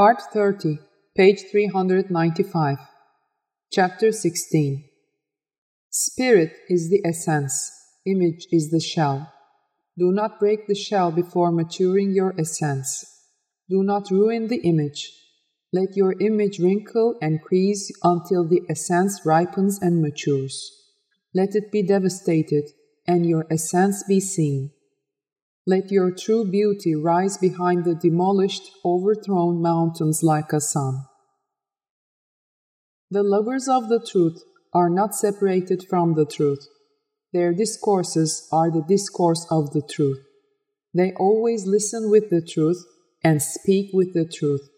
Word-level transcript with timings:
Part 0.00 0.22
30, 0.32 0.78
page 1.14 1.42
395. 1.50 2.78
Chapter 3.70 4.12
16. 4.12 4.88
Spirit 5.90 6.54
is 6.70 6.88
the 6.88 7.02
essence, 7.04 7.70
image 8.06 8.46
is 8.50 8.70
the 8.70 8.80
shell. 8.80 9.30
Do 9.98 10.10
not 10.10 10.40
break 10.40 10.66
the 10.66 10.74
shell 10.74 11.12
before 11.12 11.52
maturing 11.52 12.12
your 12.12 12.34
essence. 12.40 13.04
Do 13.68 13.82
not 13.82 14.10
ruin 14.10 14.48
the 14.48 14.62
image. 14.62 15.12
Let 15.70 15.94
your 15.94 16.14
image 16.18 16.58
wrinkle 16.58 17.16
and 17.20 17.42
crease 17.42 17.92
until 18.02 18.48
the 18.48 18.62
essence 18.70 19.20
ripens 19.26 19.78
and 19.82 20.00
matures. 20.00 20.82
Let 21.34 21.54
it 21.54 21.70
be 21.70 21.82
devastated, 21.82 22.70
and 23.06 23.26
your 23.26 23.46
essence 23.50 24.02
be 24.08 24.18
seen. 24.18 24.70
Let 25.66 25.90
your 25.90 26.10
true 26.10 26.50
beauty 26.50 26.94
rise 26.94 27.36
behind 27.36 27.84
the 27.84 27.94
demolished, 27.94 28.70
overthrown 28.84 29.60
mountains 29.60 30.22
like 30.22 30.52
a 30.52 30.60
sun. 30.60 31.04
The 33.10 33.22
lovers 33.22 33.68
of 33.68 33.88
the 33.88 34.00
truth 34.00 34.42
are 34.72 34.88
not 34.88 35.14
separated 35.14 35.84
from 35.88 36.14
the 36.14 36.24
truth. 36.24 36.66
Their 37.32 37.52
discourses 37.52 38.48
are 38.50 38.70
the 38.70 38.84
discourse 38.86 39.46
of 39.50 39.72
the 39.72 39.82
truth. 39.82 40.24
They 40.94 41.12
always 41.12 41.66
listen 41.66 42.10
with 42.10 42.30
the 42.30 42.42
truth 42.42 42.84
and 43.22 43.42
speak 43.42 43.90
with 43.92 44.14
the 44.14 44.26
truth. 44.26 44.68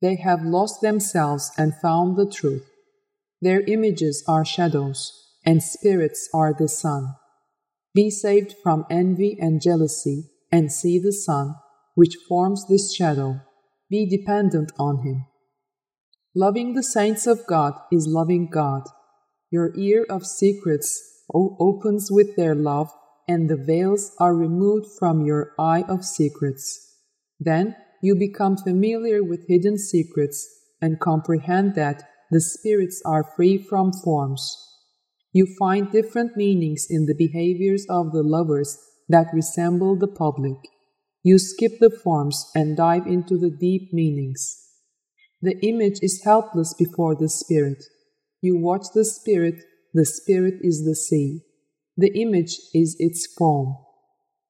They 0.00 0.16
have 0.16 0.42
lost 0.42 0.80
themselves 0.80 1.50
and 1.56 1.74
found 1.80 2.16
the 2.16 2.30
truth. 2.30 2.68
Their 3.40 3.62
images 3.62 4.22
are 4.28 4.44
shadows, 4.44 5.12
and 5.44 5.62
spirits 5.62 6.28
are 6.34 6.52
the 6.52 6.68
sun. 6.68 7.14
Be 7.94 8.10
saved 8.10 8.54
from 8.62 8.86
envy 8.90 9.36
and 9.38 9.60
jealousy, 9.60 10.30
and 10.50 10.72
see 10.72 10.98
the 10.98 11.12
sun, 11.12 11.56
which 11.94 12.16
forms 12.28 12.66
this 12.66 12.94
shadow. 12.94 13.40
Be 13.90 14.08
dependent 14.08 14.72
on 14.78 15.04
him. 15.04 15.26
Loving 16.34 16.72
the 16.72 16.82
saints 16.82 17.26
of 17.26 17.46
God 17.46 17.74
is 17.90 18.06
loving 18.06 18.48
God. 18.50 18.84
Your 19.50 19.76
ear 19.76 20.06
of 20.08 20.24
secrets 20.24 20.98
opens 21.34 22.10
with 22.10 22.36
their 22.36 22.54
love, 22.54 22.90
and 23.28 23.50
the 23.50 23.56
veils 23.56 24.12
are 24.18 24.34
removed 24.34 24.86
from 24.98 25.26
your 25.26 25.52
eye 25.58 25.84
of 25.88 26.04
secrets. 26.04 26.96
Then 27.38 27.76
you 28.02 28.14
become 28.14 28.56
familiar 28.56 29.22
with 29.22 29.46
hidden 29.48 29.76
secrets 29.76 30.48
and 30.80 30.98
comprehend 30.98 31.74
that 31.74 32.02
the 32.30 32.40
spirits 32.40 33.02
are 33.04 33.32
free 33.36 33.58
from 33.58 33.92
forms. 33.92 34.56
You 35.32 35.46
find 35.58 35.90
different 35.90 36.36
meanings 36.36 36.86
in 36.88 37.06
the 37.06 37.14
behaviors 37.14 37.86
of 37.88 38.12
the 38.12 38.22
lovers 38.22 38.78
that 39.08 39.32
resemble 39.32 39.96
the 39.96 40.08
public. 40.08 40.58
You 41.22 41.38
skip 41.38 41.78
the 41.78 41.90
forms 41.90 42.50
and 42.54 42.76
dive 42.76 43.06
into 43.06 43.38
the 43.38 43.50
deep 43.50 43.92
meanings. 43.92 44.58
The 45.40 45.58
image 45.66 45.98
is 46.02 46.22
helpless 46.24 46.74
before 46.74 47.14
the 47.14 47.28
spirit. 47.28 47.82
You 48.40 48.56
watch 48.56 48.86
the 48.94 49.04
spirit 49.04 49.62
the 49.94 50.06
spirit 50.06 50.54
is 50.62 50.84
the 50.84 50.94
sea. 50.94 51.42
The 51.98 52.18
image 52.18 52.58
is 52.72 52.96
its 52.98 53.26
form. 53.26 53.76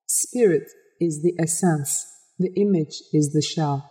Spirit 0.07 0.71
is 1.01 1.23
the 1.23 1.35
essence. 1.39 2.07
The 2.39 2.53
image 2.55 3.03
is 3.13 3.33
the 3.33 3.43
shell. 3.43 3.91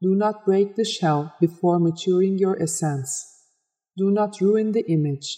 Do 0.00 0.14
not 0.14 0.44
break 0.44 0.76
the 0.76 0.84
shell 0.84 1.34
before 1.40 1.80
maturing 1.80 2.38
your 2.38 2.60
essence. 2.62 3.24
Do 3.96 4.10
not 4.12 4.40
ruin 4.40 4.70
the 4.72 4.88
image. 4.88 5.36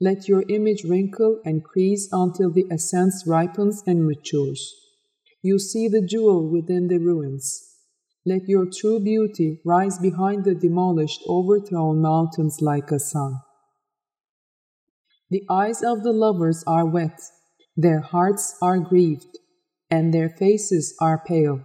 Let 0.00 0.28
your 0.28 0.44
image 0.48 0.84
wrinkle 0.84 1.40
and 1.44 1.62
crease 1.62 2.08
until 2.12 2.50
the 2.50 2.66
essence 2.70 3.24
ripens 3.26 3.82
and 3.86 4.06
matures. 4.06 4.74
You 5.42 5.58
see 5.58 5.88
the 5.88 6.02
jewel 6.02 6.48
within 6.48 6.88
the 6.88 6.98
ruins. 6.98 7.74
Let 8.26 8.48
your 8.48 8.66
true 8.66 8.98
beauty 8.98 9.60
rise 9.64 9.98
behind 9.98 10.44
the 10.44 10.54
demolished, 10.54 11.20
overthrown 11.28 12.00
mountains 12.00 12.60
like 12.60 12.90
a 12.90 12.98
sun. 12.98 13.40
The 15.30 15.44
eyes 15.48 15.82
of 15.82 16.02
the 16.02 16.12
lovers 16.12 16.64
are 16.66 16.86
wet, 16.86 17.20
their 17.76 18.00
hearts 18.00 18.56
are 18.62 18.78
grieved, 18.78 19.38
and 19.90 20.12
their 20.12 20.28
faces 20.28 20.94
are 21.00 21.22
pale. 21.26 21.60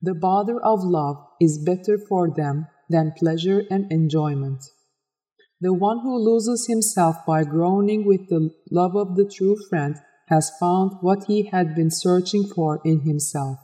The 0.00 0.14
bother 0.14 0.60
of 0.60 0.84
love 0.84 1.16
is 1.40 1.58
better 1.58 1.98
for 1.98 2.30
them 2.30 2.66
than 2.88 3.14
pleasure 3.16 3.62
and 3.70 3.90
enjoyment. 3.90 4.62
The 5.62 5.72
one 5.72 6.00
who 6.00 6.18
loses 6.18 6.66
himself 6.66 7.24
by 7.24 7.44
groaning 7.44 8.04
with 8.04 8.28
the 8.28 8.50
love 8.70 8.96
of 8.96 9.14
the 9.14 9.24
true 9.24 9.56
friend 9.70 9.94
has 10.28 10.50
found 10.58 10.98
what 11.00 11.24
he 11.28 11.44
had 11.44 11.76
been 11.76 11.90
searching 11.90 12.44
for 12.44 12.80
in 12.84 13.02
himself. 13.02 13.58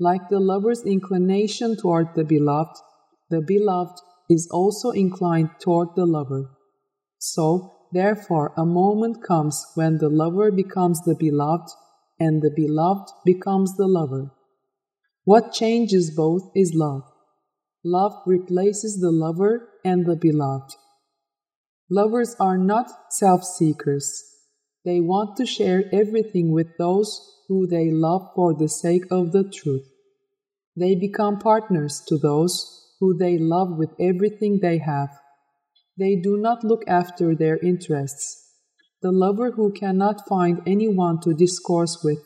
Like 0.00 0.30
the 0.30 0.40
lover's 0.40 0.82
inclination 0.82 1.76
toward 1.76 2.14
the 2.14 2.24
beloved, 2.24 2.76
the 3.28 3.42
beloved 3.42 4.00
is 4.30 4.48
also 4.50 4.90
inclined 4.90 5.50
toward 5.60 5.88
the 5.94 6.06
lover. 6.06 6.50
So, 7.18 7.74
Therefore, 7.94 8.52
a 8.56 8.66
moment 8.66 9.22
comes 9.22 9.64
when 9.76 9.98
the 9.98 10.08
lover 10.08 10.50
becomes 10.50 11.00
the 11.04 11.14
beloved 11.14 11.70
and 12.18 12.42
the 12.42 12.50
beloved 12.50 13.08
becomes 13.24 13.76
the 13.76 13.86
lover. 13.86 14.32
What 15.22 15.52
changes 15.52 16.10
both 16.10 16.50
is 16.56 16.72
love. 16.74 17.02
Love 17.84 18.14
replaces 18.26 19.00
the 19.00 19.12
lover 19.12 19.68
and 19.84 20.06
the 20.06 20.16
beloved. 20.16 20.74
Lovers 21.90 22.34
are 22.40 22.56
not 22.56 22.90
self 23.10 23.44
seekers. 23.44 24.22
They 24.84 25.00
want 25.00 25.36
to 25.36 25.46
share 25.46 25.84
everything 25.92 26.50
with 26.50 26.78
those 26.78 27.20
who 27.48 27.66
they 27.66 27.90
love 27.90 28.30
for 28.34 28.54
the 28.54 28.68
sake 28.68 29.04
of 29.10 29.32
the 29.32 29.44
truth. 29.44 29.86
They 30.76 30.94
become 30.94 31.38
partners 31.38 32.02
to 32.08 32.16
those 32.16 32.94
who 33.00 33.16
they 33.16 33.38
love 33.38 33.76
with 33.76 33.90
everything 34.00 34.60
they 34.60 34.78
have. 34.78 35.10
They 35.98 36.16
do 36.16 36.36
not 36.36 36.64
look 36.64 36.82
after 36.88 37.34
their 37.34 37.58
interests. 37.58 38.42
The 39.02 39.12
lover 39.12 39.52
who 39.52 39.70
cannot 39.72 40.26
find 40.26 40.62
anyone 40.66 41.20
to 41.20 41.34
discourse 41.34 42.02
with 42.02 42.18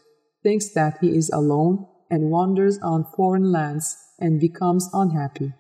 thinks 0.42 0.72
that 0.74 0.98
he 1.00 1.16
is 1.16 1.30
alone 1.30 1.86
and 2.10 2.30
wanders 2.30 2.78
on 2.80 3.04
foreign 3.16 3.50
lands 3.50 3.96
and 4.20 4.40
becomes 4.40 4.88
unhappy. 4.92 5.52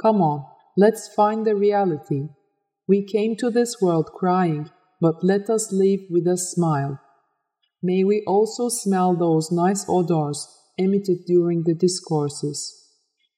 Come 0.00 0.22
on, 0.22 0.46
let's 0.76 1.12
find 1.12 1.44
the 1.44 1.56
reality. 1.56 2.28
We 2.90 3.04
came 3.04 3.36
to 3.36 3.50
this 3.50 3.76
world 3.80 4.10
crying, 4.12 4.68
but 5.00 5.22
let 5.22 5.48
us 5.48 5.70
leave 5.70 6.08
with 6.10 6.26
a 6.26 6.36
smile. 6.36 6.98
May 7.80 8.02
we 8.02 8.24
also 8.26 8.68
smell 8.68 9.14
those 9.14 9.52
nice 9.52 9.84
odors 9.88 10.48
emitted 10.76 11.18
during 11.24 11.62
the 11.62 11.74
discourses. 11.74 12.58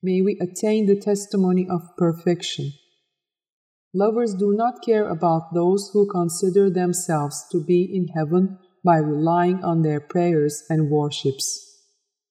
May 0.03 0.23
we 0.23 0.39
attain 0.41 0.87
the 0.87 0.99
testimony 0.99 1.67
of 1.69 1.83
perfection. 1.99 2.73
Lovers 3.93 4.33
do 4.33 4.55
not 4.55 4.83
care 4.83 5.07
about 5.07 5.53
those 5.53 5.91
who 5.93 6.09
consider 6.11 6.71
themselves 6.71 7.45
to 7.53 7.63
be 7.63 7.83
in 7.83 8.09
heaven 8.17 8.59
by 8.83 8.97
relying 8.97 9.63
on 9.63 9.83
their 9.83 10.01
prayers 10.01 10.65
and 10.71 10.89
worships. 10.89 11.47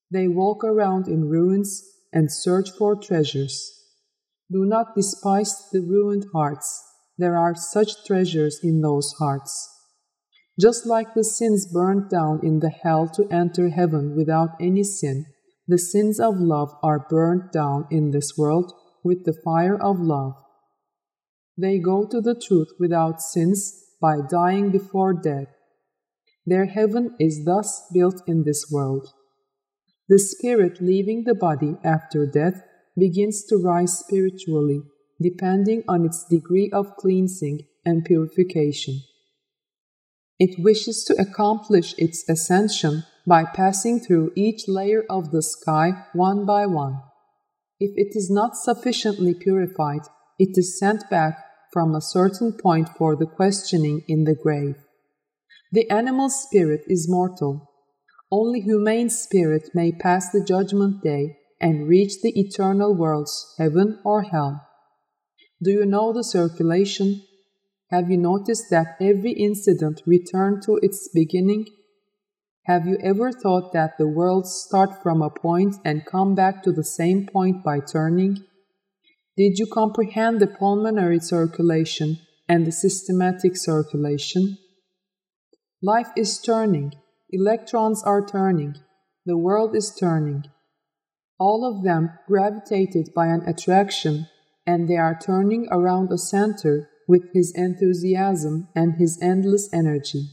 They 0.09 0.27
walk 0.27 0.63
around 0.63 1.07
in 1.07 1.29
ruins 1.29 1.83
and 2.11 2.33
search 2.33 2.71
for 2.71 2.95
treasures. 2.95 3.71
Do 4.51 4.65
not 4.65 4.95
despise 4.95 5.69
the 5.71 5.81
ruined 5.81 6.25
hearts. 6.33 6.87
There 7.21 7.37
are 7.37 7.53
such 7.53 8.03
treasures 8.03 8.59
in 8.63 8.81
those 8.81 9.13
hearts. 9.19 9.69
Just 10.59 10.87
like 10.87 11.13
the 11.13 11.23
sins 11.23 11.67
burned 11.71 12.09
down 12.09 12.39
in 12.43 12.61
the 12.61 12.71
hell 12.71 13.07
to 13.09 13.27
enter 13.29 13.69
heaven 13.69 14.15
without 14.15 14.49
any 14.59 14.83
sin, 14.83 15.27
the 15.67 15.77
sins 15.77 16.19
of 16.19 16.39
love 16.39 16.73
are 16.81 17.05
burned 17.07 17.51
down 17.51 17.85
in 17.91 18.09
this 18.09 18.31
world 18.35 18.73
with 19.03 19.23
the 19.25 19.39
fire 19.45 19.79
of 19.79 19.99
love. 19.99 20.33
They 21.55 21.77
go 21.77 22.07
to 22.07 22.21
the 22.21 22.33
truth 22.33 22.69
without 22.79 23.21
sins 23.21 23.71
by 24.01 24.21
dying 24.27 24.71
before 24.71 25.13
death. 25.13 25.53
Their 26.47 26.65
heaven 26.65 27.15
is 27.19 27.45
thus 27.45 27.83
built 27.93 28.23
in 28.25 28.45
this 28.45 28.65
world. 28.71 29.13
The 30.09 30.17
spirit 30.17 30.81
leaving 30.81 31.25
the 31.25 31.35
body 31.35 31.75
after 31.83 32.25
death 32.25 32.63
begins 32.97 33.45
to 33.45 33.57
rise 33.57 33.99
spiritually, 33.99 34.81
depending 35.21 35.83
on 35.87 36.05
its 36.05 36.25
degree 36.27 36.69
of 36.71 36.95
cleansing 36.97 37.67
and 37.85 38.05
purification. 38.05 39.01
It 40.39 40.63
wishes 40.63 41.03
to 41.05 41.21
accomplish 41.21 41.93
its 41.97 42.27
ascension 42.27 43.03
by 43.27 43.43
passing 43.43 43.99
through 43.99 44.31
each 44.35 44.67
layer 44.67 45.03
of 45.09 45.31
the 45.31 45.43
sky 45.43 46.05
one 46.13 46.45
by 46.45 46.65
one. 46.65 47.01
If 47.79 47.91
it 47.95 48.15
is 48.17 48.29
not 48.31 48.55
sufficiently 48.55 49.33
purified, 49.33 50.01
it 50.39 50.57
is 50.57 50.79
sent 50.79 51.09
back 51.09 51.45
from 51.71 51.93
a 51.93 52.01
certain 52.01 52.53
point 52.53 52.89
for 52.97 53.15
the 53.15 53.25
questioning 53.25 54.03
in 54.07 54.23
the 54.23 54.35
grave. 54.35 54.75
The 55.71 55.89
animal 55.89 56.29
spirit 56.29 56.81
is 56.87 57.09
mortal. 57.09 57.69
Only 58.31 58.61
humane 58.61 59.09
spirit 59.09 59.69
may 59.73 59.91
pass 59.91 60.31
the 60.31 60.43
judgment 60.43 61.01
day 61.03 61.37
and 61.61 61.87
reach 61.87 62.21
the 62.21 62.37
eternal 62.37 62.95
worlds, 62.95 63.53
heaven 63.57 63.99
or 64.03 64.23
hell. 64.23 64.67
Do 65.63 65.69
you 65.69 65.85
know 65.85 66.11
the 66.11 66.23
circulation? 66.23 67.21
Have 67.91 68.09
you 68.09 68.17
noticed 68.17 68.71
that 68.71 68.95
every 68.99 69.33
incident 69.33 70.01
returned 70.07 70.63
to 70.63 70.79
its 70.81 71.07
beginning? 71.13 71.67
Have 72.65 72.87
you 72.87 72.97
ever 73.03 73.31
thought 73.31 73.71
that 73.73 73.97
the 73.99 74.07
worlds 74.07 74.63
start 74.65 75.03
from 75.03 75.21
a 75.21 75.29
point 75.29 75.75
and 75.85 76.05
come 76.05 76.33
back 76.33 76.63
to 76.63 76.71
the 76.71 76.83
same 76.83 77.27
point 77.27 77.63
by 77.63 77.79
turning? 77.79 78.43
Did 79.37 79.59
you 79.59 79.67
comprehend 79.67 80.39
the 80.39 80.47
pulmonary 80.47 81.19
circulation 81.19 82.17
and 82.47 82.65
the 82.65 82.71
systematic 82.71 83.55
circulation? 83.55 84.57
Life 85.81 86.09
is 86.15 86.39
turning, 86.39 86.93
electrons 87.29 88.03
are 88.03 88.25
turning, 88.25 88.75
the 89.25 89.37
world 89.37 89.75
is 89.75 89.93
turning. 89.93 90.45
All 91.39 91.65
of 91.65 91.83
them 91.83 92.11
gravitated 92.27 93.13
by 93.13 93.27
an 93.27 93.41
attraction, 93.47 94.27
and 94.71 94.87
they 94.87 94.95
are 94.95 95.19
turning 95.19 95.67
around 95.69 96.09
a 96.13 96.17
center 96.17 96.89
with 97.05 97.23
his 97.33 97.51
enthusiasm 97.57 98.69
and 98.73 98.95
his 98.97 99.19
endless 99.21 99.67
energy. 99.73 100.23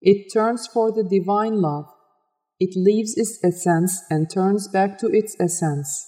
It 0.00 0.32
turns 0.32 0.68
for 0.72 0.92
the 0.92 1.02
divine 1.02 1.60
love. 1.60 1.86
It 2.60 2.76
leaves 2.76 3.16
its 3.16 3.40
essence 3.42 4.00
and 4.08 4.30
turns 4.30 4.68
back 4.68 4.96
to 4.98 5.08
its 5.08 5.36
essence. 5.40 6.06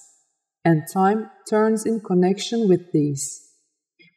And 0.63 0.83
time 0.93 1.29
turns 1.49 1.85
in 1.85 1.99
connection 1.99 2.69
with 2.69 2.93
these. 2.93 3.25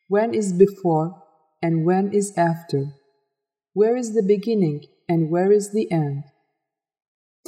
When 0.07 0.33
is 0.33 0.53
before 0.53 1.21
and 1.61 1.85
when 1.85 2.13
is 2.13 2.33
after? 2.37 2.85
Where 3.73 3.97
is 3.97 4.15
the 4.15 4.23
beginning 4.23 4.83
and 5.09 5.29
where 5.29 5.51
is 5.51 5.73
the 5.73 5.91
end? 5.91 6.23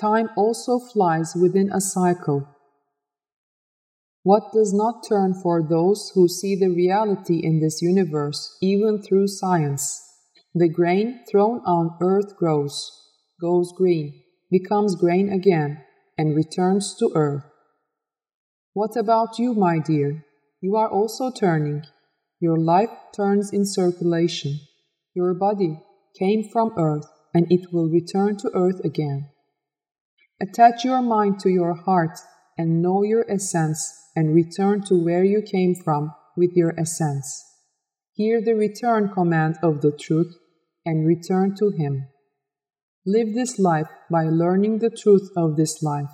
Time 0.00 0.30
also 0.36 0.80
flies 0.80 1.36
within 1.40 1.70
a 1.72 1.80
cycle. 1.80 2.55
What 4.26 4.52
does 4.52 4.74
not 4.74 5.06
turn 5.08 5.34
for 5.40 5.62
those 5.62 6.10
who 6.16 6.26
see 6.26 6.56
the 6.56 6.66
reality 6.68 7.38
in 7.44 7.60
this 7.60 7.80
universe, 7.80 8.58
even 8.60 9.00
through 9.00 9.28
science? 9.28 10.02
The 10.52 10.68
grain 10.68 11.20
thrown 11.30 11.60
on 11.60 11.96
earth 12.02 12.36
grows, 12.36 12.90
goes 13.40 13.72
green, 13.76 14.24
becomes 14.50 14.96
grain 14.96 15.30
again, 15.32 15.80
and 16.18 16.34
returns 16.34 16.96
to 16.98 17.12
earth. 17.14 17.44
What 18.72 18.96
about 18.96 19.38
you, 19.38 19.54
my 19.54 19.78
dear? 19.78 20.24
You 20.60 20.74
are 20.74 20.90
also 20.90 21.30
turning. 21.30 21.84
Your 22.40 22.58
life 22.58 22.90
turns 23.14 23.52
in 23.52 23.64
circulation. 23.64 24.58
Your 25.14 25.34
body 25.34 25.78
came 26.18 26.48
from 26.52 26.72
earth, 26.76 27.06
and 27.32 27.46
it 27.48 27.72
will 27.72 27.88
return 27.88 28.36
to 28.38 28.50
earth 28.56 28.80
again. 28.84 29.30
Attach 30.42 30.84
your 30.84 31.00
mind 31.00 31.38
to 31.42 31.48
your 31.48 31.74
heart 31.74 32.18
and 32.58 32.82
know 32.82 33.02
your 33.02 33.24
essence 33.30 33.92
and 34.14 34.34
return 34.34 34.82
to 34.86 34.94
where 34.94 35.24
you 35.24 35.42
came 35.42 35.74
from 35.74 36.14
with 36.36 36.52
your 36.54 36.78
essence. 36.78 37.44
Hear 38.12 38.40
the 38.40 38.54
return 38.54 39.10
command 39.12 39.58
of 39.62 39.82
the 39.82 39.92
truth 39.92 40.34
and 40.84 41.06
return 41.06 41.54
to 41.56 41.70
Him. 41.70 42.08
Live 43.04 43.34
this 43.34 43.58
life 43.58 43.88
by 44.10 44.24
learning 44.24 44.78
the 44.78 44.90
truth 44.90 45.30
of 45.36 45.56
this 45.56 45.82
life. 45.82 46.10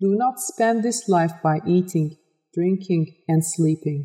Do 0.00 0.14
not 0.14 0.38
spend 0.38 0.82
this 0.82 1.08
life 1.08 1.32
by 1.42 1.58
eating, 1.66 2.16
drinking, 2.54 3.16
and 3.26 3.44
sleeping. 3.44 4.04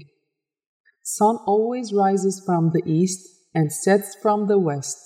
Sun 1.03 1.37
always 1.45 1.93
rises 1.93 2.41
from 2.45 2.71
the 2.73 2.81
east 2.85 3.27
and 3.53 3.71
sets 3.71 4.15
from 4.21 4.47
the 4.47 4.57
west. 4.57 4.97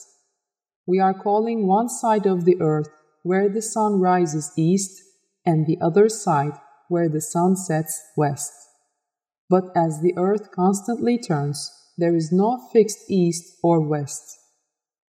We 0.86 1.00
are 1.00 1.14
calling 1.14 1.68
one 1.68 1.90
side 1.90 2.26
of 2.26 2.46
the 2.46 2.62
earth 2.62 2.88
where 3.24 3.50
the 3.50 3.62
sun 3.62 4.00
rises 4.00 4.54
east, 4.58 5.02
and 5.48 5.66
the 5.66 5.78
other 5.82 6.10
side 6.10 6.60
where 6.90 7.08
the 7.08 7.22
sun 7.22 7.56
sets 7.56 8.04
west. 8.18 8.52
But 9.50 9.72
as 9.74 10.02
the 10.02 10.14
earth 10.18 10.52
constantly 10.52 11.18
turns, 11.18 11.72
there 11.98 12.16
is 12.16 12.32
no 12.34 12.60
fixed 12.74 13.10
east 13.10 13.56
or 13.64 13.80
west. 13.80 14.38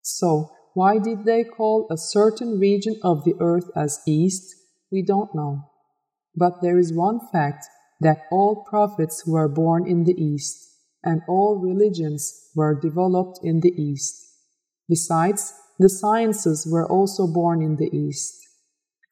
So, 0.04 0.51
why 0.75 1.00
did 1.00 1.25
they 1.25 1.44
call 1.44 1.88
a 1.89 1.98
certain 1.98 2.60
region 2.60 3.00
of 3.04 3.24
the 3.24 3.34
earth 3.39 3.72
as 3.75 4.00
east? 4.07 4.56
We 4.92 5.04
don't 5.04 5.34
know. 5.34 5.72
But 6.36 6.62
there 6.62 6.78
is 6.78 6.94
one 6.94 7.19
fact 7.31 7.66
that 8.00 8.25
all 8.31 8.63
prophets 8.69 9.25
were 9.25 9.50
born 9.50 9.88
in 9.88 10.04
the 10.04 10.13
east, 10.13 10.69
and 11.04 11.24
all 11.28 11.60
religions 11.60 12.51
were 12.56 12.80
developed 12.80 13.40
in 13.42 13.62
the 13.62 13.74
east. 13.75 14.24
Besides, 14.88 15.51
the 15.80 15.90
sciences 15.90 16.68
were 16.72 16.88
also 16.88 17.25
born 17.25 17.63
in 17.63 17.78
the 17.78 17.90
east. 17.92 18.46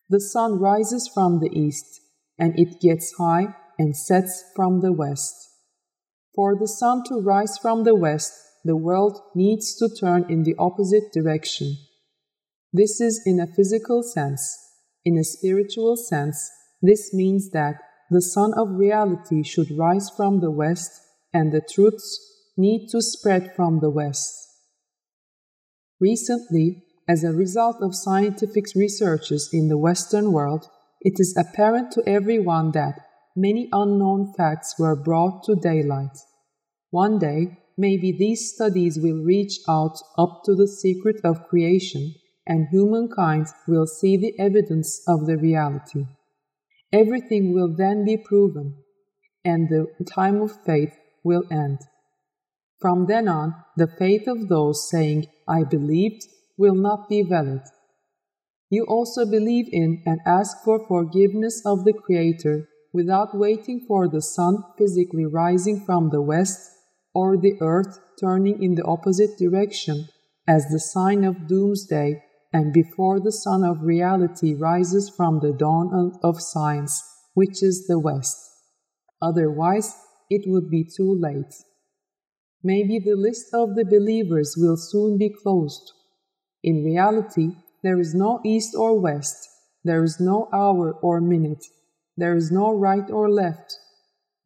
The 0.09 0.19
sun 0.19 0.59
rises 0.59 1.09
from 1.11 1.39
the 1.39 1.49
east, 1.51 2.01
and 2.37 2.57
it 2.59 2.79
gets 2.79 3.13
high 3.17 3.55
and 3.79 3.95
sets 3.95 4.43
from 4.55 4.81
the 4.81 4.91
west. 4.91 5.33
For 6.35 6.55
the 6.59 6.67
sun 6.67 7.03
to 7.07 7.21
rise 7.21 7.57
from 7.57 7.83
the 7.83 7.95
west, 7.95 8.33
the 8.63 8.75
world 8.75 9.19
needs 9.35 9.75
to 9.77 9.89
turn 9.89 10.25
in 10.29 10.43
the 10.43 10.55
opposite 10.57 11.11
direction. 11.13 11.77
This 12.73 12.99
is 12.99 13.21
in 13.25 13.39
a 13.39 13.47
physical 13.47 14.03
sense. 14.03 14.57
In 15.03 15.17
a 15.17 15.23
spiritual 15.23 15.95
sense, 15.95 16.49
this 16.81 17.13
means 17.13 17.51
that 17.51 17.75
the 18.09 18.21
sun 18.21 18.53
of 18.57 18.77
reality 18.77 19.43
should 19.43 19.77
rise 19.77 20.09
from 20.09 20.39
the 20.39 20.51
west 20.51 20.91
and 21.33 21.51
the 21.51 21.61
truths 21.61 22.19
need 22.57 22.87
to 22.91 23.01
spread 23.01 23.53
from 23.55 23.79
the 23.79 23.89
west. 23.89 24.33
Recently, 25.99 26.84
as 27.07 27.23
a 27.23 27.31
result 27.31 27.77
of 27.81 27.95
scientific 27.95 28.65
researches 28.75 29.49
in 29.53 29.67
the 29.67 29.77
Western 29.77 30.31
world, 30.31 30.67
it 31.01 31.19
is 31.19 31.35
apparent 31.37 31.91
to 31.91 32.03
everyone 32.07 32.71
that 32.71 32.99
many 33.35 33.69
unknown 33.71 34.33
facts 34.35 34.75
were 34.79 34.95
brought 34.95 35.43
to 35.43 35.55
daylight. 35.55 36.17
One 36.89 37.19
day, 37.19 37.59
maybe 37.77 38.11
these 38.11 38.51
studies 38.53 38.97
will 38.99 39.21
reach 39.23 39.59
out 39.67 39.97
up 40.17 40.41
to 40.45 40.55
the 40.55 40.67
secret 40.67 41.21
of 41.23 41.47
creation 41.47 42.15
and 42.47 42.67
humankind 42.71 43.47
will 43.67 43.87
see 43.87 44.17
the 44.17 44.33
evidence 44.39 45.01
of 45.07 45.25
the 45.25 45.37
reality. 45.37 46.05
Everything 46.93 47.53
will 47.53 47.75
then 47.75 48.05
be 48.05 48.17
proven, 48.17 48.77
and 49.43 49.67
the 49.67 49.87
time 50.05 50.41
of 50.41 50.63
faith 50.63 50.93
will 51.23 51.43
end. 51.51 51.79
From 52.79 53.07
then 53.07 53.27
on, 53.27 53.55
the 53.77 53.87
faith 53.87 54.27
of 54.27 54.47
those 54.47 54.89
saying, 54.89 55.25
I 55.47 55.63
believed, 55.63 56.27
will 56.57 56.75
not 56.75 57.09
be 57.09 57.21
valid. 57.21 57.61
You 58.69 58.85
also 58.87 59.25
believe 59.25 59.67
in 59.71 60.01
and 60.05 60.19
ask 60.25 60.63
for 60.63 60.85
forgiveness 60.87 61.61
of 61.65 61.83
the 61.83 61.93
Creator 61.93 62.67
without 62.93 63.37
waiting 63.37 63.85
for 63.87 64.07
the 64.07 64.21
sun 64.21 64.63
physically 64.77 65.25
rising 65.25 65.83
from 65.85 66.09
the 66.09 66.21
west 66.21 66.59
or 67.13 67.37
the 67.37 67.57
earth 67.61 67.99
turning 68.19 68.61
in 68.63 68.75
the 68.75 68.83
opposite 68.85 69.37
direction 69.37 70.07
as 70.47 70.67
the 70.67 70.79
sign 70.79 71.23
of 71.23 71.47
doomsday 71.47 72.21
and 72.53 72.71
before 72.71 73.19
the 73.19 73.31
sun 73.31 73.63
of 73.63 73.81
reality 73.81 74.53
rises 74.55 75.09
from 75.09 75.39
the 75.41 75.51
dawn 75.51 76.17
of 76.23 76.41
science, 76.41 77.03
which 77.33 77.61
is 77.61 77.85
the 77.87 77.99
west. 77.99 78.37
Otherwise, 79.21 79.93
it 80.29 80.43
would 80.47 80.69
be 80.69 80.83
too 80.83 81.13
late. 81.19 81.53
Maybe 82.63 82.99
the 82.99 83.15
list 83.15 83.53
of 83.53 83.75
the 83.75 83.85
believers 83.85 84.55
will 84.57 84.77
soon 84.77 85.17
be 85.17 85.29
closed. 85.29 85.91
In 86.65 86.83
reality, 86.83 87.51
there 87.83 87.99
is 87.99 88.15
no 88.15 88.41
east 88.43 88.73
or 88.75 88.99
west, 88.99 89.47
there 89.83 90.03
is 90.03 90.19
no 90.19 90.49
hour 90.51 90.93
or 90.93 91.21
minute, 91.21 91.65
there 92.17 92.35
is 92.35 92.51
no 92.51 92.73
right 92.73 93.07
or 93.11 93.29
left. 93.29 93.77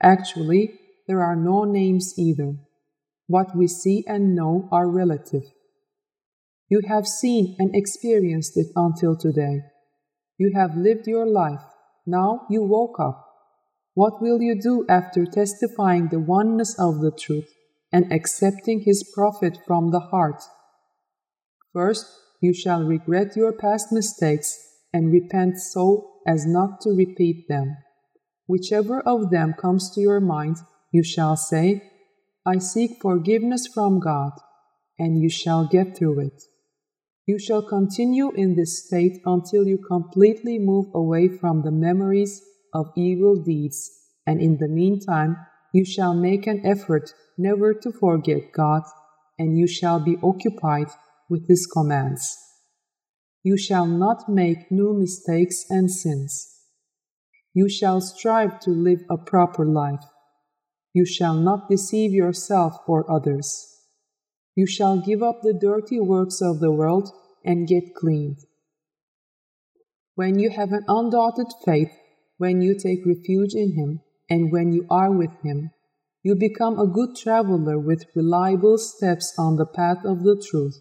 Actually, 0.03 0.73
there 1.07 1.23
are 1.23 1.35
no 1.37 1.63
names 1.63 2.13
either. 2.17 2.55
What 3.27 3.55
we 3.55 3.67
see 3.67 4.03
and 4.05 4.35
know 4.35 4.67
are 4.69 4.89
relative. 4.89 5.45
You 6.67 6.81
have 6.89 7.07
seen 7.07 7.55
and 7.57 7.73
experienced 7.73 8.57
it 8.57 8.67
until 8.75 9.15
today. 9.15 9.61
You 10.37 10.51
have 10.55 10.75
lived 10.75 11.07
your 11.07 11.25
life. 11.25 11.63
Now 12.05 12.45
you 12.49 12.63
woke 12.63 12.99
up. 12.99 13.25
What 13.93 14.21
will 14.21 14.41
you 14.41 14.59
do 14.61 14.85
after 14.89 15.25
testifying 15.25 16.09
the 16.09 16.19
oneness 16.19 16.77
of 16.77 16.99
the 16.99 17.11
truth? 17.11 17.49
and 17.91 18.11
accepting 18.11 18.81
his 18.81 19.03
prophet 19.15 19.57
from 19.65 19.91
the 19.91 19.99
heart. 19.99 20.43
First, 21.73 22.05
you 22.41 22.53
shall 22.53 22.83
regret 22.83 23.35
your 23.35 23.53
past 23.53 23.91
mistakes 23.91 24.57
and 24.93 25.11
repent 25.11 25.59
so 25.59 26.11
as 26.25 26.45
not 26.45 26.81
to 26.81 26.89
repeat 26.89 27.47
them. 27.47 27.77
Whichever 28.47 29.01
of 29.01 29.29
them 29.29 29.53
comes 29.53 29.91
to 29.93 30.01
your 30.01 30.19
mind, 30.19 30.57
you 30.91 31.03
shall 31.03 31.35
say, 31.35 31.83
I 32.45 32.57
seek 32.57 33.01
forgiveness 33.01 33.67
from 33.71 33.99
God, 33.99 34.31
and 34.97 35.21
you 35.21 35.29
shall 35.29 35.67
get 35.67 35.95
through 35.95 36.21
it. 36.21 36.41
You 37.27 37.37
shall 37.37 37.61
continue 37.61 38.31
in 38.31 38.55
this 38.55 38.85
state 38.87 39.21
until 39.23 39.67
you 39.67 39.77
completely 39.77 40.57
move 40.57 40.87
away 40.95 41.27
from 41.27 41.61
the 41.61 41.71
memories 41.71 42.41
of 42.73 42.91
evil 42.95 43.35
deeds, 43.35 43.91
and 44.25 44.41
in 44.41 44.57
the 44.57 44.67
meantime, 44.67 45.37
you 45.71 45.85
shall 45.85 46.15
make 46.15 46.47
an 46.47 46.65
effort 46.65 47.13
never 47.37 47.73
to 47.75 47.91
forget 47.91 48.51
God, 48.51 48.81
and 49.37 49.57
you 49.59 49.67
shall 49.67 49.99
be 49.99 50.17
occupied 50.23 50.87
with 51.29 51.47
His 51.47 51.65
commands. 51.65 52.37
You 53.43 53.57
shall 53.57 53.85
not 53.85 54.27
make 54.27 54.71
new 54.71 54.93
mistakes 54.93 55.65
and 55.69 55.89
sins. 55.89 56.59
You 57.53 57.69
shall 57.69 58.01
strive 58.01 58.59
to 58.61 58.71
live 58.71 58.99
a 59.09 59.17
proper 59.17 59.65
life. 59.65 60.03
You 60.93 61.05
shall 61.05 61.35
not 61.35 61.69
deceive 61.69 62.11
yourself 62.11 62.77
or 62.87 63.09
others. 63.09 63.79
You 64.55 64.65
shall 64.65 64.99
give 64.99 65.23
up 65.23 65.41
the 65.41 65.53
dirty 65.53 65.99
works 65.99 66.41
of 66.41 66.59
the 66.59 66.71
world 66.71 67.11
and 67.45 67.67
get 67.67 67.95
cleaned. 67.95 68.39
When 70.15 70.37
you 70.37 70.49
have 70.49 70.73
an 70.73 70.83
undaunted 70.87 71.47
faith, 71.63 71.91
when 72.37 72.61
you 72.61 72.77
take 72.77 73.05
refuge 73.05 73.53
in 73.53 73.73
Him, 73.73 74.01
and 74.29 74.51
when 74.51 74.73
you 74.73 74.85
are 74.89 75.11
with 75.11 75.31
Him, 75.43 75.71
you 76.23 76.35
become 76.35 76.77
a 76.77 76.87
good 76.87 77.15
traveler 77.15 77.79
with 77.79 78.05
reliable 78.15 78.77
steps 78.77 79.33
on 79.37 79.55
the 79.55 79.65
path 79.65 80.03
of 80.03 80.23
the 80.23 80.35
truth. 80.35 80.77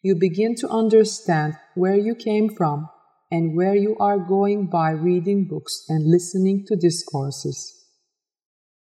You 0.00 0.14
begin 0.14 0.54
to 0.56 0.68
understand 0.68 1.54
where 1.74 1.96
you 1.96 2.14
came 2.14 2.48
from 2.48 2.88
and 3.30 3.56
where 3.56 3.74
you 3.74 3.96
are 3.98 4.18
going 4.18 4.66
by 4.66 4.90
reading 4.90 5.48
books 5.48 5.84
and 5.88 6.10
listening 6.10 6.64
to 6.66 6.76
discourses. 6.76 7.74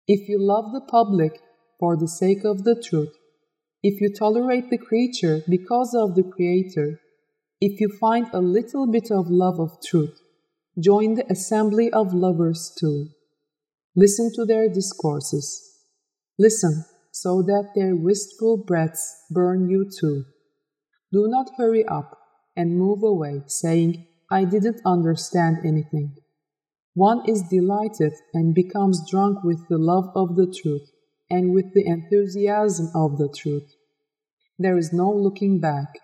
If 0.06 0.28
you 0.28 0.38
love 0.38 0.72
the 0.72 0.82
public 0.82 1.40
for 1.80 1.96
the 1.96 2.06
sake 2.06 2.44
of 2.44 2.64
the 2.64 2.80
truth, 2.80 3.14
if 3.82 4.00
you 4.00 4.12
tolerate 4.12 4.68
the 4.68 4.78
creature 4.78 5.42
because 5.48 5.94
of 5.94 6.14
the 6.14 6.22
Creator, 6.22 7.00
if 7.60 7.80
you 7.80 7.88
find 7.98 8.26
a 8.32 8.40
little 8.40 8.86
bit 8.86 9.10
of 9.10 9.30
love 9.30 9.58
of 9.58 9.78
truth, 9.84 10.20
join 10.78 11.14
the 11.14 11.30
assembly 11.32 11.90
of 11.92 12.12
lovers 12.12 12.72
too. 12.78 13.08
Listen 13.94 14.30
to 14.34 14.44
their 14.44 14.68
discourses. 14.68 15.62
Listen 16.38 16.84
so 17.10 17.40
that 17.40 17.70
their 17.74 17.96
wistful 17.96 18.58
breaths 18.58 19.16
burn 19.30 19.70
you 19.70 19.90
too. 19.90 20.24
Do 21.12 21.28
not 21.28 21.50
hurry 21.56 21.84
up 21.84 22.18
and 22.56 22.78
move 22.78 23.02
away, 23.02 23.42
saying, 23.46 24.06
I 24.30 24.44
didn't 24.44 24.80
understand 24.84 25.58
anything. 25.64 26.16
One 26.94 27.28
is 27.28 27.42
delighted 27.50 28.14
and 28.32 28.54
becomes 28.54 29.08
drunk 29.10 29.44
with 29.44 29.68
the 29.68 29.78
love 29.78 30.10
of 30.14 30.34
the 30.34 30.46
truth 30.46 30.90
and 31.28 31.52
with 31.52 31.74
the 31.74 31.86
enthusiasm 31.86 32.90
of 32.94 33.18
the 33.18 33.28
truth. 33.28 33.70
There 34.58 34.78
is 34.78 34.92
no 34.92 35.10
looking 35.12 35.60
back. 35.60 35.98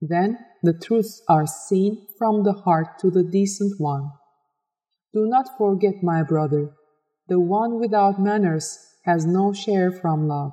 Then 0.00 0.38
the 0.62 0.72
truths 0.72 1.22
are 1.28 1.46
seen 1.46 2.06
from 2.18 2.44
the 2.44 2.52
heart 2.52 2.98
to 3.00 3.10
the 3.10 3.24
decent 3.24 3.80
one. 3.80 4.12
Do 5.12 5.26
not 5.26 5.58
forget, 5.58 6.02
my 6.02 6.22
brother, 6.22 6.70
the 7.28 7.40
one 7.40 7.78
without 7.78 8.20
manners 8.20 8.78
has 9.04 9.26
no 9.26 9.52
share 9.52 9.90
from 9.90 10.28
love. 10.28 10.52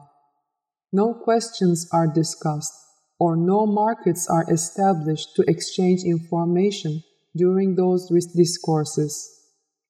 No 0.91 1.13
questions 1.13 1.88
are 1.93 2.07
discussed, 2.07 2.74
or 3.19 3.35
no 3.35 3.65
markets 3.65 4.27
are 4.29 4.45
established 4.49 5.35
to 5.35 5.43
exchange 5.47 6.03
information 6.03 7.03
during 7.35 7.75
those 7.75 8.09
discourses. 8.33 9.29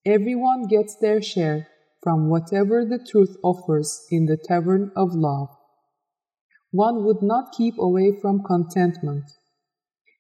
Everyone 0.05 0.67
gets 0.67 0.95
their 0.95 1.21
share 1.21 1.67
from 2.01 2.29
whatever 2.29 2.85
the 2.85 2.97
truth 2.99 3.37
offers 3.43 4.05
in 4.09 4.25
the 4.25 4.37
tavern 4.37 4.91
of 4.95 5.13
love. 5.13 5.49
One 6.71 7.05
would 7.05 7.21
not 7.21 7.53
keep 7.55 7.77
away 7.77 8.17
from 8.19 8.43
contentment. 8.43 9.25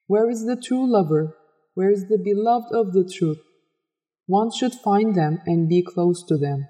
Where 0.07 0.29
is 0.29 0.45
the 0.45 0.55
true 0.55 0.89
lover? 0.91 1.35
Where 1.73 1.91
is 1.91 2.07
the 2.07 2.17
beloved 2.17 2.73
of 2.73 2.93
the 2.93 3.09
truth? 3.09 3.39
One 4.25 4.51
should 4.51 4.73
find 4.73 5.15
them 5.15 5.39
and 5.45 5.69
be 5.69 5.81
close 5.81 6.23
to 6.25 6.37
them. 6.37 6.67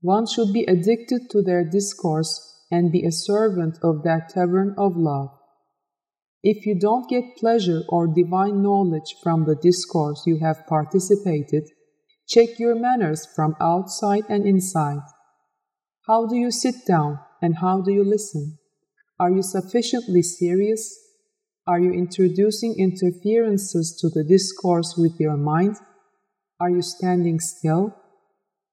One 0.00 0.26
should 0.26 0.52
be 0.52 0.64
addicted 0.64 1.30
to 1.30 1.42
their 1.42 1.64
discourse 1.64 2.64
and 2.70 2.92
be 2.92 3.04
a 3.04 3.12
servant 3.12 3.78
of 3.82 4.02
that 4.02 4.30
tavern 4.30 4.74
of 4.76 4.96
love. 4.96 5.30
If 6.48 6.64
you 6.64 6.78
don't 6.78 7.10
get 7.10 7.36
pleasure 7.36 7.82
or 7.88 8.06
divine 8.06 8.62
knowledge 8.62 9.16
from 9.22 9.46
the 9.46 9.56
discourse 9.56 10.22
you 10.26 10.38
have 10.38 10.66
participated, 10.68 11.64
Check 12.28 12.58
your 12.58 12.74
manners 12.74 13.24
from 13.36 13.54
outside 13.60 14.24
and 14.28 14.44
inside. 14.44 15.02
How 16.08 16.26
do 16.26 16.34
you 16.34 16.50
sit 16.50 16.74
down 16.86 17.20
and 17.40 17.58
how 17.58 17.80
do 17.80 17.92
you 17.92 18.02
listen? 18.02 18.58
Are 19.20 19.30
you 19.30 19.42
sufficiently 19.42 20.22
serious? 20.22 20.92
Are 21.68 21.78
you 21.78 21.92
introducing 21.92 22.74
interferences 22.78 23.96
to 24.00 24.08
the 24.08 24.24
discourse 24.24 24.96
with 24.98 25.20
your 25.20 25.36
mind? 25.36 25.76
Are 26.58 26.70
you 26.70 26.82
standing 26.82 27.38
still? 27.38 27.94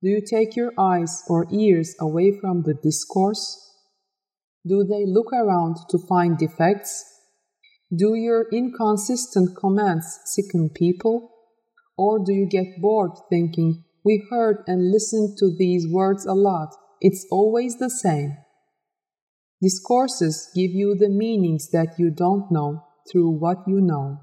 Do 0.01 0.09
you 0.09 0.21
take 0.27 0.55
your 0.55 0.73
eyes 0.77 1.23
or 1.29 1.47
ears 1.51 1.95
away 1.99 2.37
from 2.39 2.63
the 2.63 2.73
discourse? 2.73 3.59
Do 4.65 4.83
they 4.83 5.05
look 5.05 5.31
around 5.31 5.77
to 5.89 5.99
find 6.09 6.37
defects? 6.37 7.12
Do 7.95 8.15
your 8.15 8.47
inconsistent 8.51 9.55
comments 9.55 10.19
sicken 10.25 10.69
people? 10.69 11.29
Or 11.95 12.17
do 12.17 12.33
you 12.33 12.47
get 12.47 12.81
bored 12.81 13.11
thinking, 13.29 13.83
we 14.03 14.25
heard 14.31 14.63
and 14.65 14.91
listened 14.91 15.37
to 15.37 15.55
these 15.55 15.87
words 15.87 16.25
a 16.25 16.33
lot, 16.33 16.73
it's 17.01 17.27
always 17.29 17.77
the 17.77 17.91
same? 17.91 18.37
Discourses 19.61 20.49
give 20.55 20.71
you 20.71 20.95
the 20.95 21.09
meanings 21.09 21.69
that 21.69 21.99
you 21.99 22.09
don't 22.09 22.51
know 22.51 22.83
through 23.11 23.29
what 23.29 23.59
you 23.67 23.79
know. 23.79 24.21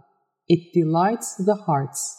It 0.48 0.72
delights 0.74 1.36
the 1.36 1.54
hearts. 1.54 2.16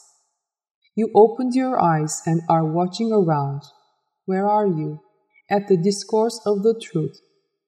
You 0.95 1.11
opened 1.13 1.53
your 1.53 1.81
eyes 1.81 2.21
and 2.25 2.41
are 2.47 2.65
watching 2.65 3.11
around. 3.11 3.63
Where 4.25 4.47
are 4.47 4.67
you? 4.67 5.01
At 5.49 5.67
the 5.67 5.75
discourse 5.75 6.39
of 6.45 6.63
the 6.63 6.79
truth. 6.81 7.19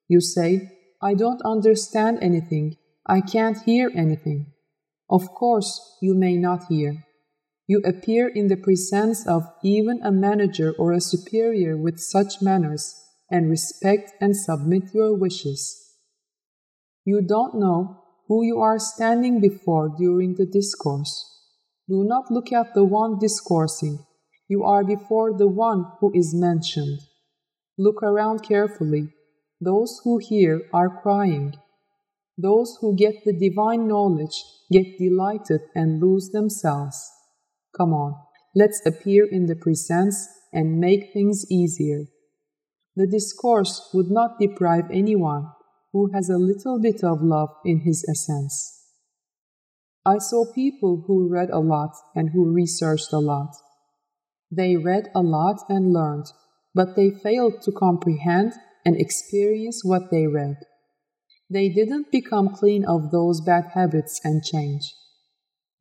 You 0.07 0.21
say, 0.21 0.69
I 1.01 1.15
don't 1.15 1.41
understand 1.43 2.19
anything. 2.21 2.77
I 3.05 3.21
can't 3.21 3.61
hear 3.63 3.91
anything. 3.95 4.53
Of 5.09 5.33
course, 5.33 5.97
you 6.01 6.15
may 6.15 6.37
not 6.37 6.67
hear. 6.69 7.05
You 7.67 7.81
appear 7.85 8.27
in 8.27 8.47
the 8.47 8.57
presence 8.57 9.27
of 9.27 9.43
even 9.63 10.01
a 10.03 10.11
manager 10.11 10.73
or 10.77 10.91
a 10.91 11.01
superior 11.01 11.77
with 11.77 11.99
such 11.99 12.41
manners 12.41 12.93
and 13.29 13.49
respect 13.49 14.11
and 14.21 14.35
submit 14.35 14.93
your 14.93 15.13
wishes. 15.15 15.79
You 17.05 17.21
don't 17.21 17.55
know 17.55 18.03
who 18.27 18.43
you 18.43 18.59
are 18.59 18.79
standing 18.79 19.41
before 19.41 19.89
during 19.97 20.35
the 20.35 20.45
discourse. 20.45 21.29
Do 21.89 22.03
not 22.03 22.31
look 22.31 22.51
at 22.53 22.73
the 22.73 22.85
one 22.85 23.19
discoursing. 23.19 23.99
You 24.47 24.63
are 24.63 24.83
before 24.83 25.37
the 25.37 25.47
one 25.47 25.85
who 25.99 26.11
is 26.13 26.33
mentioned. 26.33 26.99
Look 27.77 28.01
around 28.01 28.43
carefully. 28.43 29.09
Those 29.59 29.99
who 30.03 30.19
hear 30.19 30.61
are 30.73 31.01
crying. 31.01 31.55
Those 32.37 32.77
who 32.81 32.95
get 32.95 33.23
the 33.25 33.33
divine 33.33 33.87
knowledge 33.87 34.43
get 34.71 34.97
delighted 34.97 35.61
and 35.75 36.01
lose 36.01 36.29
themselves. 36.29 37.11
Come 37.77 37.93
on, 37.93 38.15
let's 38.55 38.81
appear 38.85 39.25
in 39.25 39.45
the 39.45 39.55
presence 39.55 40.27
and 40.51 40.79
make 40.79 41.13
things 41.13 41.45
easier. 41.51 42.05
The 42.95 43.07
discourse 43.07 43.89
would 43.93 44.09
not 44.09 44.39
deprive 44.39 44.85
anyone 44.91 45.47
who 45.91 46.11
has 46.13 46.29
a 46.29 46.37
little 46.37 46.79
bit 46.79 47.03
of 47.03 47.21
love 47.21 47.49
in 47.63 47.81
his 47.81 48.05
essence. 48.09 48.81
I 50.05 50.17
saw 50.17 50.51
people 50.53 51.05
who 51.07 51.29
read 51.29 51.49
a 51.49 51.59
lot 51.59 51.95
and 52.15 52.31
who 52.31 52.51
researched 52.51 53.13
a 53.13 53.19
lot. 53.19 53.55
They 54.51 54.75
read 54.75 55.09
a 55.15 55.21
lot 55.21 55.61
and 55.69 55.93
learned, 55.93 56.25
but 56.75 56.95
they 56.95 57.09
failed 57.09 57.61
to 57.63 57.71
comprehend 57.71 58.53
and 58.85 58.99
experience 58.99 59.81
what 59.83 60.11
they 60.11 60.27
read. 60.27 60.57
They 61.49 61.69
didn't 61.69 62.11
become 62.11 62.55
clean 62.55 62.85
of 62.85 63.11
those 63.11 63.41
bad 63.41 63.65
habits 63.73 64.19
and 64.23 64.43
change. 64.43 64.95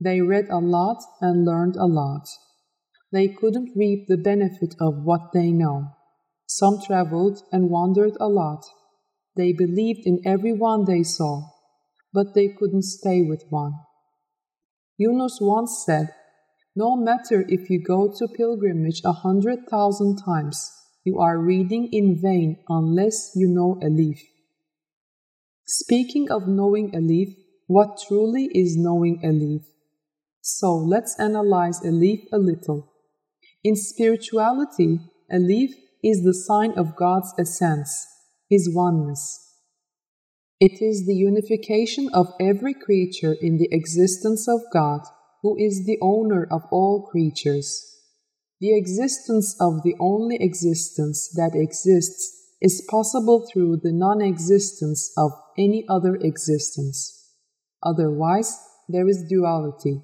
They 0.00 0.20
read 0.20 0.48
a 0.50 0.58
lot 0.58 1.02
and 1.20 1.44
learned 1.44 1.76
a 1.76 1.86
lot. 1.86 2.28
They 3.12 3.28
couldn't 3.28 3.76
reap 3.76 4.08
the 4.08 4.16
benefit 4.16 4.74
of 4.80 5.04
what 5.04 5.32
they 5.32 5.50
know. 5.50 5.92
Some 6.46 6.80
traveled 6.80 7.42
and 7.52 7.70
wandered 7.70 8.16
a 8.18 8.28
lot. 8.28 8.64
They 9.36 9.52
believed 9.52 10.06
in 10.06 10.20
every 10.24 10.52
one 10.52 10.84
they 10.84 11.02
saw, 11.02 11.50
but 12.12 12.34
they 12.34 12.48
couldn't 12.48 12.82
stay 12.84 13.22
with 13.22 13.44
one. 13.48 13.74
Yunus 14.98 15.38
once 15.40 15.82
said, 15.86 16.14
No 16.76 16.96
matter 16.96 17.44
if 17.48 17.70
you 17.70 17.82
go 17.82 18.12
to 18.18 18.28
pilgrimage 18.28 19.02
a 19.04 19.12
hundred 19.12 19.68
thousand 19.70 20.16
times, 20.16 20.70
you 21.04 21.18
are 21.18 21.38
reading 21.38 21.88
in 21.92 22.20
vain 22.20 22.62
unless 22.68 23.32
you 23.34 23.48
know 23.48 23.78
Alif. 23.82 24.20
Speaking 25.66 26.30
of 26.30 26.48
knowing 26.48 26.94
Alif, 26.94 27.30
what 27.66 28.00
truly 28.06 28.50
is 28.52 28.76
knowing 28.76 29.20
Alif? 29.24 29.62
So 30.40 30.74
let's 30.74 31.18
analyze 31.20 31.80
Alif 31.84 32.20
a 32.32 32.38
little. 32.38 32.92
In 33.62 33.76
spirituality, 33.76 34.98
Alif 35.30 35.70
is 36.02 36.24
the 36.24 36.34
sign 36.34 36.72
of 36.72 36.96
God's 36.96 37.32
essence, 37.38 38.06
His 38.50 38.68
oneness. 38.74 39.38
It 40.58 40.82
is 40.82 41.06
the 41.06 41.14
unification 41.14 42.08
of 42.12 42.34
every 42.40 42.74
creature 42.74 43.36
in 43.40 43.58
the 43.58 43.68
existence 43.70 44.48
of 44.48 44.60
God, 44.72 45.00
who 45.42 45.56
is 45.58 45.86
the 45.86 45.98
owner 46.02 46.46
of 46.50 46.62
all 46.70 47.08
creatures. 47.10 47.88
The 48.60 48.76
existence 48.76 49.56
of 49.60 49.82
the 49.82 49.94
only 49.98 50.36
existence 50.40 51.28
that 51.34 51.52
exists 51.54 52.41
is 52.62 52.86
possible 52.88 53.44
through 53.52 53.76
the 53.82 53.92
non 53.92 54.22
existence 54.22 55.12
of 55.18 55.32
any 55.58 55.84
other 55.88 56.14
existence. 56.14 57.34
Otherwise, 57.82 58.56
there 58.88 59.08
is 59.08 59.26
duality. 59.28 60.00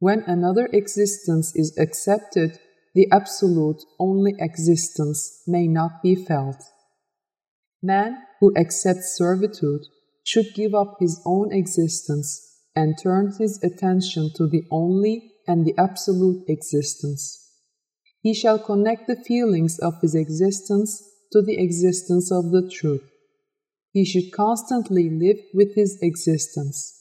When 0.00 0.24
another 0.26 0.68
existence 0.72 1.54
is 1.54 1.78
accepted, 1.78 2.58
the 2.94 3.08
absolute 3.12 3.80
only 4.00 4.34
existence 4.38 5.42
may 5.46 5.68
not 5.68 6.02
be 6.02 6.16
felt. 6.16 6.56
Man 7.80 8.18
who 8.40 8.52
accepts 8.56 9.16
servitude 9.16 9.82
should 10.24 10.54
give 10.54 10.74
up 10.74 10.96
his 10.98 11.20
own 11.24 11.52
existence 11.52 12.58
and 12.74 12.96
turn 13.00 13.34
his 13.38 13.62
attention 13.62 14.30
to 14.34 14.48
the 14.48 14.64
only 14.70 15.32
and 15.46 15.64
the 15.64 15.74
absolute 15.78 16.44
existence. 16.48 17.48
He 18.20 18.34
shall 18.34 18.58
connect 18.58 19.06
the 19.06 19.16
feelings 19.16 19.78
of 19.78 20.00
his 20.02 20.14
existence 20.14 21.02
to 21.32 21.42
the 21.42 21.58
existence 21.62 22.32
of 22.32 22.50
the 22.50 22.68
truth. 22.68 23.08
He 23.92 24.04
should 24.04 24.32
constantly 24.32 25.10
live 25.10 25.38
with 25.54 25.74
his 25.74 25.98
existence. 26.02 26.94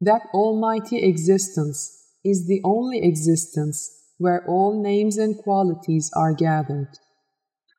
That 0.00 0.22
almighty 0.34 1.02
existence 1.02 1.90
is 2.24 2.46
the 2.46 2.60
only 2.64 3.02
existence 3.02 3.90
where 4.18 4.44
all 4.46 4.82
names 4.82 5.16
and 5.16 5.36
qualities 5.36 6.10
are 6.14 6.32
gathered. 6.32 6.98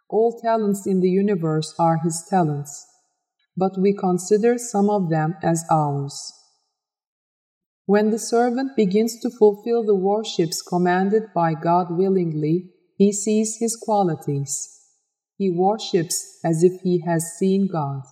All 0.10 0.40
talents 0.40 0.86
in 0.86 1.02
the 1.02 1.10
universe 1.10 1.74
are 1.80 2.00
his 2.04 2.26
talents, 2.30 2.86
but 3.58 3.78
we 3.78 3.94
consider 3.94 4.58
some 4.58 4.90
of 4.90 5.10
them 5.10 5.36
as 5.42 5.66
ours. 5.72 6.34
When 7.86 8.10
the 8.10 8.20
servant 8.20 8.76
begins 8.76 9.20
to 9.22 9.30
fulfill 9.30 9.84
the 9.84 9.96
worships 9.96 10.62
commanded 10.62 11.34
by 11.34 11.54
God 11.54 11.88
willingly, 11.92 12.72
he 12.98 13.12
sees 13.12 13.58
his 13.60 13.76
qualities. 13.76 14.75
He 15.38 15.50
worships 15.52 16.40
as 16.44 16.64
if 16.64 16.82
he 16.82 17.02
has 17.02 17.36
seen 17.38 17.68
God. 17.68 18.04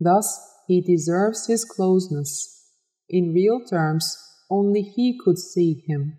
Thus, 0.00 0.38
he 0.66 0.80
deserves 0.80 1.46
his 1.46 1.64
closeness. 1.64 2.70
In 3.08 3.32
real 3.32 3.60
terms, 3.60 4.16
only 4.50 4.82
he 4.82 5.18
could 5.22 5.38
see 5.38 5.84
him. 5.86 6.18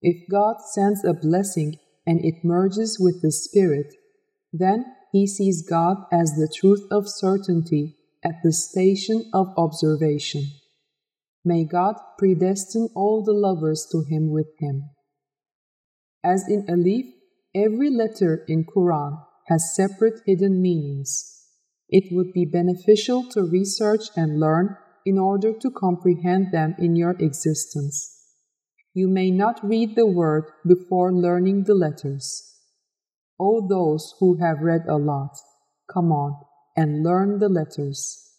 If 0.00 0.28
God 0.30 0.56
sends 0.72 1.04
a 1.04 1.14
blessing 1.14 1.78
and 2.06 2.24
it 2.24 2.44
merges 2.44 2.98
with 3.00 3.22
the 3.22 3.32
Spirit, 3.32 3.94
then 4.52 4.84
he 5.12 5.26
sees 5.26 5.66
God 5.66 5.98
as 6.12 6.32
the 6.32 6.52
truth 6.52 6.86
of 6.90 7.08
certainty 7.08 7.96
at 8.24 8.42
the 8.42 8.52
station 8.52 9.30
of 9.32 9.54
observation. 9.56 10.44
May 11.44 11.64
God 11.64 11.96
predestine 12.18 12.88
all 12.94 13.22
the 13.22 13.32
lovers 13.32 13.86
to 13.92 14.02
him 14.02 14.30
with 14.30 14.48
him. 14.58 14.90
As 16.24 16.48
in 16.48 16.64
Alif, 16.68 17.06
every 17.54 17.90
letter 17.90 18.44
in 18.48 18.64
Quran 18.64 19.22
has 19.46 19.74
separate 19.74 20.20
hidden 20.26 20.60
meanings. 20.60 21.42
It 21.88 22.14
would 22.14 22.32
be 22.32 22.44
beneficial 22.44 23.28
to 23.30 23.42
research 23.42 24.04
and 24.16 24.40
learn 24.40 24.76
in 25.04 25.18
order 25.18 25.52
to 25.52 25.70
comprehend 25.70 26.52
them 26.52 26.74
in 26.78 26.96
your 26.96 27.14
existence. 27.18 28.10
You 28.94 29.08
may 29.08 29.30
not 29.30 29.60
read 29.62 29.96
the 29.96 30.06
word 30.06 30.44
before 30.66 31.12
learning 31.12 31.64
the 31.64 31.74
letters. 31.74 32.54
O 33.38 33.66
those 33.66 34.14
who 34.20 34.38
have 34.38 34.60
read 34.60 34.82
a 34.88 34.96
lot, 34.96 35.36
come 35.92 36.12
on 36.12 36.40
and 36.76 37.02
learn 37.02 37.38
the 37.38 37.48
letters. 37.48 38.30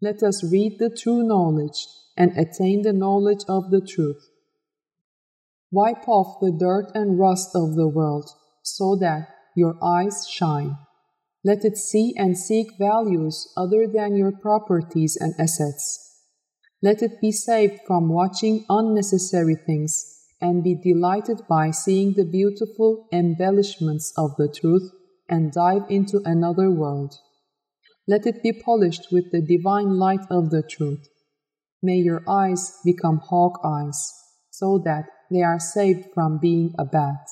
Let 0.00 0.22
us 0.22 0.44
read 0.44 0.78
the 0.78 0.90
true 0.90 1.26
knowledge 1.26 1.86
and 2.16 2.32
attain 2.36 2.82
the 2.82 2.92
knowledge 2.92 3.44
of 3.48 3.70
the 3.70 3.80
truth. 3.80 4.28
Wipe 5.70 6.06
off 6.06 6.40
the 6.40 6.52
dirt 6.52 6.92
and 6.94 7.18
rust 7.18 7.50
of 7.54 7.74
the 7.74 7.88
world 7.88 8.30
so 8.62 8.96
that 8.96 9.28
your 9.56 9.76
eyes 9.82 10.28
shine. 10.30 10.78
Let 11.42 11.64
it 11.64 11.76
see 11.76 12.14
and 12.16 12.38
seek 12.38 12.78
values 12.78 13.52
other 13.56 13.88
than 13.88 14.14
your 14.14 14.30
properties 14.30 15.16
and 15.16 15.34
assets. 15.38 16.20
Let 16.80 17.02
it 17.02 17.20
be 17.20 17.32
saved 17.32 17.80
from 17.86 18.08
watching 18.08 18.64
unnecessary 18.68 19.56
things 19.56 20.04
and 20.40 20.62
be 20.62 20.76
delighted 20.76 21.40
by 21.48 21.72
seeing 21.72 22.12
the 22.12 22.24
beautiful 22.24 23.08
embellishments 23.12 24.12
of 24.16 24.36
the 24.36 24.48
truth 24.48 24.92
and 25.28 25.50
dive 25.50 25.86
into 25.88 26.20
another 26.24 26.70
world. 26.70 27.14
Let 28.06 28.26
it 28.26 28.44
be 28.44 28.52
polished 28.52 29.08
with 29.10 29.32
the 29.32 29.40
divine 29.40 29.98
light 29.98 30.26
of 30.30 30.50
the 30.50 30.62
truth 30.62 31.08
May 31.82 31.98
your 31.98 32.24
eyes 32.26 32.80
become 32.84 33.18
hawk 33.18 33.60
eyes, 33.62 34.12
so 34.50 34.78
that 34.84 35.04
they 35.30 35.42
are 35.42 35.60
saved 35.60 36.06
from 36.14 36.38
being 36.38 36.74
a 36.78 36.84
bat. 36.84 37.28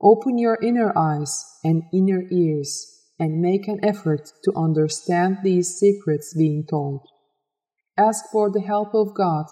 Open 0.00 0.38
your 0.38 0.58
inner 0.62 0.96
eyes 0.96 1.44
and 1.64 1.82
inner 1.92 2.22
ears 2.30 2.98
and 3.18 3.42
make 3.42 3.66
an 3.66 3.84
effort 3.84 4.32
to 4.44 4.52
understand 4.54 5.38
these 5.42 5.76
secrets 5.76 6.34
being 6.34 6.64
told. 6.64 7.00
Ask 7.96 8.26
for 8.30 8.50
the 8.50 8.60
help 8.60 8.94
of 8.94 9.14
God 9.14 9.46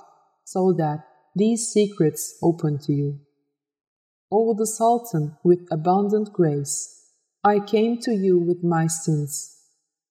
so 0.45 0.73
that 0.79 1.01
these 1.35 1.67
secrets 1.67 2.39
open 2.43 2.79
to 2.85 2.93
you. 2.93 3.19
O 4.31 4.55
the 4.55 4.67
Sultan 4.67 5.37
with 5.45 5.67
abundant 5.71 6.33
grace, 6.33 6.97
I 7.43 7.59
came 7.59 7.99
to 8.03 8.13
you 8.13 8.39
with 8.39 8.63
my 8.63 8.87
sins. 8.87 9.53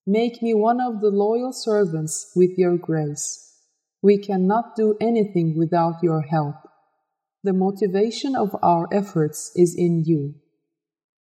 Make 0.05 0.41
me 0.41 0.53
one 0.53 0.81
of 0.81 1.01
the 1.01 1.09
loyal 1.09 1.51
servants 1.53 2.31
with 2.35 2.51
your 2.57 2.77
grace. 2.77 3.41
We 4.01 4.17
cannot 4.17 4.75
do 4.75 4.95
anything 5.01 5.57
without 5.57 6.03
your 6.03 6.21
help. 6.21 6.55
The 7.45 7.53
motivation 7.53 8.35
of 8.35 8.55
our 8.63 8.87
efforts 8.91 9.51
is 9.55 9.75
in 9.77 10.03
you. 10.03 10.33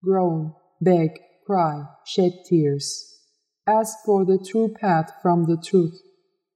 Groan, 0.05 0.53
beg, 0.79 1.19
cry, 1.47 1.85
shed 2.05 2.33
tears. 2.47 3.23
Ask 3.67 3.97
for 4.05 4.27
the 4.27 4.37
true 4.37 4.69
path 4.79 5.13
from 5.23 5.47
the 5.47 5.57
truth, 5.57 5.99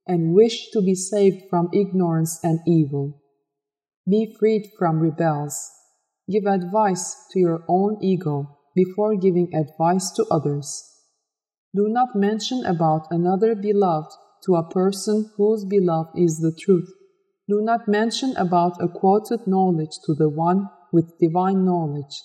and 0.05 0.35
wish 0.35 0.69
to 0.69 0.83
be 0.83 0.93
saved 0.93 1.49
from 1.49 1.69
ignorance 1.73 2.39
and 2.43 2.59
evil. 2.67 3.23
Be 4.07 4.35
freed 4.39 4.69
from 4.77 4.99
rebels. 4.99 5.67
Give 6.29 6.45
advice 6.45 7.25
to 7.31 7.39
your 7.39 7.65
own 7.67 7.97
ego 8.03 8.59
before 8.75 9.15
giving 9.15 9.51
advice 9.55 10.11
to 10.11 10.27
others. 10.29 10.83
Do 11.73 11.87
not 11.89 12.15
mention 12.15 12.63
about 12.67 13.07
another 13.09 13.55
beloved 13.55 14.11
to 14.45 14.57
a 14.57 14.69
person 14.69 15.31
whose 15.37 15.65
beloved 15.65 16.11
is 16.15 16.37
the 16.37 16.55
truth. 16.55 16.93
Do 17.47 17.61
not 17.61 17.87
mention 17.87 18.35
about 18.37 18.81
a 18.81 18.87
quoted 18.87 19.45
knowledge 19.45 19.99
to 20.05 20.15
the 20.15 20.29
one 20.29 20.69
with 20.91 21.19
divine 21.19 21.63
knowledge. 21.63 22.21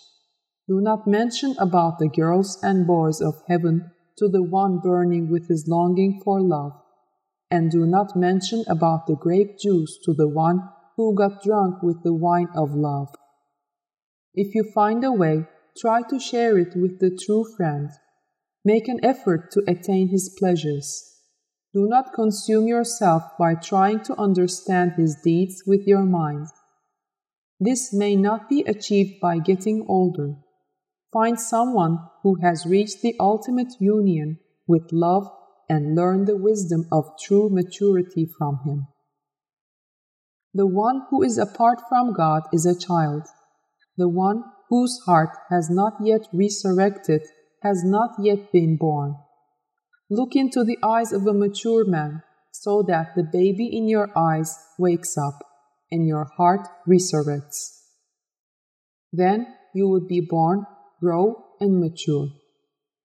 Do 0.67 0.81
not 0.81 1.07
mention 1.07 1.55
about 1.59 1.99
the 1.99 2.09
girls 2.09 2.59
and 2.63 2.87
boys 2.87 3.21
of 3.21 3.43
heaven 3.47 3.91
to 4.17 4.29
the 4.29 4.43
one 4.43 4.79
burning 4.79 5.31
with 5.31 5.49
his 5.49 5.67
longing 5.69 6.23
for 6.25 6.41
love. 6.41 6.73
And 7.51 7.71
do 7.71 7.85
not 7.85 8.17
mention 8.17 8.65
about 8.69 9.07
the 9.07 9.17
grape 9.17 9.59
juice 9.59 9.99
to 10.05 10.15
the 10.15 10.29
one 10.29 10.69
who 10.97 11.15
got 11.15 11.43
drunk 11.43 11.83
with 11.83 12.03
the 12.03 12.15
wine 12.15 12.49
of 12.55 12.71
love. 12.75 13.09
If 14.35 14.55
you 14.55 14.65
find 14.73 15.05
a 15.05 15.13
way, 15.13 15.47
try 15.77 16.03
to 16.09 16.21
share 16.21 16.57
it 16.57 16.77
with 16.77 17.01
the 17.01 17.11
true 17.11 17.45
friend. 17.57 17.91
Make 18.65 18.89
an 18.89 19.01
effort 19.03 19.51
to 19.53 19.65
attain 19.67 20.09
his 20.09 20.35
pleasures. 20.39 21.10
Do 21.73 21.87
not 21.87 22.13
consume 22.13 22.67
yourself 22.67 23.23
by 23.39 23.55
trying 23.55 24.03
to 24.05 24.21
understand 24.21 24.93
his 24.97 25.17
deeds 25.23 25.63
with 25.67 25.87
your 25.87 26.03
mind. 26.03 26.49
This 27.61 27.93
may 27.93 28.17
not 28.17 28.49
be 28.49 28.63
achieved 28.63 29.21
by 29.21 29.39
getting 29.39 29.87
older. 29.87 30.35
Find 31.13 31.39
someone 31.39 31.99
who 32.23 32.37
has 32.43 32.67
reached 32.67 33.03
the 33.03 33.15
ultimate 33.21 33.75
union 33.79 34.39
with 34.67 34.93
love 34.93 35.31
and 35.69 35.95
learn 35.95 36.25
the 36.25 36.37
wisdom 36.37 36.87
of 36.91 37.13
true 37.23 37.49
maturity 37.49 38.27
from 38.27 38.61
him. 38.65 38.89
The 40.53 40.67
one 40.67 41.03
who 41.11 41.23
is 41.23 41.39
apart 41.39 41.81
from 41.89 42.13
God 42.13 42.43
is 42.53 42.67
a 42.67 42.79
child. 42.79 43.29
The 43.97 44.09
one 44.09 44.43
whose 44.69 45.01
heart 45.07 45.31
has 45.51 45.71
not 45.71 45.95
yet 46.03 46.27
resurrected 46.33 47.23
has 47.63 47.85
not 47.85 48.11
yet 48.19 48.51
been 48.51 48.77
born. 48.77 49.17
Look 50.11 50.35
into 50.35 50.65
the 50.65 50.79
eyes 50.83 51.13
of 51.13 51.27
a 51.27 51.33
mature 51.33 51.85
man, 51.85 52.23
so 52.51 52.83
that 52.89 53.15
the 53.15 53.23
baby 53.23 53.67
in 53.67 53.89
your 53.89 54.11
eyes 54.19 54.59
wakes 54.77 55.17
up 55.17 55.45
and 55.91 56.07
your 56.07 56.25
heart 56.37 56.67
resurrects. 56.87 57.79
Then 59.13 59.47
you 59.73 59.89
will 59.89 60.07
be 60.07 60.21
born, 60.21 60.67
grow, 61.01 61.45
and 61.61 61.79
mature. 61.79 62.29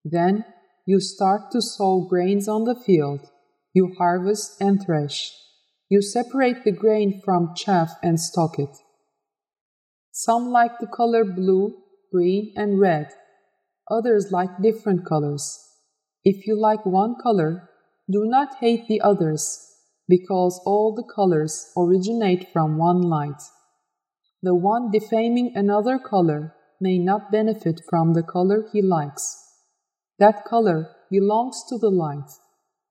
Then 0.04 0.44
you 0.84 1.00
start 1.00 1.50
to 1.52 1.62
sow 1.62 2.06
grains 2.08 2.48
on 2.48 2.64
the 2.64 2.74
field. 2.74 3.20
You 3.72 3.94
harvest 3.98 4.60
and 4.60 4.82
thresh. 4.84 5.32
You 5.88 6.02
separate 6.02 6.64
the 6.64 6.72
grain 6.72 7.22
from 7.24 7.54
chaff 7.54 7.92
and 8.02 8.18
stock 8.18 8.58
it. 8.58 8.76
Some 10.10 10.48
like 10.48 10.78
the 10.80 10.86
color 10.86 11.24
blue, 11.24 11.76
green, 12.12 12.52
and 12.56 12.80
red. 12.80 13.10
Others 13.90 14.32
like 14.32 14.62
different 14.62 15.06
colors. 15.06 15.65
If 16.28 16.44
you 16.44 16.60
like 16.60 16.84
one 16.84 17.14
color, 17.22 17.70
do 18.10 18.24
not 18.24 18.56
hate 18.58 18.88
the 18.88 19.00
others, 19.00 19.44
because 20.08 20.60
all 20.66 20.92
the 20.92 21.04
colors 21.14 21.70
originate 21.76 22.48
from 22.52 22.78
one 22.78 23.00
light. 23.00 23.40
The 24.42 24.56
one 24.56 24.90
defaming 24.90 25.52
another 25.54 26.00
color 26.00 26.52
may 26.80 26.98
not 26.98 27.30
benefit 27.30 27.80
from 27.88 28.14
the 28.14 28.24
color 28.24 28.64
he 28.72 28.82
likes. 28.82 29.36
That 30.18 30.44
color 30.44 30.96
belongs 31.12 31.62
to 31.68 31.78
the 31.78 31.90
light, 31.90 32.30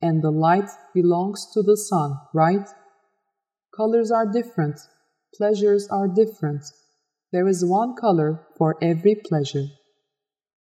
and 0.02 0.24
the 0.24 0.32
light 0.32 0.70
belongs 0.94 1.46
to 1.56 1.62
the 1.62 1.76
sun, 1.76 2.18
right? 2.34 2.70
Colors 3.76 4.12
are 4.12 4.32
different, 4.32 4.80
pleasures 5.38 5.90
are 5.92 6.08
different. 6.08 6.64
There 7.34 7.50
is 7.50 7.66
one 7.66 7.96
color 8.00 8.48
for 8.58 8.78
every 8.82 9.16
pleasure. 9.16 9.66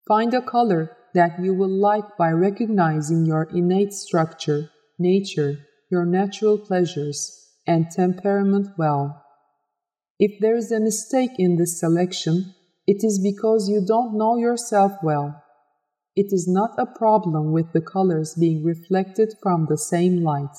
Find 0.07 0.31
a 0.35 0.43
color 0.43 0.95
that 1.13 1.39
you 1.39 1.53
will 1.53 1.69
like 1.69 2.17
by 2.17 2.29
recognizing 2.29 3.25
your 3.25 3.43
innate 3.53 3.93
structure, 3.93 4.69
nature, 4.97 5.59
your 5.89 6.05
natural 6.05 6.57
pleasures. 6.57 7.37
and 7.67 7.91
temperament 7.91 8.67
well. 8.75 9.23
If 10.17 10.39
there 10.39 10.55
is 10.55 10.71
a 10.71 10.79
mistake 10.79 11.31
in 11.37 11.57
this 11.57 11.79
selection, 11.79 12.55
it 12.87 13.03
is 13.03 13.19
because 13.21 13.69
you 13.69 13.85
don't 13.85 14.17
know 14.17 14.35
yourself 14.37 14.93
well. 15.03 15.43
It 16.15 16.27
is 16.31 16.47
not 16.47 16.71
a 16.77 16.85
problem 16.85 17.51
with 17.51 17.71
the 17.71 17.81
colors 17.81 18.35
being 18.37 18.63
reflected 18.63 19.33
from 19.41 19.67
the 19.69 19.77
same 19.77 20.23
light. 20.23 20.55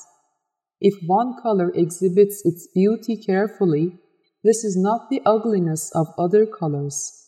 If 0.79 0.95
one 1.05 1.35
color 1.41 1.71
exhibits 1.75 2.41
its 2.45 2.67
beauty 2.73 3.15
carefully, 3.17 3.99
this 4.43 4.63
is 4.63 4.75
not 4.75 5.09
the 5.09 5.21
ugliness 5.25 5.91
of 5.93 6.07
other 6.17 6.45
colors. 6.45 7.22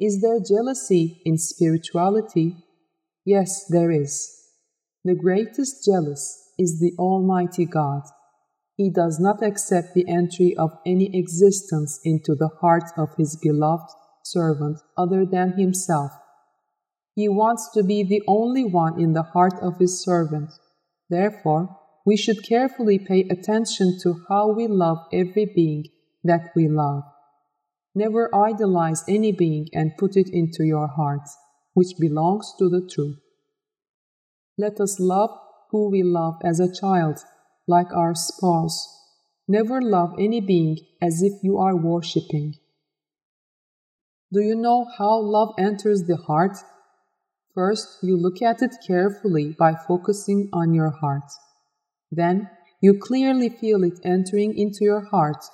Is 0.00 0.20
there 0.20 0.40
jealousy 0.40 1.22
in 1.24 1.38
spirituality? 1.38 2.56
Yes, 3.24 3.64
there 3.68 3.92
is. 3.92 4.28
The 5.04 5.14
greatest 5.14 5.84
jealous 5.84 6.50
is 6.58 6.80
the 6.80 6.92
Almighty 6.98 7.64
God. 7.64 8.02
He 8.76 8.90
does 8.90 9.20
not 9.20 9.42
accept 9.42 9.94
the 9.94 10.08
entry 10.08 10.56
of 10.56 10.72
any 10.84 11.16
existence 11.16 12.00
into 12.04 12.34
the 12.34 12.48
heart 12.60 12.90
of 12.96 13.14
His 13.16 13.36
beloved 13.36 13.90
servant 14.24 14.78
other 14.96 15.24
than 15.24 15.52
Himself. 15.52 16.10
He 17.14 17.28
wants 17.28 17.70
to 17.74 17.84
be 17.84 18.02
the 18.02 18.22
only 18.26 18.64
one 18.64 19.00
in 19.00 19.12
the 19.12 19.22
heart 19.22 19.54
of 19.62 19.78
His 19.78 20.02
servant. 20.02 20.50
Therefore, 21.08 21.78
we 22.04 22.16
should 22.16 22.42
carefully 22.42 22.98
pay 22.98 23.28
attention 23.30 23.98
to 24.02 24.24
how 24.28 24.48
we 24.52 24.66
love 24.66 24.98
every 25.12 25.46
being 25.54 25.84
that 26.24 26.50
we 26.56 26.68
love. 26.68 27.04
Never 27.94 28.28
idolize 28.34 29.04
any 29.08 29.30
being 29.30 29.68
and 29.72 29.96
put 29.96 30.16
it 30.16 30.28
into 30.28 30.64
your 30.64 30.88
heart, 30.88 31.28
which 31.74 31.98
belongs 31.98 32.52
to 32.58 32.68
the 32.68 32.80
truth. 32.80 33.20
Let 34.58 34.80
us 34.80 34.98
love 34.98 35.30
who 35.70 35.90
we 35.90 36.02
love 36.02 36.34
as 36.42 36.58
a 36.58 36.72
child, 36.72 37.18
like 37.68 37.92
our 37.92 38.14
spouse. 38.14 38.88
Never 39.46 39.80
love 39.80 40.14
any 40.18 40.40
being 40.40 40.78
as 41.00 41.22
if 41.22 41.32
you 41.42 41.58
are 41.58 41.76
worshipping. 41.76 42.54
Do 44.32 44.40
you 44.40 44.56
know 44.56 44.86
how 44.98 45.20
love 45.20 45.54
enters 45.56 46.04
the 46.04 46.16
heart? 46.16 46.56
First, 47.54 47.98
you 48.02 48.16
look 48.16 48.42
at 48.42 48.62
it 48.62 48.74
carefully 48.84 49.54
by 49.56 49.74
focusing 49.76 50.48
on 50.52 50.74
your 50.74 50.90
heart. 50.90 51.30
Then, 52.10 52.50
you 52.80 52.98
clearly 52.98 53.48
feel 53.48 53.84
it 53.84 54.00
entering 54.04 54.58
into 54.58 54.84
your 54.84 55.02
heart 55.02 55.44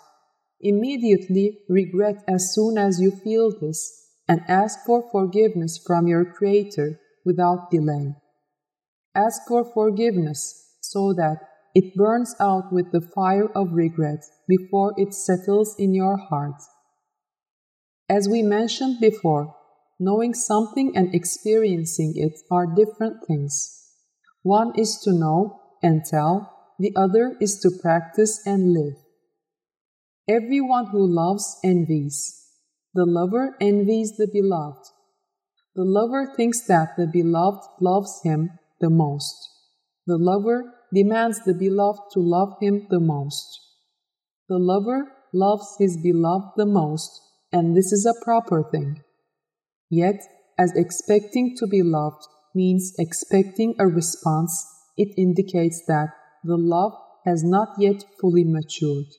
Immediately 0.61 1.61
regret 1.69 2.23
as 2.29 2.55
soon 2.55 2.77
as 2.77 3.01
you 3.01 3.11
feel 3.11 3.51
this 3.51 4.09
and 4.29 4.43
ask 4.47 4.85
for 4.85 5.11
forgiveness 5.11 5.81
from 5.85 6.07
your 6.07 6.25
Creator 6.25 7.01
without 7.25 7.71
delay. 7.71 8.15
Ask 9.15 9.43
for 9.49 9.65
forgiveness 9.65 10.77
so 10.81 11.13
that 11.15 11.39
it 11.75 11.95
burns 11.95 12.35
out 12.39 12.73
with 12.73 12.93
the 12.93 13.01
fire 13.01 13.49
of 13.55 13.73
regret 13.73 14.25
before 14.47 14.93
it 14.97 15.15
settles 15.15 15.75
in 15.79 15.95
your 15.95 16.17
heart. 16.17 16.61
As 18.09 18.29
we 18.29 18.43
mentioned 18.43 19.01
before, 19.01 19.57
knowing 19.99 20.35
something 20.35 20.97
and 20.97 21.15
experiencing 21.15 22.15
it 22.17 22.39
are 22.51 22.67
different 22.67 23.25
things. 23.27 23.87
One 24.43 24.73
is 24.79 24.99
to 25.05 25.13
know 25.13 25.61
and 25.83 26.05
tell, 26.05 26.75
the 26.79 26.93
other 26.97 27.37
is 27.41 27.61
to 27.61 27.71
practice 27.83 28.41
and 28.45 28.73
live. 28.73 29.00
Everyone 30.31 30.87
who 30.87 31.05
loves 31.05 31.59
envies. 31.65 32.17
The 32.95 33.05
lover 33.05 33.57
envies 33.61 34.17
the 34.17 34.29
beloved. 34.33 34.87
The 35.75 35.83
lover 35.83 36.33
thinks 36.37 36.61
that 36.69 36.91
the 36.97 37.09
beloved 37.09 37.65
loves 37.81 38.21
him 38.23 38.51
the 38.81 38.91
most. 38.91 39.35
The 40.07 40.19
lover 40.19 40.73
demands 40.95 41.41
the 41.45 41.55
beloved 41.55 42.13
to 42.13 42.21
love 42.21 42.55
him 42.61 42.87
the 42.91 43.01
most. 43.01 43.45
The 44.49 44.59
lover 44.59 45.11
loves 45.35 45.75
his 45.81 45.97
beloved 45.97 46.53
the 46.57 46.67
most, 46.67 47.11
and 47.51 47.77
this 47.77 47.91
is 47.91 48.07
a 48.07 48.25
proper 48.25 48.63
thing. 48.71 49.03
Yet, 49.89 50.21
as 50.57 50.77
expecting 50.77 51.57
to 51.57 51.67
be 51.67 51.83
loved 51.83 52.23
means 52.55 52.95
expecting 53.01 53.75
a 53.81 53.89
response, 53.89 54.65
it 54.97 55.13
indicates 55.19 55.83
that 55.89 56.11
the 56.45 56.57
love 56.57 56.93
has 57.25 57.43
not 57.43 57.71
yet 57.79 58.05
fully 58.21 58.45
matured. 58.45 59.11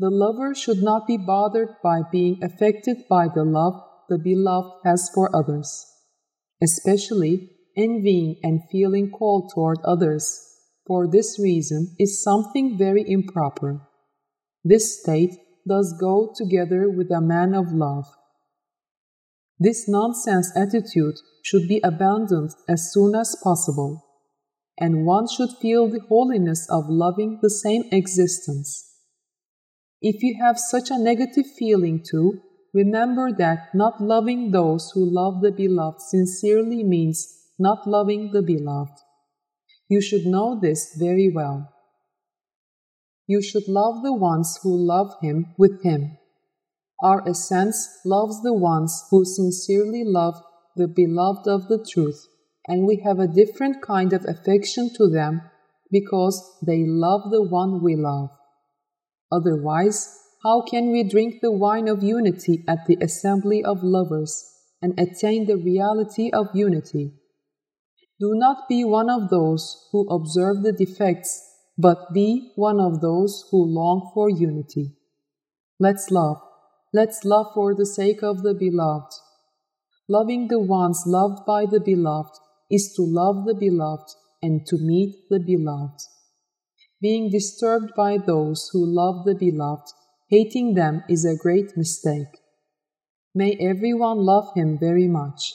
The 0.00 0.10
lover 0.10 0.54
should 0.54 0.80
not 0.80 1.08
be 1.08 1.16
bothered 1.16 1.70
by 1.82 2.02
being 2.12 2.38
affected 2.42 2.98
by 3.08 3.26
the 3.34 3.44
love 3.44 3.82
the 4.08 4.18
beloved 4.18 4.80
has 4.84 5.10
for 5.12 5.34
others, 5.34 5.86
especially 6.62 7.50
envying 7.76 8.38
and 8.42 8.60
feeling 8.70 9.10
cold 9.10 9.50
toward 9.52 9.78
others. 9.84 10.44
For 10.86 11.06
this 11.10 11.38
reason 11.38 11.96
is 11.98 12.22
something 12.22 12.78
very 12.78 13.04
improper. 13.06 13.88
This 14.64 15.00
state 15.00 15.34
does 15.68 15.94
go 16.00 16.32
together 16.34 16.88
with 16.88 17.10
a 17.10 17.20
man 17.20 17.54
of 17.54 17.72
love. 17.72 18.06
This 19.58 19.88
nonsense 19.88 20.52
attitude 20.56 21.16
should 21.42 21.68
be 21.68 21.80
abandoned 21.82 22.52
as 22.68 22.92
soon 22.92 23.16
as 23.16 23.36
possible, 23.42 24.04
and 24.78 25.04
one 25.04 25.26
should 25.26 25.50
feel 25.60 25.88
the 25.88 26.00
holiness 26.08 26.66
of 26.70 26.88
loving 26.88 27.40
the 27.42 27.50
same 27.50 27.82
existence. 27.90 28.87
If 30.00 30.22
you 30.22 30.36
have 30.40 30.58
such 30.58 30.90
a 30.90 30.98
negative 30.98 31.46
feeling 31.58 32.04
too, 32.08 32.40
remember 32.72 33.32
that 33.32 33.74
not 33.74 34.00
loving 34.00 34.52
those 34.52 34.92
who 34.94 35.04
love 35.04 35.40
the 35.40 35.50
beloved 35.50 36.00
sincerely 36.00 36.84
means 36.84 37.26
not 37.58 37.86
loving 37.86 38.30
the 38.32 38.42
beloved. 38.42 38.92
You 39.88 40.00
should 40.00 40.26
know 40.26 40.58
this 40.60 40.94
very 40.96 41.32
well. 41.34 41.72
You 43.26 43.42
should 43.42 43.66
love 43.66 44.02
the 44.04 44.14
ones 44.14 44.58
who 44.62 44.74
love 44.74 45.14
him 45.20 45.54
with 45.58 45.82
him. 45.82 46.16
Our 47.02 47.28
essence 47.28 47.88
loves 48.04 48.42
the 48.42 48.54
ones 48.54 49.04
who 49.10 49.24
sincerely 49.24 50.04
love 50.04 50.40
the 50.76 50.88
beloved 50.88 51.48
of 51.48 51.68
the 51.68 51.84
truth, 51.84 52.26
and 52.66 52.86
we 52.86 53.02
have 53.04 53.18
a 53.18 53.26
different 53.26 53.82
kind 53.82 54.12
of 54.12 54.24
affection 54.26 54.90
to 54.96 55.08
them 55.08 55.42
because 55.90 56.58
they 56.64 56.84
love 56.86 57.30
the 57.30 57.42
one 57.42 57.82
we 57.82 57.96
love. 57.96 58.30
Otherwise, 59.30 60.18
how 60.42 60.62
can 60.62 60.90
we 60.90 61.02
drink 61.02 61.40
the 61.40 61.52
wine 61.52 61.88
of 61.88 62.02
unity 62.02 62.64
at 62.68 62.86
the 62.86 62.96
assembly 63.00 63.62
of 63.64 63.82
lovers 63.82 64.54
and 64.80 64.98
attain 64.98 65.46
the 65.46 65.56
reality 65.56 66.30
of 66.30 66.46
unity? 66.54 67.12
Do 68.20 68.34
not 68.34 68.68
be 68.68 68.84
one 68.84 69.10
of 69.10 69.30
those 69.30 69.88
who 69.92 70.08
observe 70.08 70.62
the 70.62 70.72
defects, 70.72 71.40
but 71.76 72.12
be 72.12 72.52
one 72.56 72.80
of 72.80 73.00
those 73.00 73.44
who 73.50 73.64
long 73.64 74.10
for 74.14 74.30
unity. 74.30 74.96
Let's 75.78 76.10
love. 76.10 76.38
Let's 76.92 77.24
love 77.24 77.48
for 77.54 77.74
the 77.74 77.86
sake 77.86 78.22
of 78.22 78.42
the 78.42 78.54
beloved. 78.54 79.12
Loving 80.08 80.48
the 80.48 80.58
ones 80.58 81.02
loved 81.06 81.44
by 81.46 81.66
the 81.66 81.80
beloved 81.80 82.34
is 82.70 82.94
to 82.96 83.02
love 83.02 83.44
the 83.44 83.54
beloved 83.54 84.10
and 84.42 84.66
to 84.66 84.78
meet 84.78 85.28
the 85.28 85.38
beloved 85.38 86.00
being 87.00 87.30
disturbed 87.30 87.92
by 87.96 88.18
those 88.18 88.70
who 88.72 88.84
love 88.84 89.24
the 89.24 89.34
beloved, 89.34 89.88
hating 90.28 90.74
them 90.74 91.02
is 91.08 91.24
a 91.24 91.36
great 91.36 91.76
mistake. 91.76 92.38
May 93.34 93.56
everyone 93.60 94.18
love 94.18 94.52
him 94.54 94.78
very 94.78 95.06
much. 95.06 95.54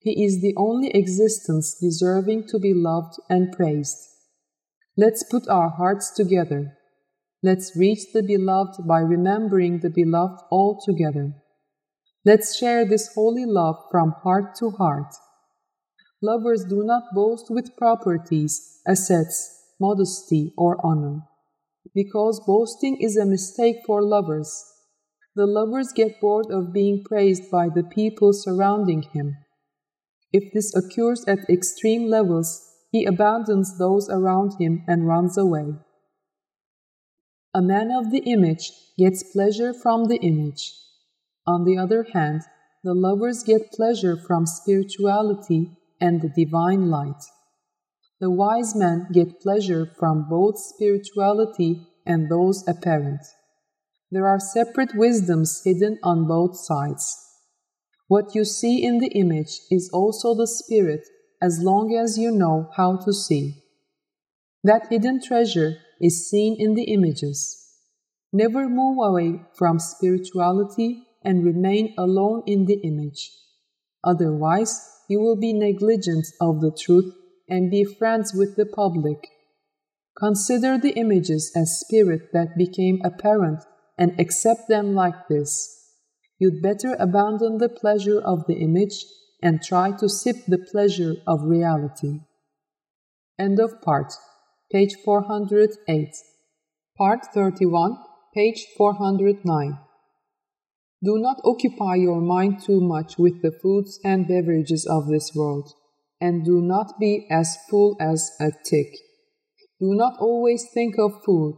He 0.00 0.24
is 0.24 0.40
the 0.40 0.54
only 0.56 0.90
existence 0.90 1.76
deserving 1.80 2.48
to 2.48 2.58
be 2.58 2.74
loved 2.74 3.14
and 3.28 3.52
praised. 3.52 3.96
Let's 4.96 5.22
put 5.22 5.48
our 5.48 5.68
hearts 5.68 6.10
together. 6.10 6.76
Let's 7.42 7.76
reach 7.76 8.12
the 8.12 8.22
beloved 8.22 8.86
by 8.88 9.00
remembering 9.00 9.80
the 9.80 9.90
beloved 9.90 10.40
all 10.50 10.80
together. 10.84 11.34
Let's 12.24 12.56
share 12.56 12.84
this 12.84 13.10
holy 13.14 13.44
love 13.44 13.76
from 13.90 14.12
heart 14.22 14.56
to 14.56 14.70
heart. 14.70 15.14
Lovers 16.22 16.64
do 16.64 16.82
not 16.82 17.14
boast 17.14 17.46
with 17.50 17.76
properties, 17.76 18.80
assets, 18.86 19.56
modesty, 19.80 20.52
or 20.56 20.84
honor. 20.84 21.22
Because 21.94 22.40
boasting 22.46 22.98
is 23.00 23.16
a 23.16 23.24
mistake 23.24 23.76
for 23.86 24.02
lovers. 24.02 24.64
The 25.34 25.46
lovers 25.46 25.92
get 25.94 26.20
bored 26.20 26.50
of 26.50 26.72
being 26.72 27.04
praised 27.04 27.50
by 27.50 27.68
the 27.68 27.84
people 27.84 28.32
surrounding 28.32 29.02
him. 29.02 29.36
If 30.32 30.52
this 30.52 30.74
occurs 30.74 31.24
at 31.26 31.48
extreme 31.48 32.08
levels, 32.08 32.62
he 32.90 33.04
abandons 33.04 33.78
those 33.78 34.08
around 34.08 34.54
him 34.60 34.84
and 34.88 35.06
runs 35.06 35.36
away. 35.36 35.74
A 37.54 37.62
man 37.62 37.90
of 37.90 38.10
the 38.10 38.18
image 38.18 38.70
gets 38.98 39.22
pleasure 39.22 39.72
from 39.72 40.06
the 40.06 40.18
image. 40.18 40.72
On 41.46 41.64
the 41.64 41.78
other 41.78 42.06
hand, 42.12 42.42
the 42.82 42.94
lovers 42.94 43.42
get 43.42 43.72
pleasure 43.72 44.16
from 44.16 44.46
spirituality 44.46 45.76
and 46.00 46.20
the 46.20 46.28
divine 46.28 46.90
light. 46.90 47.22
The 48.18 48.30
wise 48.30 48.74
men 48.74 49.08
get 49.12 49.40
pleasure 49.40 49.92
from 49.98 50.28
both 50.28 50.58
spirituality 50.58 51.86
and 52.06 52.30
those 52.30 52.66
apparent. 52.66 53.20
There 54.10 54.26
are 54.26 54.40
separate 54.40 54.94
wisdoms 54.94 55.60
hidden 55.64 55.98
on 56.02 56.26
both 56.26 56.56
sides. 56.56 57.14
What 58.08 58.34
you 58.34 58.44
see 58.44 58.82
in 58.84 58.98
the 58.98 59.08
image 59.08 59.60
is 59.70 59.90
also 59.92 60.34
the 60.34 60.46
spirit 60.46 61.04
as 61.42 61.60
long 61.60 61.94
as 61.94 62.16
you 62.16 62.30
know 62.30 62.70
how 62.76 62.96
to 63.04 63.12
see. 63.12 63.62
That 64.62 64.86
hidden 64.88 65.20
treasure 65.22 65.74
is 66.00 66.30
seen 66.30 66.56
in 66.58 66.74
the 66.74 66.84
images. 66.84 67.64
Never 68.32 68.68
move 68.68 68.98
away 69.02 69.42
from 69.58 69.78
spirituality 69.78 71.02
and 71.22 71.44
remain 71.44 71.94
alone 71.98 72.42
in 72.46 72.64
the 72.64 72.80
image. 72.82 73.30
Otherwise, 74.02 74.80
you 75.08 75.20
will 75.20 75.36
be 75.36 75.52
negligent 75.52 76.26
of 76.40 76.60
the 76.60 76.70
truth 76.70 77.12
and 77.48 77.70
be 77.70 77.84
friends 77.84 78.32
with 78.34 78.56
the 78.56 78.66
public. 78.66 79.28
Consider 80.18 80.78
the 80.78 80.92
images 80.92 81.52
as 81.54 81.80
spirit 81.80 82.32
that 82.32 82.56
became 82.56 83.00
apparent 83.04 83.64
and 83.98 84.18
accept 84.18 84.68
them 84.68 84.94
like 84.94 85.28
this. 85.28 85.72
You'd 86.38 86.62
better 86.62 86.96
abandon 86.98 87.58
the 87.58 87.68
pleasure 87.68 88.20
of 88.20 88.46
the 88.46 88.56
image 88.56 89.04
and 89.42 89.62
try 89.62 89.92
to 89.92 90.08
sip 90.08 90.36
the 90.46 90.58
pleasure 90.58 91.14
of 91.26 91.44
reality. 91.44 92.20
End 93.38 93.60
of 93.60 93.82
part. 93.82 94.12
Page 94.72 94.96
408. 95.04 96.08
Part 96.98 97.26
31, 97.32 97.98
page 98.34 98.66
409. 98.76 99.78
Do 101.04 101.18
not 101.18 101.40
occupy 101.44 101.96
your 101.96 102.20
mind 102.20 102.62
too 102.62 102.80
much 102.80 103.18
with 103.18 103.42
the 103.42 103.52
foods 103.52 104.00
and 104.02 104.26
beverages 104.26 104.86
of 104.86 105.06
this 105.08 105.32
world, 105.34 105.72
and 106.20 106.44
do 106.44 106.60
not 106.60 106.98
be 106.98 107.26
as 107.30 107.56
full 107.68 107.96
as 108.00 108.30
a 108.40 108.50
tick. 108.64 108.88
Do 109.78 109.94
not 109.94 110.14
always 110.18 110.66
think 110.72 110.94
of 110.98 111.22
food. 111.24 111.56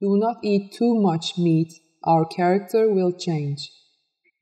Do 0.00 0.16
not 0.16 0.36
eat 0.42 0.72
too 0.72 0.94
much 0.94 1.36
meat, 1.36 1.72
our 2.04 2.24
character 2.24 2.92
will 2.92 3.12
change. 3.12 3.70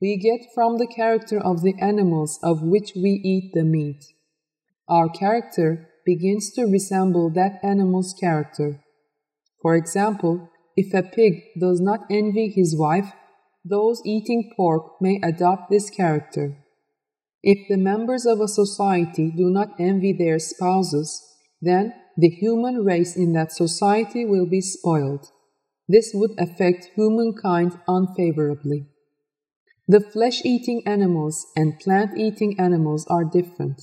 We 0.00 0.16
get 0.16 0.52
from 0.54 0.78
the 0.78 0.86
character 0.86 1.38
of 1.38 1.62
the 1.62 1.74
animals 1.80 2.38
of 2.42 2.62
which 2.62 2.92
we 2.94 3.20
eat 3.24 3.50
the 3.52 3.64
meat. 3.64 4.04
Our 4.88 5.08
character 5.08 5.88
begins 6.06 6.52
to 6.52 6.62
resemble 6.62 7.30
that 7.30 7.58
animal's 7.62 8.14
character. 8.18 8.80
For 9.60 9.74
example, 9.74 10.50
if 10.76 10.94
a 10.94 11.02
pig 11.02 11.42
does 11.58 11.80
not 11.80 12.06
envy 12.08 12.48
his 12.48 12.76
wife, 12.78 13.12
those 13.64 14.00
eating 14.06 14.52
pork 14.56 15.00
may 15.00 15.20
adopt 15.22 15.68
this 15.68 15.90
character. 15.90 16.56
If 17.50 17.66
the 17.66 17.78
members 17.78 18.26
of 18.26 18.42
a 18.42 18.46
society 18.46 19.32
do 19.34 19.48
not 19.48 19.80
envy 19.80 20.12
their 20.12 20.38
spouses, 20.38 21.10
then 21.62 21.94
the 22.14 22.28
human 22.28 22.84
race 22.84 23.16
in 23.16 23.32
that 23.32 23.52
society 23.52 24.26
will 24.26 24.44
be 24.44 24.60
spoiled. 24.60 25.30
This 25.88 26.10
would 26.12 26.32
affect 26.38 26.90
humankind 26.94 27.72
unfavorably. 27.88 28.88
The 29.86 30.02
flesh 30.02 30.44
eating 30.44 30.82
animals 30.84 31.46
and 31.56 31.80
plant 31.80 32.18
eating 32.18 32.60
animals 32.60 33.06
are 33.08 33.24
different. 33.24 33.80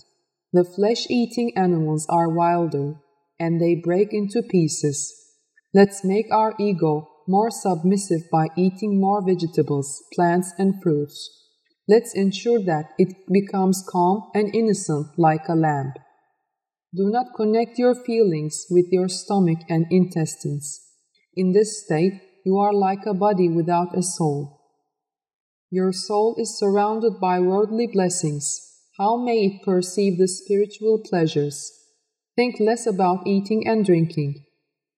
The 0.54 0.63
flesh 0.63 1.08
eating 1.10 1.58
animals 1.58 2.06
are 2.08 2.30
wilder, 2.30 2.97
and 3.39 3.60
they 3.60 3.73
break 3.73 4.13
into 4.13 4.43
pieces. 4.43 5.12
Let's 5.73 6.04
make 6.04 6.32
our 6.32 6.54
ego 6.60 7.10
more 7.28 7.49
submissive 7.49 8.30
by 8.32 8.49
eating 8.56 9.01
more 9.01 9.25
vegetables, 9.25 10.04
plants, 10.13 10.54
and 10.60 10.84
fruits. 10.84 11.44
Let's 11.88 12.15
ensure 12.15 12.60
that 12.63 12.93
it 12.98 13.10
becomes 13.32 13.86
calm 13.88 14.32
and 14.34 14.54
innocent 14.56 15.08
like 15.17 15.48
a 15.48 15.54
lamb. 15.54 15.93
Do 16.95 17.10
not 17.12 17.36
connect 17.36 17.78
your 17.78 17.93
feelings 17.93 18.65
with 18.71 18.88
your 18.91 19.08
stomach 19.08 19.60
and 19.69 19.86
intestines. 19.91 20.82
In 21.36 21.52
this 21.52 21.84
state, 21.84 22.13
you 22.43 22.58
are 22.58 22.74
like 22.74 23.06
a 23.06 23.13
body 23.13 23.50
without 23.50 23.98
a 23.98 24.02
soul. 24.02 24.62
Your 25.69 25.91
soul 25.91 26.36
is 26.39 26.58
surrounded 26.58 27.19
by 27.19 27.39
worldly 27.39 27.88
blessings. 27.88 28.62
How 28.98 29.17
may 29.17 29.45
it 29.45 29.63
perceive 29.63 30.17
the 30.17 30.28
spiritual 30.28 31.04
pleasures? 31.04 31.71
Think 32.36 32.60
less 32.60 32.88
about 32.88 33.28
eating 33.28 33.67
and 33.67 33.86
drinking. 33.86 34.45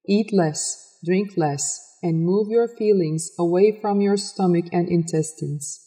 Eat 0.07 0.31
less, 0.31 0.99
drink 1.03 1.31
less, 1.35 1.97
and 2.01 2.23
move 2.23 2.47
your 2.49 2.67
feelings 2.67 3.31
away 3.37 3.77
from 3.81 3.99
your 3.99 4.17
stomach 4.17 4.65
and 4.71 4.87
intestines. 4.87 5.86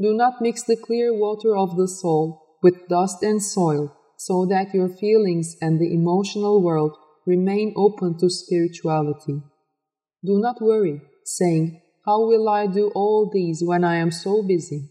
Do 0.00 0.14
not 0.14 0.40
mix 0.40 0.62
the 0.62 0.76
clear 0.76 1.14
water 1.14 1.56
of 1.56 1.76
the 1.76 1.88
soul 1.88 2.58
with 2.62 2.88
dust 2.88 3.22
and 3.22 3.42
soil, 3.42 3.96
so 4.18 4.46
that 4.46 4.74
your 4.74 4.88
feelings 4.88 5.56
and 5.60 5.80
the 5.80 5.92
emotional 5.92 6.62
world 6.62 6.96
remain 7.26 7.72
open 7.76 8.18
to 8.18 8.30
spirituality. 8.30 9.42
Do 10.24 10.38
not 10.38 10.60
worry, 10.60 11.02
saying, 11.24 11.80
How 12.04 12.26
will 12.26 12.48
I 12.48 12.66
do 12.66 12.90
all 12.94 13.30
these 13.32 13.62
when 13.64 13.84
I 13.84 13.96
am 13.96 14.10
so 14.10 14.42
busy? 14.42 14.90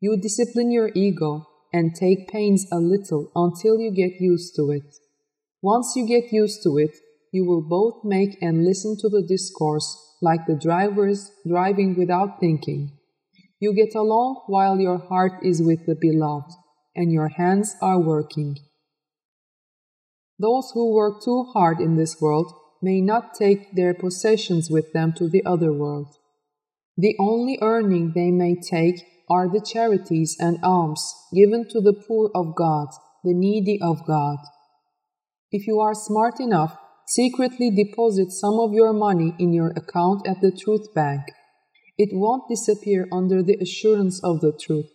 You 0.00 0.16
discipline 0.16 0.70
your 0.70 0.90
ego 0.94 1.46
and 1.72 1.94
take 1.94 2.28
pains 2.28 2.66
a 2.72 2.78
little 2.78 3.30
until 3.34 3.80
you 3.80 3.90
get 3.90 4.20
used 4.20 4.54
to 4.56 4.70
it. 4.70 4.94
Once 5.62 5.94
you 5.94 6.06
get 6.06 6.32
used 6.32 6.62
to 6.64 6.78
it, 6.78 6.96
you 7.32 7.44
will 7.44 7.62
both 7.62 8.04
make 8.04 8.36
and 8.42 8.64
listen 8.64 8.96
to 9.00 9.08
the 9.08 9.22
discourse 9.22 9.96
like 10.20 10.46
the 10.46 10.54
drivers 10.56 11.30
driving 11.46 11.96
without 11.96 12.40
thinking. 12.40 12.98
You 13.62 13.72
get 13.72 13.94
along 13.94 14.42
while 14.48 14.80
your 14.80 14.98
heart 14.98 15.34
is 15.44 15.62
with 15.62 15.86
the 15.86 15.94
beloved, 15.94 16.50
and 16.96 17.12
your 17.12 17.28
hands 17.28 17.76
are 17.80 18.00
working. 18.00 18.56
Those 20.36 20.72
who 20.74 20.92
work 20.92 21.22
too 21.22 21.44
hard 21.54 21.78
in 21.78 21.94
this 21.94 22.20
world 22.20 22.52
may 22.82 23.00
not 23.00 23.34
take 23.34 23.76
their 23.76 23.94
possessions 23.94 24.68
with 24.68 24.92
them 24.92 25.12
to 25.12 25.28
the 25.28 25.44
other 25.46 25.72
world. 25.72 26.08
The 26.96 27.14
only 27.20 27.56
earning 27.62 28.14
they 28.16 28.32
may 28.32 28.56
take 28.56 28.96
are 29.30 29.48
the 29.48 29.64
charities 29.64 30.36
and 30.40 30.58
alms 30.64 31.14
given 31.32 31.68
to 31.68 31.80
the 31.80 31.92
poor 31.94 32.32
of 32.34 32.56
God, 32.56 32.88
the 33.22 33.32
needy 33.32 33.78
of 33.80 34.04
God. 34.04 34.38
If 35.52 35.68
you 35.68 35.78
are 35.78 35.94
smart 35.94 36.40
enough 36.40 36.76
secretly 37.06 37.70
deposit 37.70 38.32
some 38.32 38.58
of 38.58 38.72
your 38.72 38.92
money 38.92 39.36
in 39.38 39.52
your 39.52 39.70
account 39.76 40.26
at 40.26 40.40
the 40.40 40.50
Truth 40.50 40.92
Bank. 40.96 41.22
It 41.98 42.10
won't 42.12 42.48
disappear 42.48 43.08
under 43.12 43.42
the 43.42 43.58
assurance 43.60 44.22
of 44.24 44.40
the 44.40 44.52
truth. 44.52 44.90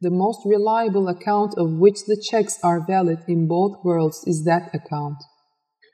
The 0.00 0.10
most 0.10 0.40
reliable 0.44 1.08
account 1.08 1.54
of 1.56 1.72
which 1.72 2.04
the 2.06 2.22
checks 2.30 2.58
are 2.62 2.86
valid 2.86 3.20
in 3.26 3.48
both 3.48 3.82
worlds 3.82 4.24
is 4.26 4.44
that 4.44 4.74
account. 4.74 5.18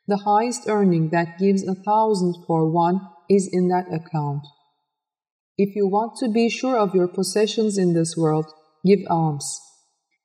The 0.08 0.18
highest 0.18 0.68
earning 0.68 1.10
that 1.10 1.38
gives 1.38 1.66
a 1.66 1.74
thousand 1.74 2.36
for 2.46 2.70
one 2.70 3.00
is 3.30 3.48
in 3.52 3.68
that 3.68 3.86
account. 3.92 4.44
If 5.56 5.76
you 5.76 5.86
want 5.86 6.16
to 6.18 6.28
be 6.28 6.48
sure 6.48 6.76
of 6.76 6.94
your 6.94 7.06
possessions 7.06 7.78
in 7.78 7.94
this 7.94 8.16
world, 8.16 8.46
give 8.84 9.00
alms. 9.08 9.60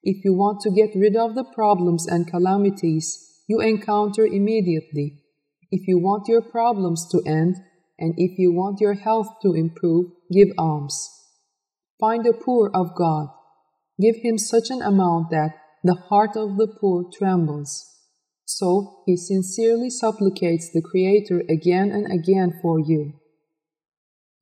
If 0.01 0.25
you 0.25 0.33
want 0.33 0.61
to 0.61 0.71
get 0.71 0.95
rid 0.95 1.15
of 1.15 1.35
the 1.35 1.43
problems 1.43 2.07
and 2.07 2.27
calamities 2.27 3.23
you 3.47 3.59
encounter 3.61 4.25
immediately, 4.25 5.21
if 5.71 5.87
you 5.87 5.99
want 5.99 6.27
your 6.27 6.41
problems 6.41 7.07
to 7.11 7.21
end, 7.25 7.55
and 7.99 8.13
if 8.17 8.37
you 8.37 8.51
want 8.51 8.79
your 8.79 8.93
health 8.93 9.27
to 9.41 9.53
improve, 9.53 10.11
give 10.31 10.49
alms. 10.57 11.09
Find 11.99 12.23
the 12.25 12.33
poor 12.33 12.69
of 12.73 12.95
God. 12.95 13.29
Give 13.99 14.17
him 14.17 14.37
such 14.37 14.69
an 14.69 14.81
amount 14.81 15.31
that 15.31 15.55
the 15.83 15.95
heart 15.95 16.35
of 16.35 16.57
the 16.57 16.67
poor 16.67 17.05
trembles. 17.17 17.85
So 18.45 19.03
he 19.05 19.17
sincerely 19.17 19.89
supplicates 19.89 20.69
the 20.71 20.81
Creator 20.81 21.43
again 21.49 21.91
and 21.91 22.11
again 22.11 22.59
for 22.61 22.79
you. 22.79 23.13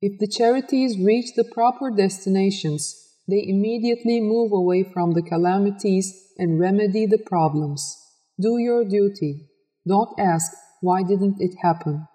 If 0.02 0.18
the 0.18 0.28
charities 0.28 0.98
reach 0.98 1.34
the 1.34 1.44
proper 1.44 1.90
destinations, 1.90 2.94
they 3.26 3.42
immediately 3.46 4.20
move 4.20 4.52
away 4.52 4.84
from 4.84 5.12
the 5.12 5.22
calamities 5.22 6.12
and 6.38 6.60
remedy 6.60 7.06
the 7.06 7.18
problems. 7.18 7.96
Do 8.38 8.58
your 8.58 8.84
duty. 8.84 9.48
Don't 9.88 10.18
ask, 10.20 10.52
why 10.80 11.02
didn't 11.02 11.36
it 11.40 11.56
happen? 11.62 12.06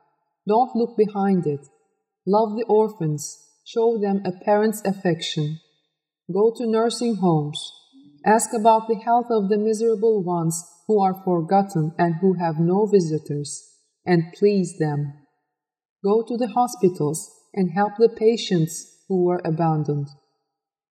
Don't 0.48 0.76
look 0.76 0.98
behind 0.98 1.46
it. 1.46 1.68
Love 2.26 2.58
the 2.58 2.66
orphans. 2.68 3.38
Show 3.66 3.98
them 3.98 4.22
a 4.26 4.32
parent's 4.44 4.82
affection. 4.86 5.60
Go 6.32 6.54
to 6.58 6.66
nursing 6.66 7.16
homes. 7.16 7.60
Ask 8.26 8.50
about 8.54 8.88
the 8.88 8.96
health 8.96 9.28
of 9.30 9.50
the 9.50 9.58
miserable 9.58 10.24
ones 10.24 10.64
who 10.88 11.02
are 11.02 11.24
forgotten 11.24 11.94
and 11.98 12.16
who 12.22 12.34
have 12.34 12.60
no 12.60 12.86
visitors, 12.86 13.64
and 14.06 14.34
please 14.38 14.78
them. 14.78 15.14
Go 16.04 16.24
to 16.28 16.38
the 16.38 16.50
hospitals 16.50 17.30
and 17.54 17.72
help 17.72 17.94
the 17.98 18.10
patients 18.10 19.04
who 19.08 19.24
were 19.24 19.42
abandoned. 19.46 20.08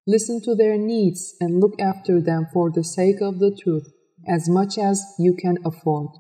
Listen 0.07 0.41
to 0.43 0.55
their 0.55 0.77
needs 0.77 1.35
and 1.41 1.61
look 1.61 1.75
after 1.81 2.21
them 2.21 2.47
for 2.53 2.71
the 2.71 2.85
sake 2.85 3.21
of 3.21 3.39
the 3.39 3.57
truth 3.63 3.89
as 4.29 4.49
much 4.49 4.79
as 4.79 5.05
you 5.19 5.35
can 5.35 5.59
afford 5.65 6.11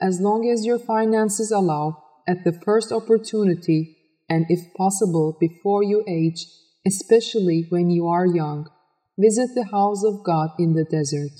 as 0.00 0.20
long 0.20 0.48
as 0.48 0.66
your 0.66 0.78
finances 0.78 1.50
allow, 1.50 2.02
at 2.26 2.44
the 2.44 2.52
first 2.52 2.92
opportunity, 2.92 3.96
and 4.28 4.46
if 4.48 4.74
possible 4.74 5.36
before 5.38 5.82
you 5.82 6.04
age, 6.08 6.46
especially 6.86 7.66
when 7.68 7.90
you 7.90 8.06
are 8.06 8.26
young, 8.26 8.68
visit 9.18 9.50
the 9.54 9.68
house 9.70 10.04
of 10.04 10.24
God 10.24 10.50
in 10.58 10.74
the 10.74 10.84
desert. 10.84 11.32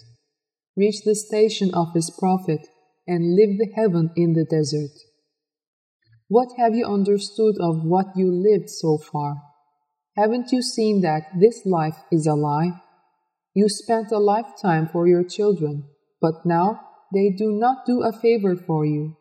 Reach 0.77 1.03
the 1.05 1.14
station 1.14 1.72
of 1.75 1.94
His 1.94 2.11
prophet 2.11 2.66
and 3.07 3.35
live 3.35 3.59
the 3.59 3.72
heaven 3.75 4.11
in 4.16 4.35
the 4.35 4.44
desert. 4.44 4.90
What 6.29 6.49
have 6.59 6.75
you 6.75 6.87
understood 6.87 7.57
of 7.61 7.85
what 7.85 8.16
you 8.16 8.31
lived 8.31 8.68
so 8.68 8.99
far? 8.99 9.42
Haven't 10.16 10.51
you 10.51 10.62
seen 10.62 11.03
that 11.03 11.29
this 11.38 11.64
life 11.64 11.99
is 12.11 12.27
a 12.27 12.35
lie? 12.35 12.81
You 13.55 13.68
spent 13.68 14.11
a 14.11 14.18
lifetime 14.18 14.88
for 14.88 15.07
your 15.07 15.22
children, 15.22 15.85
but 16.20 16.44
now 16.44 16.81
they 17.12 17.31
do 17.31 17.53
not 17.53 17.87
do 17.87 18.03
a 18.03 18.12
favor 18.12 18.57
for 18.57 18.85
you. 18.85 19.16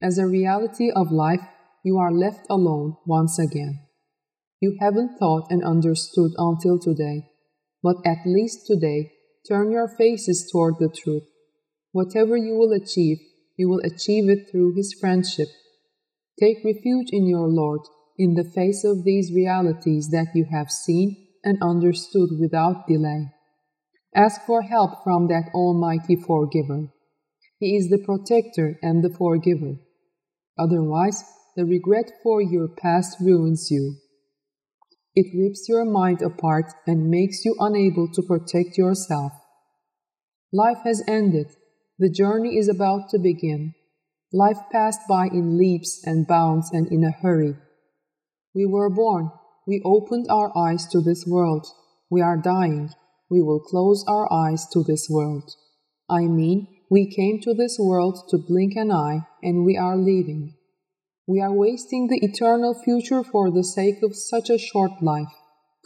As 0.00 0.16
a 0.16 0.28
reality 0.28 0.92
of 0.92 1.10
life, 1.10 1.42
you 1.82 1.98
are 1.98 2.12
left 2.12 2.46
alone 2.48 2.96
once 3.04 3.36
again. 3.36 3.80
You 4.60 4.76
haven't 4.78 5.18
thought 5.18 5.50
and 5.50 5.64
understood 5.64 6.32
until 6.38 6.78
today, 6.78 7.26
but 7.82 7.96
at 8.06 8.18
least 8.24 8.66
today, 8.66 9.12
turn 9.48 9.72
your 9.72 9.88
faces 9.88 10.48
toward 10.50 10.74
the 10.78 10.88
truth. 10.88 11.24
Whatever 11.90 12.36
you 12.36 12.54
will 12.54 12.72
achieve, 12.72 13.18
you 13.56 13.68
will 13.68 13.80
achieve 13.80 14.28
it 14.28 14.48
through 14.48 14.74
His 14.74 14.94
friendship. 15.00 15.48
Take 16.38 16.64
refuge 16.64 17.08
in 17.10 17.26
your 17.26 17.48
Lord 17.48 17.80
in 18.16 18.34
the 18.34 18.44
face 18.44 18.84
of 18.84 19.02
these 19.04 19.32
realities 19.34 20.10
that 20.10 20.28
you 20.32 20.46
have 20.52 20.70
seen 20.70 21.16
and 21.42 21.58
understood 21.60 22.30
without 22.38 22.86
delay. 22.86 23.32
Ask 24.14 24.42
for 24.46 24.62
help 24.62 25.02
from 25.02 25.26
that 25.26 25.50
Almighty 25.54 26.14
Forgiver. 26.14 26.88
He 27.58 27.76
is 27.76 27.88
the 27.88 27.98
protector 27.98 28.78
and 28.80 29.02
the 29.02 29.10
forgiver. 29.10 29.76
Otherwise, 30.58 31.24
the 31.56 31.64
regret 31.64 32.10
for 32.22 32.40
your 32.42 32.68
past 32.68 33.18
ruins 33.20 33.70
you. 33.70 33.96
It 35.14 35.36
rips 35.36 35.68
your 35.68 35.84
mind 35.84 36.22
apart 36.22 36.72
and 36.86 37.10
makes 37.10 37.44
you 37.44 37.56
unable 37.58 38.08
to 38.12 38.22
protect 38.22 38.78
yourself. 38.78 39.32
Life 40.52 40.78
has 40.84 41.02
ended. 41.08 41.48
The 41.98 42.08
journey 42.08 42.56
is 42.56 42.68
about 42.68 43.10
to 43.10 43.18
begin. 43.18 43.74
Life 44.32 44.58
passed 44.70 45.00
by 45.08 45.26
in 45.26 45.58
leaps 45.58 46.02
and 46.04 46.26
bounds 46.26 46.70
and 46.72 46.86
in 46.92 47.02
a 47.02 47.10
hurry. 47.10 47.56
We 48.54 48.66
were 48.66 48.90
born. 48.90 49.30
We 49.66 49.82
opened 49.84 50.26
our 50.30 50.56
eyes 50.56 50.86
to 50.88 51.00
this 51.00 51.26
world. 51.26 51.66
We 52.10 52.20
are 52.22 52.36
dying. 52.36 52.90
We 53.30 53.42
will 53.42 53.60
close 53.60 54.04
our 54.08 54.32
eyes 54.32 54.66
to 54.72 54.82
this 54.82 55.08
world. 55.10 55.50
I 56.08 56.22
mean, 56.22 56.68
we 56.90 57.06
came 57.14 57.40
to 57.42 57.54
this 57.54 57.78
world 57.78 58.28
to 58.30 58.38
blink 58.38 58.74
an 58.76 58.90
eye, 58.90 59.26
and 59.42 59.64
we 59.64 59.76
are 59.76 59.96
leaving. 59.96 60.54
We 61.26 61.40
are 61.40 61.52
wasting 61.52 62.08
the 62.08 62.24
eternal 62.24 62.74
future 62.74 63.22
for 63.22 63.50
the 63.50 63.64
sake 63.64 64.02
of 64.02 64.16
such 64.16 64.48
a 64.48 64.58
short 64.58 65.02
life. 65.02 65.32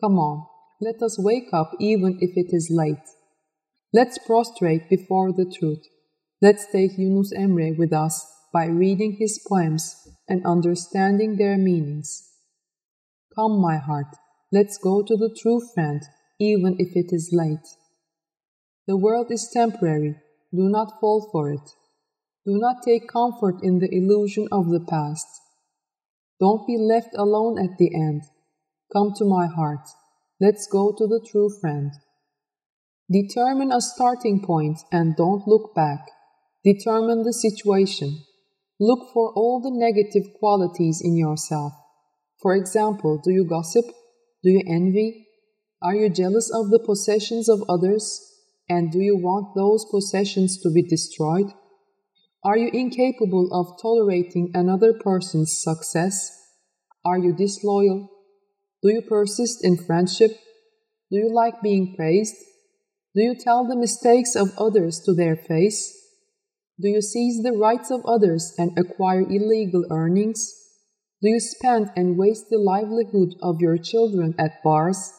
Come 0.00 0.18
on, 0.18 0.46
let 0.80 1.02
us 1.02 1.18
wake 1.18 1.48
up 1.52 1.72
even 1.80 2.18
if 2.20 2.36
it 2.36 2.54
is 2.54 2.68
late. 2.70 3.08
Let's 3.92 4.18
prostrate 4.18 4.88
before 4.88 5.32
the 5.32 5.44
truth. 5.44 5.82
Let's 6.40 6.66
take 6.70 6.96
Yunus 6.96 7.32
Emre 7.36 7.76
with 7.76 7.92
us 7.92 8.24
by 8.52 8.66
reading 8.66 9.16
his 9.18 9.44
poems 9.48 9.96
and 10.28 10.46
understanding 10.46 11.36
their 11.36 11.58
meanings. 11.58 12.30
Come, 13.34 13.60
my 13.60 13.78
heart, 13.78 14.16
let's 14.52 14.78
go 14.78 15.02
to 15.02 15.16
the 15.16 15.34
true 15.40 15.60
friend, 15.74 16.02
even 16.38 16.76
if 16.78 16.96
it 16.96 17.12
is 17.12 17.30
late. 17.32 17.66
The 18.86 18.96
world 18.96 19.30
is 19.30 19.50
temporary, 19.52 20.16
do 20.54 20.68
not 20.68 21.00
fall 21.00 21.28
for 21.32 21.50
it. 21.50 21.70
Do 22.44 22.58
not 22.58 22.82
take 22.84 23.08
comfort 23.08 23.56
in 23.62 23.78
the 23.78 23.88
illusion 23.90 24.48
of 24.52 24.68
the 24.68 24.80
past. 24.80 25.26
Don't 26.40 26.66
be 26.66 26.76
left 26.76 27.14
alone 27.16 27.58
at 27.58 27.78
the 27.78 27.94
end. 27.94 28.22
Come 28.92 29.12
to 29.16 29.24
my 29.24 29.46
heart. 29.46 29.88
Let's 30.40 30.66
go 30.66 30.92
to 30.98 31.06
the 31.06 31.24
true 31.30 31.48
friend. 31.60 31.92
Determine 33.10 33.72
a 33.72 33.80
starting 33.80 34.42
point 34.42 34.80
and 34.90 35.16
don't 35.16 35.46
look 35.46 35.74
back. 35.74 36.08
Determine 36.64 37.22
the 37.22 37.32
situation. 37.32 38.22
Look 38.80 39.12
for 39.14 39.32
all 39.34 39.60
the 39.60 39.70
negative 39.70 40.34
qualities 40.38 41.00
in 41.02 41.16
yourself. 41.16 41.72
For 42.40 42.56
example, 42.56 43.20
do 43.22 43.30
you 43.30 43.44
gossip? 43.44 43.84
Do 44.42 44.50
you 44.50 44.62
envy? 44.66 45.28
Are 45.80 45.94
you 45.94 46.08
jealous 46.08 46.50
of 46.52 46.70
the 46.70 46.80
possessions 46.80 47.48
of 47.48 47.62
others? 47.68 48.31
And 48.72 48.90
do 48.90 49.00
you 49.00 49.18
want 49.18 49.54
those 49.54 49.84
possessions 49.84 50.58
to 50.62 50.70
be 50.70 50.82
destroyed? 50.82 51.52
Are 52.42 52.56
you 52.56 52.70
incapable 52.72 53.50
of 53.52 53.78
tolerating 53.82 54.50
another 54.54 54.94
person's 54.94 55.62
success? 55.62 56.16
Are 57.04 57.18
you 57.18 57.34
disloyal? 57.36 58.08
Do 58.82 58.88
you 58.88 59.02
persist 59.02 59.62
in 59.62 59.76
friendship? 59.76 60.30
Do 61.10 61.18
you 61.18 61.30
like 61.30 61.60
being 61.60 61.94
praised? 61.94 62.34
Do 63.14 63.20
you 63.20 63.34
tell 63.34 63.68
the 63.68 63.76
mistakes 63.76 64.34
of 64.34 64.56
others 64.56 65.00
to 65.00 65.12
their 65.12 65.36
face? 65.36 65.92
Do 66.80 66.88
you 66.88 67.02
seize 67.02 67.42
the 67.42 67.52
rights 67.52 67.90
of 67.90 68.06
others 68.06 68.54
and 68.56 68.78
acquire 68.78 69.20
illegal 69.20 69.84
earnings? 69.90 70.50
Do 71.20 71.28
you 71.28 71.40
spend 71.40 71.90
and 71.94 72.16
waste 72.16 72.46
the 72.48 72.56
livelihood 72.56 73.34
of 73.42 73.60
your 73.60 73.76
children 73.76 74.34
at 74.38 74.62
bars? 74.64 75.12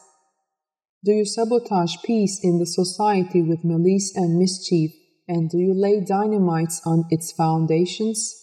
Do 1.04 1.12
you 1.12 1.26
sabotage 1.26 1.96
peace 2.02 2.40
in 2.42 2.58
the 2.58 2.64
society 2.64 3.42
with 3.42 3.62
malice 3.62 4.16
and 4.16 4.38
mischief? 4.38 4.90
And 5.28 5.50
do 5.50 5.58
you 5.58 5.74
lay 5.74 6.00
dynamites 6.00 6.80
on 6.86 7.04
its 7.10 7.30
foundations? 7.30 8.34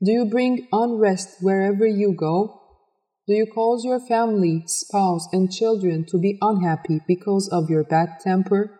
Do 0.00 0.12
you 0.12 0.24
bring 0.24 0.68
unrest 0.70 1.38
wherever 1.40 1.84
you 1.84 2.12
go? 2.12 2.60
Do 3.26 3.34
you 3.34 3.46
cause 3.46 3.84
your 3.84 3.98
family, 3.98 4.62
spouse, 4.66 5.26
and 5.32 5.50
children 5.50 6.06
to 6.10 6.18
be 6.18 6.38
unhappy 6.40 7.00
because 7.08 7.48
of 7.48 7.68
your 7.68 7.82
bad 7.82 8.20
temper? 8.20 8.78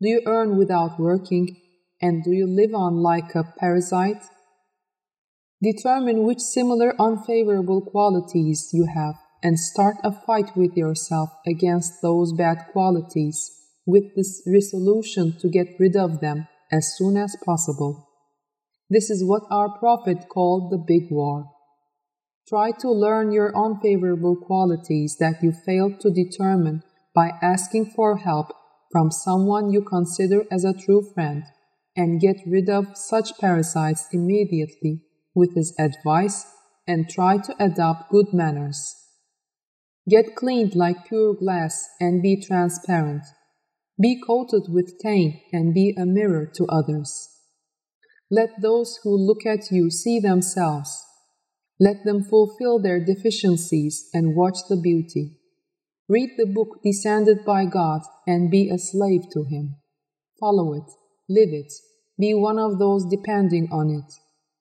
Do 0.00 0.08
you 0.08 0.22
earn 0.26 0.56
without 0.56 0.98
working? 0.98 1.56
And 2.00 2.24
do 2.24 2.32
you 2.32 2.48
live 2.48 2.74
on 2.74 2.96
like 2.96 3.36
a 3.36 3.44
parasite? 3.60 4.24
Determine 5.62 6.24
which 6.24 6.40
similar 6.40 7.00
unfavorable 7.00 7.82
qualities 7.82 8.70
you 8.72 8.86
have 8.92 9.14
and 9.42 9.58
start 9.58 9.96
a 10.04 10.12
fight 10.12 10.56
with 10.56 10.76
yourself 10.76 11.30
against 11.46 12.00
those 12.02 12.32
bad 12.32 12.58
qualities 12.72 13.50
with 13.84 14.14
this 14.14 14.42
resolution 14.46 15.36
to 15.40 15.48
get 15.48 15.78
rid 15.78 15.96
of 15.96 16.20
them 16.20 16.46
as 16.70 16.96
soon 16.96 17.16
as 17.16 17.36
possible. 17.44 18.08
This 18.88 19.10
is 19.10 19.24
what 19.24 19.42
our 19.50 19.78
Prophet 19.78 20.28
called 20.28 20.70
the 20.70 20.78
big 20.78 21.10
war. 21.10 21.50
Try 22.48 22.72
to 22.80 22.90
learn 22.90 23.32
your 23.32 23.56
unfavorable 23.56 24.36
qualities 24.36 25.16
that 25.18 25.42
you 25.42 25.52
failed 25.52 26.00
to 26.00 26.10
determine 26.10 26.82
by 27.14 27.32
asking 27.42 27.86
for 27.96 28.18
help 28.18 28.52
from 28.90 29.10
someone 29.10 29.72
you 29.72 29.82
consider 29.82 30.44
as 30.50 30.64
a 30.64 30.74
true 30.74 31.02
friend 31.14 31.44
and 31.96 32.20
get 32.20 32.36
rid 32.46 32.68
of 32.68 32.96
such 32.96 33.38
parasites 33.38 34.06
immediately 34.12 35.02
with 35.34 35.54
his 35.54 35.74
advice 35.78 36.46
and 36.86 37.08
try 37.08 37.38
to 37.38 37.54
adopt 37.58 38.10
good 38.10 38.32
manners. 38.32 39.01
Get 40.08 40.34
cleaned 40.34 40.74
like 40.74 41.06
pure 41.06 41.34
glass 41.34 41.88
and 42.00 42.22
be 42.22 42.40
transparent. 42.40 43.22
Be 44.00 44.20
coated 44.20 44.64
with 44.68 44.98
tain 44.98 45.40
and 45.52 45.72
be 45.72 45.94
a 45.96 46.04
mirror 46.04 46.50
to 46.56 46.66
others. 46.66 47.28
Let 48.30 48.60
those 48.60 48.98
who 49.04 49.16
look 49.16 49.46
at 49.46 49.70
you 49.70 49.90
see 49.90 50.18
themselves. 50.18 50.90
Let 51.78 52.04
them 52.04 52.24
fulfill 52.24 52.80
their 52.80 53.04
deficiencies 53.04 54.08
and 54.12 54.34
watch 54.34 54.58
the 54.68 54.76
beauty. 54.76 55.36
Read 56.08 56.30
the 56.36 56.46
book 56.46 56.80
descended 56.82 57.44
by 57.44 57.64
God 57.64 58.02
and 58.26 58.50
be 58.50 58.70
a 58.70 58.78
slave 58.78 59.22
to 59.32 59.44
Him. 59.44 59.76
Follow 60.40 60.72
it, 60.74 60.90
live 61.28 61.50
it, 61.52 61.72
be 62.18 62.34
one 62.34 62.58
of 62.58 62.78
those 62.78 63.04
depending 63.04 63.68
on 63.70 63.90
it 63.90 64.12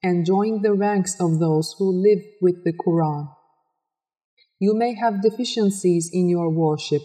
and 0.04 0.26
join 0.26 0.62
the 0.62 0.74
ranks 0.74 1.20
of 1.20 1.40
those 1.40 1.76
who 1.78 1.92
live 1.92 2.24
with 2.42 2.64
the 2.64 2.74
Quran. 2.74 3.28
You 4.64 4.76
may 4.76 4.94
have 4.94 5.24
deficiencies 5.24 6.08
in 6.14 6.30
your 6.30 6.52
worship. 6.52 7.02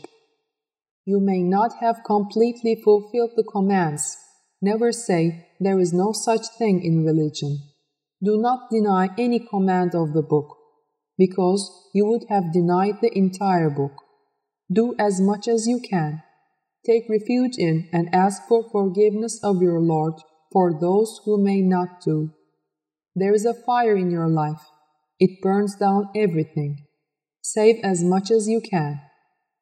You 1.06 1.20
may 1.20 1.42
not 1.42 1.76
have 1.80 2.04
completely 2.04 2.74
fulfilled 2.74 3.30
the 3.34 3.44
commands. 3.44 4.14
Never 4.60 4.92
say, 4.92 5.46
There 5.58 5.78
is 5.78 5.90
no 5.90 6.12
such 6.12 6.48
thing 6.58 6.84
in 6.84 7.06
religion. 7.06 7.60
Do 8.22 8.36
not 8.36 8.68
deny 8.70 9.08
any 9.16 9.38
command 9.38 9.94
of 9.94 10.12
the 10.12 10.20
book, 10.20 10.54
because 11.16 11.88
you 11.94 12.04
would 12.04 12.24
have 12.28 12.52
denied 12.52 13.00
the 13.00 13.16
entire 13.16 13.70
book. 13.70 14.02
Do 14.70 14.94
as 14.98 15.18
much 15.18 15.48
as 15.48 15.66
you 15.66 15.80
can. 15.80 16.22
Take 16.84 17.08
refuge 17.08 17.56
in 17.56 17.88
and 17.90 18.14
ask 18.14 18.46
for 18.46 18.68
forgiveness 18.70 19.42
of 19.42 19.62
your 19.62 19.80
Lord 19.80 20.12
for 20.52 20.78
those 20.78 21.22
who 21.24 21.42
may 21.42 21.62
not 21.62 22.02
do. 22.04 22.32
There 23.14 23.32
is 23.32 23.46
a 23.46 23.54
fire 23.54 23.96
in 23.96 24.10
your 24.10 24.28
life. 24.28 24.60
It 25.18 25.40
burns 25.40 25.74
down 25.74 26.10
everything. 26.14 26.85
Save 27.54 27.76
as 27.84 28.02
much 28.02 28.32
as 28.32 28.48
you 28.48 28.60
can. 28.60 29.00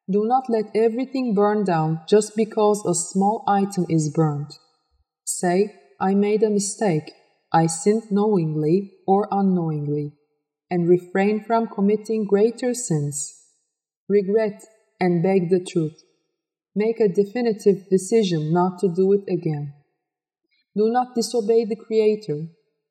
Do 0.09 0.25
not 0.25 0.49
let 0.49 0.75
everything 0.75 1.35
burn 1.35 1.63
down 1.63 2.01
just 2.09 2.35
because 2.35 2.83
a 2.83 2.95
small 2.95 3.43
item 3.47 3.85
is 3.89 4.09
burned. 4.09 4.51
Say, 5.23 5.75
I 5.99 6.15
made 6.15 6.41
a 6.41 6.49
mistake. 6.49 7.11
I 7.53 7.67
sinned 7.67 8.11
knowingly 8.11 8.93
or 9.05 9.27
unknowingly, 9.29 10.13
and 10.71 10.89
refrain 10.89 11.43
from 11.43 11.67
committing 11.67 12.25
greater 12.25 12.73
sins. 12.73 13.31
Regret 14.09 14.63
and 14.99 15.21
beg 15.21 15.51
the 15.51 15.63
truth. 15.63 16.01
Make 16.75 16.99
a 16.99 17.07
definitive 17.21 17.87
decision 17.89 18.51
not 18.51 18.79
to 18.79 18.87
do 18.89 19.13
it 19.13 19.25
again. 19.31 19.73
Do 20.75 20.89
not 20.89 21.13
disobey 21.13 21.65
the 21.65 21.75
Creator 21.75 22.47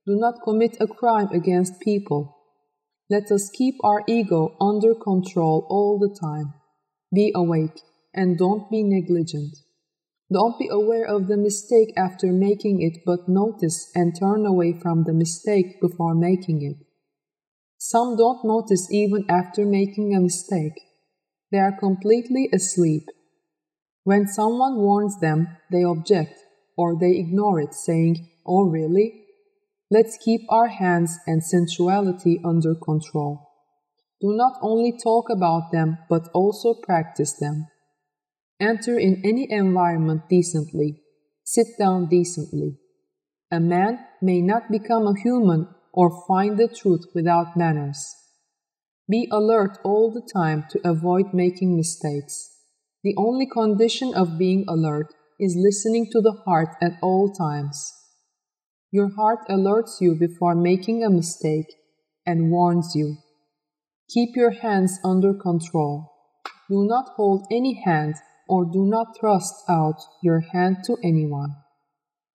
do 0.06 0.16
not 0.16 0.42
commit 0.44 0.76
a 0.80 0.86
crime 0.86 1.28
against 1.32 1.80
people. 1.80 2.33
Let 3.10 3.30
us 3.30 3.50
keep 3.50 3.74
our 3.84 4.02
ego 4.08 4.56
under 4.60 4.94
control 4.94 5.66
all 5.68 5.98
the 5.98 6.16
time. 6.18 6.54
Be 7.12 7.32
awake 7.34 7.80
and 8.14 8.38
don't 8.38 8.70
be 8.70 8.82
negligent. 8.82 9.56
Don't 10.32 10.58
be 10.58 10.68
aware 10.68 11.04
of 11.04 11.26
the 11.26 11.36
mistake 11.36 11.92
after 11.96 12.32
making 12.32 12.80
it, 12.80 13.02
but 13.04 13.28
notice 13.28 13.90
and 13.94 14.18
turn 14.18 14.46
away 14.46 14.72
from 14.72 15.04
the 15.04 15.12
mistake 15.12 15.80
before 15.80 16.14
making 16.14 16.62
it. 16.62 16.76
Some 17.76 18.16
don't 18.16 18.44
notice 18.44 18.90
even 18.90 19.26
after 19.28 19.66
making 19.66 20.14
a 20.14 20.20
mistake. 20.20 20.80
They 21.52 21.58
are 21.58 21.78
completely 21.78 22.48
asleep. 22.52 23.04
When 24.04 24.26
someone 24.26 24.76
warns 24.76 25.20
them, 25.20 25.48
they 25.70 25.84
object 25.84 26.34
or 26.76 26.98
they 26.98 27.18
ignore 27.18 27.60
it, 27.60 27.74
saying, 27.74 28.30
Oh, 28.46 28.62
really? 28.62 29.23
Let's 29.94 30.18
keep 30.18 30.40
our 30.48 30.66
hands 30.66 31.20
and 31.24 31.40
sensuality 31.40 32.40
under 32.44 32.74
control. 32.74 33.48
Do 34.20 34.34
not 34.34 34.54
only 34.60 34.90
talk 34.90 35.30
about 35.30 35.70
them, 35.70 35.98
but 36.10 36.28
also 36.34 36.74
practice 36.74 37.34
them. 37.34 37.68
Enter 38.58 38.98
in 38.98 39.22
any 39.24 39.46
environment 39.48 40.22
decently. 40.28 41.00
Sit 41.44 41.68
down 41.78 42.08
decently. 42.08 42.78
A 43.52 43.60
man 43.60 44.00
may 44.20 44.40
not 44.40 44.68
become 44.68 45.06
a 45.06 45.16
human 45.16 45.68
or 45.92 46.24
find 46.26 46.58
the 46.58 46.66
truth 46.66 47.04
without 47.14 47.56
manners. 47.56 48.04
Be 49.08 49.28
alert 49.30 49.78
all 49.84 50.10
the 50.10 50.28
time 50.34 50.64
to 50.70 50.80
avoid 50.82 51.32
making 51.32 51.76
mistakes. 51.76 52.50
The 53.04 53.14
only 53.16 53.46
condition 53.46 54.12
of 54.12 54.38
being 54.38 54.64
alert 54.66 55.14
is 55.38 55.54
listening 55.56 56.10
to 56.10 56.20
the 56.20 56.32
heart 56.44 56.70
at 56.82 56.98
all 57.00 57.32
times. 57.32 57.92
Your 58.94 59.10
heart 59.16 59.40
alerts 59.50 60.00
you 60.00 60.14
before 60.14 60.54
making 60.54 61.02
a 61.02 61.10
mistake 61.10 61.66
and 62.24 62.52
warns 62.52 62.92
you. 62.94 63.16
Keep 64.08 64.36
your 64.36 64.52
hands 64.52 65.00
under 65.02 65.34
control. 65.34 66.12
Do 66.70 66.86
not 66.86 67.06
hold 67.16 67.44
any 67.50 67.82
hand 67.84 68.14
or 68.48 68.64
do 68.64 68.86
not 68.86 69.18
thrust 69.18 69.52
out 69.68 70.00
your 70.22 70.42
hand 70.52 70.84
to 70.84 70.96
anyone. 71.02 71.56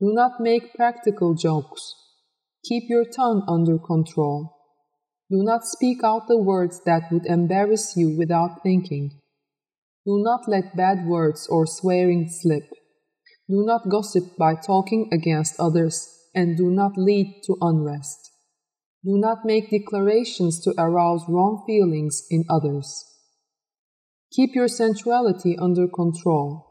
Do 0.01 0.11
not 0.11 0.41
make 0.41 0.73
practical 0.73 1.33
jokes. 1.33 1.95
Keep 2.65 2.89
your 2.89 3.05
tongue 3.05 3.45
under 3.47 3.77
control. 3.77 4.53
Do 5.31 5.41
not 5.41 5.63
speak 5.63 6.03
out 6.03 6.27
the 6.27 6.37
words 6.37 6.81
that 6.85 7.03
would 7.09 7.25
embarrass 7.25 7.93
you 7.95 8.17
without 8.17 8.63
thinking. 8.63 9.11
Do 10.05 10.21
not 10.21 10.41
let 10.49 10.75
bad 10.75 11.07
words 11.07 11.47
or 11.47 11.65
swearing 11.65 12.27
slip. 12.29 12.69
Do 13.47 13.63
not 13.65 13.87
gossip 13.87 14.35
by 14.37 14.55
talking 14.55 15.07
against 15.13 15.57
others, 15.57 16.18
and 16.33 16.57
do 16.57 16.69
not 16.69 16.97
lead 16.97 17.41
to 17.45 17.57
unrest. 17.61 18.31
Do 19.03 19.17
not 19.17 19.45
make 19.45 19.69
declarations 19.69 20.59
to 20.61 20.73
arouse 20.77 21.23
wrong 21.27 21.63
feelings 21.65 22.25
in 22.29 22.43
others. 22.49 23.05
Keep 24.31 24.55
your 24.55 24.67
sensuality 24.67 25.57
under 25.57 25.87
control. 25.87 26.65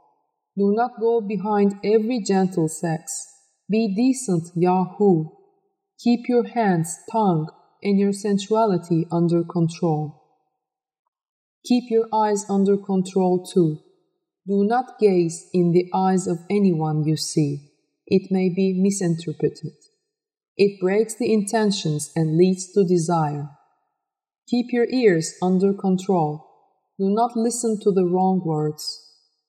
Do 0.57 0.73
not 0.75 1.01
go 1.01 1.21
behind 1.21 1.75
every 1.83 2.21
gentle 2.21 2.69
sex. 2.69 3.27
Be 3.71 3.95
decent, 3.95 4.51
Yahoo. 4.55 5.31
Keep 5.99 6.29
your 6.29 6.47
hands, 6.47 6.99
tongue, 7.11 7.49
and 7.83 7.99
your 7.99 8.13
sensuality 8.13 9.07
under 9.11 9.43
control. 9.43 10.23
Keep 11.65 11.91
your 11.91 12.09
eyes 12.13 12.45
under 12.49 12.77
control 12.77 13.45
too. 13.45 13.79
Do 14.47 14.65
not 14.65 14.99
gaze 14.99 15.49
in 15.53 15.73
the 15.73 15.91
eyes 15.93 16.27
of 16.27 16.39
anyone 16.49 17.05
you 17.05 17.17
see. 17.17 17.68
It 18.11 18.33
may 18.33 18.49
be 18.49 18.73
misinterpreted. 18.73 19.75
It 20.57 20.81
breaks 20.81 21.15
the 21.15 21.31
intentions 21.33 22.11
and 22.17 22.39
leads 22.39 22.73
to 22.73 22.83
desire. 22.85 23.51
Keep 24.49 24.73
your 24.73 24.89
ears 24.89 25.35
under 25.43 25.75
control. 25.75 26.45
Do 26.99 27.11
not 27.11 27.37
listen 27.37 27.79
to 27.83 27.93
the 27.93 28.07
wrong 28.07 28.41
words. 28.45 28.83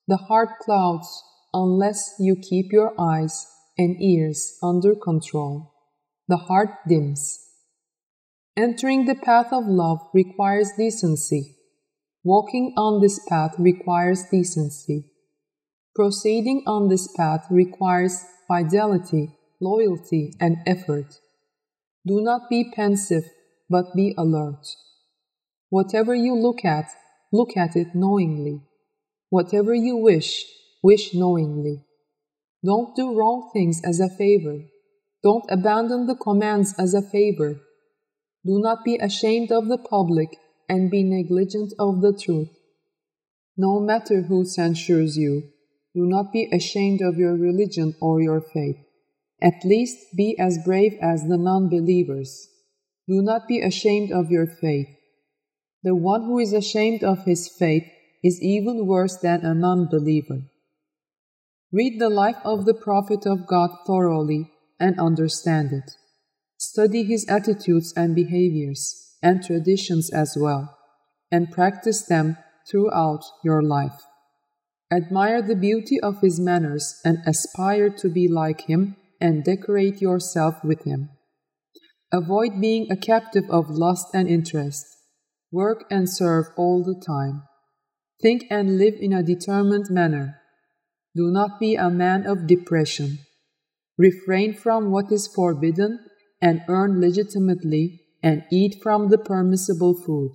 The 0.06 0.18
heart 0.18 0.50
clouds 0.60 1.08
unless 1.54 2.14
you 2.18 2.36
keep 2.36 2.70
your 2.70 2.92
eyes 3.00 3.46
and 3.78 3.96
ears 4.00 4.58
under 4.62 4.94
control. 4.94 5.72
The 6.28 6.36
heart 6.36 6.70
dims. 6.86 7.38
Entering 8.56 9.06
the 9.06 9.14
path 9.14 9.52
of 9.52 9.64
love 9.66 10.00
requires 10.12 10.72
decency. 10.76 11.56
Walking 12.22 12.74
on 12.76 13.00
this 13.00 13.18
path 13.26 13.54
requires 13.58 14.24
decency. 14.30 15.06
Proceeding 15.94 16.62
on 16.66 16.88
this 16.88 17.08
path 17.16 17.46
requires 17.50 18.22
fidelity, 18.50 19.30
loyalty, 19.60 20.34
and 20.40 20.56
effort. 20.66 21.20
Do 22.04 22.20
not 22.20 22.50
be 22.50 22.72
pensive, 22.74 23.22
but 23.68 23.94
be 23.94 24.12
alert. 24.18 24.66
Whatever 25.68 26.16
you 26.16 26.34
look 26.34 26.64
at, 26.64 26.86
look 27.32 27.56
at 27.56 27.76
it 27.76 27.94
knowingly. 27.94 28.62
Whatever 29.28 29.72
you 29.72 29.96
wish, 29.96 30.46
wish 30.82 31.14
knowingly. 31.14 31.84
Don't 32.64 32.96
do 32.96 33.16
wrong 33.16 33.50
things 33.52 33.80
as 33.84 34.00
a 34.00 34.08
favor. 34.08 34.64
Don't 35.22 35.44
abandon 35.48 36.06
the 36.06 36.16
commands 36.16 36.74
as 36.76 36.92
a 36.92 37.02
favor. 37.02 37.60
Do 38.44 38.58
not 38.60 38.84
be 38.84 38.96
ashamed 38.96 39.52
of 39.52 39.68
the 39.68 39.78
public 39.78 40.30
and 40.68 40.90
be 40.90 41.04
negligent 41.04 41.72
of 41.78 42.00
the 42.00 42.12
truth. 42.12 42.50
No 43.56 43.78
matter 43.78 44.22
who 44.22 44.44
censures 44.44 45.16
you, 45.16 45.49
do 45.94 46.06
not 46.06 46.32
be 46.32 46.48
ashamed 46.52 47.00
of 47.02 47.16
your 47.16 47.36
religion 47.36 47.94
or 48.00 48.20
your 48.20 48.40
faith. 48.40 48.76
At 49.42 49.64
least 49.64 49.98
be 50.16 50.38
as 50.38 50.58
brave 50.64 50.96
as 51.00 51.26
the 51.26 51.38
non 51.38 51.68
believers. 51.68 52.48
Do 53.08 53.22
not 53.22 53.48
be 53.48 53.60
ashamed 53.60 54.12
of 54.12 54.30
your 54.30 54.46
faith. 54.46 54.88
The 55.82 55.94
one 55.94 56.24
who 56.24 56.38
is 56.38 56.52
ashamed 56.52 57.02
of 57.02 57.24
his 57.24 57.48
faith 57.48 57.84
is 58.22 58.40
even 58.42 58.86
worse 58.86 59.16
than 59.16 59.44
a 59.44 59.54
non 59.54 59.88
believer. 59.90 60.42
Read 61.72 62.00
the 62.00 62.10
life 62.10 62.36
of 62.44 62.66
the 62.66 62.74
Prophet 62.74 63.26
of 63.26 63.46
God 63.46 63.70
thoroughly 63.86 64.50
and 64.78 65.00
understand 65.00 65.72
it. 65.72 65.90
Study 66.56 67.04
his 67.04 67.26
attitudes 67.28 67.92
and 67.96 68.14
behaviors 68.14 69.16
and 69.22 69.42
traditions 69.42 70.10
as 70.10 70.36
well, 70.38 70.76
and 71.30 71.50
practice 71.50 72.02
them 72.02 72.36
throughout 72.70 73.24
your 73.42 73.62
life. 73.62 74.02
Admire 74.92 75.40
the 75.40 75.54
beauty 75.54 76.00
of 76.00 76.20
his 76.20 76.40
manners 76.40 77.00
and 77.04 77.18
aspire 77.24 77.90
to 77.90 78.08
be 78.08 78.26
like 78.26 78.62
him 78.62 78.96
and 79.20 79.44
decorate 79.44 80.00
yourself 80.00 80.56
with 80.64 80.82
him. 80.84 81.10
Avoid 82.12 82.60
being 82.60 82.90
a 82.90 82.96
captive 82.96 83.48
of 83.50 83.70
lust 83.70 84.08
and 84.12 84.28
interest. 84.28 84.84
Work 85.52 85.84
and 85.90 86.08
serve 86.08 86.46
all 86.56 86.82
the 86.82 87.00
time. 87.00 87.42
Think 88.20 88.44
and 88.50 88.78
live 88.78 88.94
in 89.00 89.12
a 89.12 89.22
determined 89.22 89.90
manner. 89.90 90.40
Do 91.14 91.30
not 91.30 91.60
be 91.60 91.76
a 91.76 91.88
man 91.88 92.26
of 92.26 92.48
depression. 92.48 93.20
Refrain 93.96 94.54
from 94.54 94.90
what 94.90 95.12
is 95.12 95.28
forbidden 95.28 96.00
and 96.42 96.62
earn 96.68 97.00
legitimately 97.00 98.00
and 98.22 98.42
eat 98.50 98.76
from 98.82 99.08
the 99.08 99.18
permissible 99.18 99.94
food. 99.94 100.32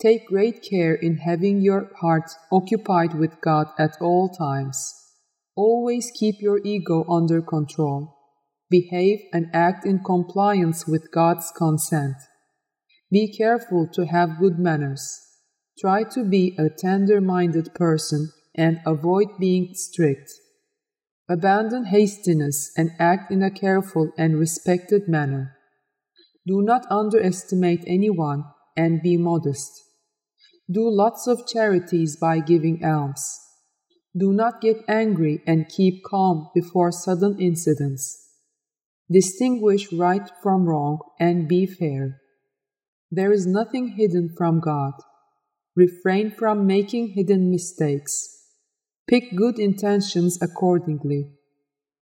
Take 0.00 0.26
great 0.26 0.62
care 0.62 0.94
in 0.94 1.18
having 1.18 1.60
your 1.60 1.90
heart 2.00 2.30
occupied 2.50 3.14
with 3.14 3.40
God 3.40 3.68
at 3.78 3.96
all 4.00 4.28
times. 4.28 4.92
Always 5.56 6.10
keep 6.18 6.40
your 6.40 6.60
ego 6.64 7.04
under 7.08 7.40
control. 7.40 8.16
Behave 8.70 9.20
and 9.32 9.46
act 9.54 9.86
in 9.86 10.02
compliance 10.02 10.86
with 10.86 11.12
God's 11.12 11.52
consent. 11.56 12.16
Be 13.10 13.32
careful 13.32 13.88
to 13.94 14.06
have 14.06 14.40
good 14.40 14.58
manners. 14.58 15.20
Try 15.78 16.02
to 16.10 16.24
be 16.24 16.56
a 16.58 16.68
tender 16.68 17.20
minded 17.20 17.74
person 17.74 18.32
and 18.54 18.80
avoid 18.84 19.28
being 19.38 19.74
strict. 19.74 20.30
Abandon 21.28 21.86
hastiness 21.86 22.72
and 22.76 22.90
act 22.98 23.30
in 23.30 23.42
a 23.42 23.50
careful 23.50 24.10
and 24.18 24.38
respected 24.38 25.08
manner. 25.08 25.56
Do 26.46 26.60
not 26.62 26.84
underestimate 26.90 27.84
anyone 27.86 28.44
and 28.76 29.02
be 29.02 29.16
modest. 29.16 29.82
Do 30.70 30.88
lots 30.88 31.26
of 31.26 31.46
charities 31.46 32.16
by 32.16 32.40
giving 32.40 32.84
alms. 32.84 33.38
Do 34.16 34.32
not 34.32 34.60
get 34.60 34.84
angry 34.88 35.42
and 35.46 35.68
keep 35.68 36.04
calm 36.04 36.50
before 36.54 36.92
sudden 36.92 37.40
incidents. 37.40 38.24
Distinguish 39.10 39.92
right 39.92 40.28
from 40.42 40.66
wrong 40.66 40.98
and 41.20 41.46
be 41.46 41.66
fair. 41.66 42.20
There 43.10 43.32
is 43.32 43.46
nothing 43.46 43.88
hidden 43.96 44.34
from 44.36 44.60
God. 44.60 44.94
Refrain 45.76 46.30
from 46.30 46.66
making 46.66 47.08
hidden 47.08 47.50
mistakes. 47.50 48.28
Pick 49.06 49.36
good 49.36 49.58
intentions 49.58 50.40
accordingly. 50.40 51.32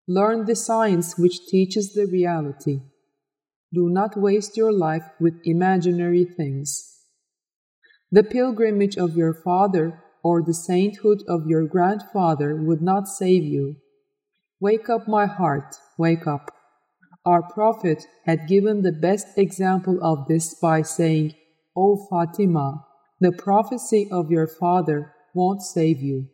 Learn 0.09 0.47
the 0.47 0.57
science 0.57 1.19
which 1.19 1.47
teaches 1.49 1.93
the 1.93 2.07
reality. 2.07 2.81
Do 3.73 3.89
not 3.89 4.17
waste 4.17 4.57
your 4.57 4.73
life 4.73 5.05
with 5.21 5.41
imaginary 5.45 6.25
things. 6.25 6.97
The 8.11 8.23
pilgrimage 8.23 8.97
of 8.97 9.17
your 9.17 9.35
father 9.35 10.03
or 10.23 10.43
the 10.43 10.55
sainthood 10.55 11.23
of 11.29 11.47
your 11.47 11.67
grandfather 11.67 12.57
would 12.57 12.83
not 12.83 13.09
save 13.09 13.45
you. 13.45 13.77
Wake 14.61 14.89
up, 14.89 15.07
my 15.07 15.27
heart, 15.27 15.77
wake 15.99 16.27
up. 16.27 16.51
Our 17.25 17.43
Prophet 17.43 18.07
had 18.25 18.49
given 18.49 18.83
the 18.83 18.93
best 18.93 19.37
example 19.37 19.99
of 20.03 20.29
this 20.29 20.55
by 20.55 20.83
saying, 20.83 21.35
O 21.77 21.97
Fatima, 22.09 22.85
the 23.21 23.33
prophecy 23.33 24.09
of 24.11 24.31
your 24.31 24.47
father 24.47 25.13
won't 25.35 25.63
save 25.63 26.01
you. 26.01 26.29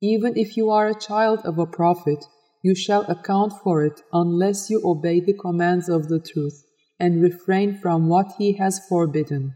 Even 0.00 0.36
if 0.36 0.56
you 0.56 0.70
are 0.70 0.88
a 0.88 0.98
child 0.98 1.40
of 1.44 1.58
a 1.58 1.66
prophet, 1.66 2.24
you 2.66 2.74
shall 2.74 3.04
account 3.08 3.52
for 3.62 3.84
it 3.84 4.00
unless 4.12 4.68
you 4.68 4.82
obey 4.84 5.20
the 5.20 5.38
commands 5.44 5.88
of 5.88 6.08
the 6.08 6.18
truth 6.18 6.64
and 6.98 7.22
refrain 7.22 7.78
from 7.80 8.08
what 8.08 8.26
he 8.38 8.54
has 8.54 8.80
forbidden. 8.88 9.54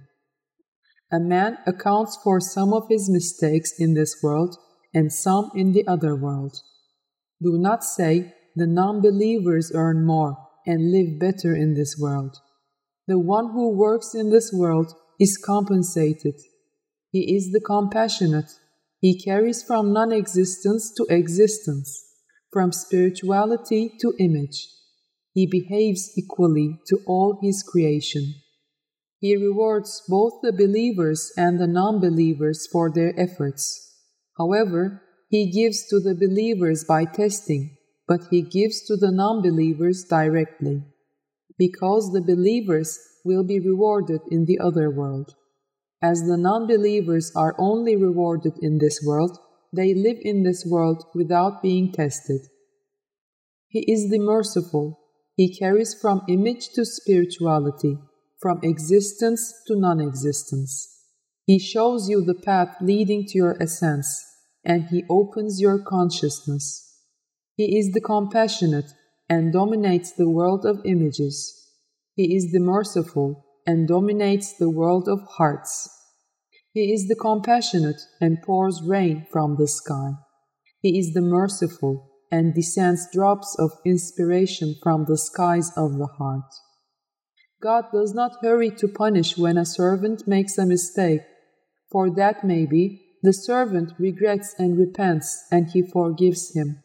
A 1.11 1.19
man 1.19 1.59
accounts 1.67 2.17
for 2.23 2.39
some 2.39 2.73
of 2.73 2.85
his 2.89 3.11
mistakes 3.11 3.73
in 3.81 3.95
this 3.95 4.15
world 4.23 4.57
and 4.95 5.13
some 5.13 5.51
in 5.57 5.73
the 5.73 5.85
other 5.89 6.15
world. 6.15 6.55
Do 7.43 7.59
not 7.59 7.83
say, 7.83 8.33
the 8.55 8.69
non 8.69 9.01
believers 9.01 9.73
earn 9.75 10.07
more 10.07 10.37
and 10.65 10.93
live 10.93 11.19
better 11.19 11.53
in 11.53 11.75
this 11.75 11.97
world. 11.99 12.37
The 13.09 13.19
one 13.19 13.51
who 13.51 13.77
works 13.77 14.15
in 14.15 14.31
this 14.31 14.53
world 14.53 14.95
is 15.19 15.37
compensated. 15.37 16.37
He 17.11 17.35
is 17.37 17.51
the 17.51 17.61
compassionate. 17.61 18.53
He 19.01 19.21
carries 19.21 19.65
from 19.65 19.93
non 19.93 20.13
existence 20.13 20.93
to 20.97 21.07
existence, 21.09 22.10
from 22.53 22.73
spirituality 22.73 23.93
to 24.01 24.15
image. 24.19 24.69
He 25.33 25.47
behaves 25.47 26.13
equally 26.17 26.81
to 26.89 26.99
all 27.07 27.39
his 27.41 27.63
creation. 27.63 28.35
He 29.21 29.37
rewards 29.37 30.03
both 30.09 30.41
the 30.43 30.53
believers 30.53 31.33
and 31.37 31.61
the 31.61 31.67
non 31.67 32.01
believers 32.01 32.67
for 32.73 32.91
their 32.91 33.13
efforts. 33.19 33.95
However, 34.39 35.03
he 35.29 35.51
gives 35.51 35.87
to 35.89 36.01
the 36.01 36.15
believers 36.15 36.85
by 36.85 37.05
testing, 37.05 37.77
but 38.09 38.23
he 38.31 38.43
gives 38.43 38.85
to 38.87 38.97
the 38.97 39.13
non 39.13 39.43
believers 39.43 40.05
directly, 40.09 40.83
because 41.59 42.13
the 42.13 42.23
believers 42.23 42.99
will 43.25 43.45
be 43.45 43.61
rewarded 43.61 44.23
in 44.31 44.47
the 44.47 44.59
other 44.59 44.91
world. 44.91 45.35
As 46.03 46.23
the 46.23 46.39
non 46.39 46.67
believers 46.67 47.31
are 47.37 47.55
only 47.59 47.95
rewarded 47.95 48.55
in 48.63 48.79
this 48.79 49.01
world, 49.07 49.39
they 49.73 49.95
live 49.95 50.18
in 50.23 50.43
this 50.43 50.66
world 50.66 51.05
without 51.14 51.62
being 51.62 51.93
tested. 51.93 52.41
He 53.68 53.91
is 53.91 54.11
the 54.11 54.18
merciful. 54.18 54.99
He 55.37 55.57
carries 55.57 55.95
from 55.95 56.23
image 56.29 56.71
to 56.75 56.85
spirituality, 56.85 57.99
from 58.41 58.61
existence 58.62 59.53
to 59.68 59.79
non 59.79 60.01
existence. 60.01 60.89
He 61.45 61.59
shows 61.59 62.09
you 62.09 62.25
the 62.25 62.35
path 62.35 62.77
leading 62.81 63.27
to 63.27 63.39
your 63.39 63.62
essence 63.62 64.25
and 64.64 64.85
He 64.85 65.05
opens 65.09 65.61
your 65.61 65.79
consciousness. 65.79 66.87
He 67.55 67.79
is 67.79 67.93
the 67.93 68.01
compassionate 68.01 68.93
and 69.29 69.53
dominates 69.53 70.12
the 70.12 70.29
world 70.29 70.66
of 70.66 70.81
images. 70.85 71.68
He 72.14 72.35
is 72.35 72.53
the 72.53 72.61
merciful 72.61 73.47
and 73.66 73.87
dominates 73.87 74.57
the 74.57 74.71
world 74.71 75.09
of 75.09 75.21
hearts. 75.39 75.89
He 76.73 76.93
is 76.93 77.09
the 77.09 77.16
compassionate 77.16 78.01
and 78.21 78.43
pours 78.43 78.81
rain 78.83 79.27
from 79.31 79.57
the 79.57 79.66
sky. 79.66 80.12
He 80.81 80.99
is 80.99 81.12
the 81.14 81.21
merciful 81.21 82.11
and 82.31 82.55
descends 82.55 83.09
drops 83.12 83.57
of 83.59 83.73
inspiration 83.85 84.77
from 84.83 85.05
the 85.07 85.18
skies 85.18 85.73
of 85.77 85.99
the 85.99 86.07
heart. 86.07 86.51
God 87.61 87.87
does 87.93 88.14
not 88.14 88.37
hurry 88.41 88.71
to 88.71 88.89
punish 88.89 89.37
when 89.37 89.59
a 89.59 89.66
servant 89.66 90.27
makes 90.29 90.57
a 90.57 90.64
mistake, 90.64 91.23
for 91.91 92.09
that 92.09 92.45
may 92.45 92.66
be 92.66 93.03
the 93.23 93.33
servant 93.33 93.93
regrets 93.99 94.55
and 94.59 94.79
repents, 94.79 95.45
and 95.51 95.68
he 95.71 95.83
forgives 95.83 96.55
him. 96.55 96.83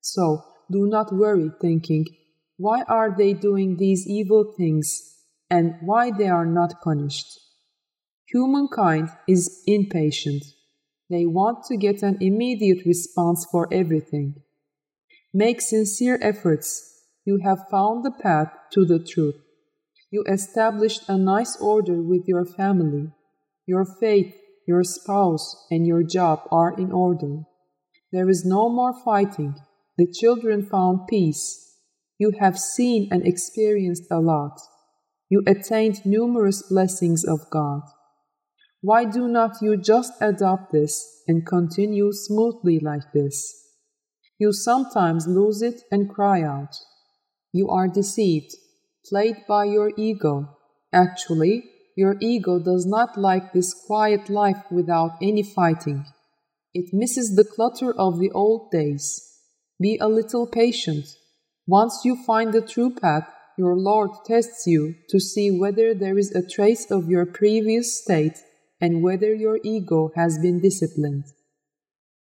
So 0.00 0.42
do 0.70 0.86
not 0.86 1.12
worry, 1.12 1.52
thinking, 1.60 2.06
Why 2.56 2.82
are 2.88 3.14
they 3.16 3.34
doing 3.34 3.76
these 3.76 4.08
evil 4.08 4.54
things, 4.56 5.00
and 5.48 5.74
why 5.82 6.10
they 6.10 6.28
are 6.28 6.46
not 6.46 6.80
punished? 6.82 7.28
Humankind 8.32 9.10
is 9.26 9.62
impatient. 9.66 10.44
They 11.10 11.24
want 11.26 11.64
to 11.66 11.76
get 11.76 12.02
an 12.02 12.18
immediate 12.20 12.84
response 12.84 13.46
for 13.50 13.72
everything. 13.72 14.42
Make 15.32 15.60
sincere 15.60 16.18
efforts. 16.20 16.84
You 17.24 17.40
have 17.44 17.68
found 17.70 18.04
the 18.04 18.10
path 18.10 18.52
to 18.72 18.84
the 18.84 18.98
truth. 18.98 19.36
You 20.10 20.24
established 20.28 21.08
a 21.08 21.16
nice 21.16 21.56
order 21.60 22.02
with 22.02 22.22
your 22.26 22.44
family. 22.44 23.12
Your 23.66 23.84
faith 23.84 24.34
your 24.68 24.84
spouse, 24.84 25.66
and 25.70 25.86
your 25.86 26.02
job 26.02 26.42
are 26.52 26.78
in 26.78 26.92
order. 26.92 27.38
There 28.12 28.28
is 28.28 28.44
no 28.44 28.68
more 28.68 28.92
fighting. 29.02 29.54
The 29.96 30.06
children 30.06 30.62
found 30.62 31.08
peace. 31.08 31.74
You 32.18 32.32
have 32.38 32.58
seen 32.58 33.08
and 33.10 33.26
experienced 33.26 34.04
a 34.10 34.20
lot. 34.20 34.60
You 35.30 35.42
attained 35.46 36.04
numerous 36.04 36.62
blessings 36.68 37.24
of 37.24 37.48
God. 37.50 37.80
Why 38.80 39.04
do 39.04 39.26
not 39.26 39.60
you 39.60 39.76
just 39.76 40.12
adopt 40.20 40.70
this 40.70 41.22
and 41.26 41.44
continue 41.44 42.12
smoothly 42.12 42.78
like 42.78 43.12
this? 43.12 43.54
You 44.38 44.52
sometimes 44.52 45.26
lose 45.26 45.62
it 45.62 45.82
and 45.90 46.08
cry 46.08 46.42
out. 46.42 46.76
You 47.52 47.68
are 47.70 47.88
deceived, 47.88 48.54
played 49.04 49.36
by 49.48 49.64
your 49.64 49.90
ego. 49.96 50.56
Actually, 50.92 51.64
your 51.96 52.16
ego 52.20 52.60
does 52.60 52.86
not 52.86 53.18
like 53.18 53.52
this 53.52 53.74
quiet 53.74 54.30
life 54.30 54.62
without 54.70 55.16
any 55.20 55.42
fighting. 55.42 56.06
It 56.72 56.94
misses 56.94 57.34
the 57.34 57.44
clutter 57.44 57.92
of 57.92 58.20
the 58.20 58.30
old 58.30 58.70
days. 58.70 59.20
Be 59.80 59.98
a 60.00 60.08
little 60.08 60.46
patient. 60.46 61.06
Once 61.66 62.02
you 62.04 62.14
find 62.24 62.52
the 62.52 62.62
true 62.62 62.94
path, 62.94 63.28
your 63.56 63.76
Lord 63.76 64.10
tests 64.24 64.68
you 64.68 64.94
to 65.08 65.18
see 65.18 65.50
whether 65.50 65.92
there 65.92 66.16
is 66.16 66.32
a 66.32 66.46
trace 66.46 66.88
of 66.92 67.10
your 67.10 67.26
previous 67.26 68.00
state 68.00 68.38
and 68.80 69.02
whether 69.02 69.34
your 69.34 69.58
ego 69.62 70.10
has 70.14 70.38
been 70.38 70.60
disciplined. 70.60 71.24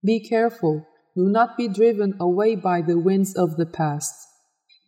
Be 0.03 0.19
careful, 0.19 0.85
do 1.15 1.27
not 1.29 1.57
be 1.57 1.67
driven 1.67 2.13
away 2.19 2.55
by 2.55 2.81
the 2.81 2.99
winds 2.99 3.35
of 3.35 3.57
the 3.57 3.65
past. 3.65 4.13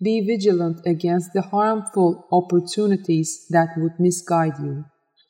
Be 0.01 0.21
vigilant 0.21 0.79
against 0.85 1.33
the 1.33 1.41
harmful 1.41 2.27
opportunities 2.31 3.45
that 3.49 3.69
would 3.77 3.99
misguide 3.99 4.59
you. 4.59 4.85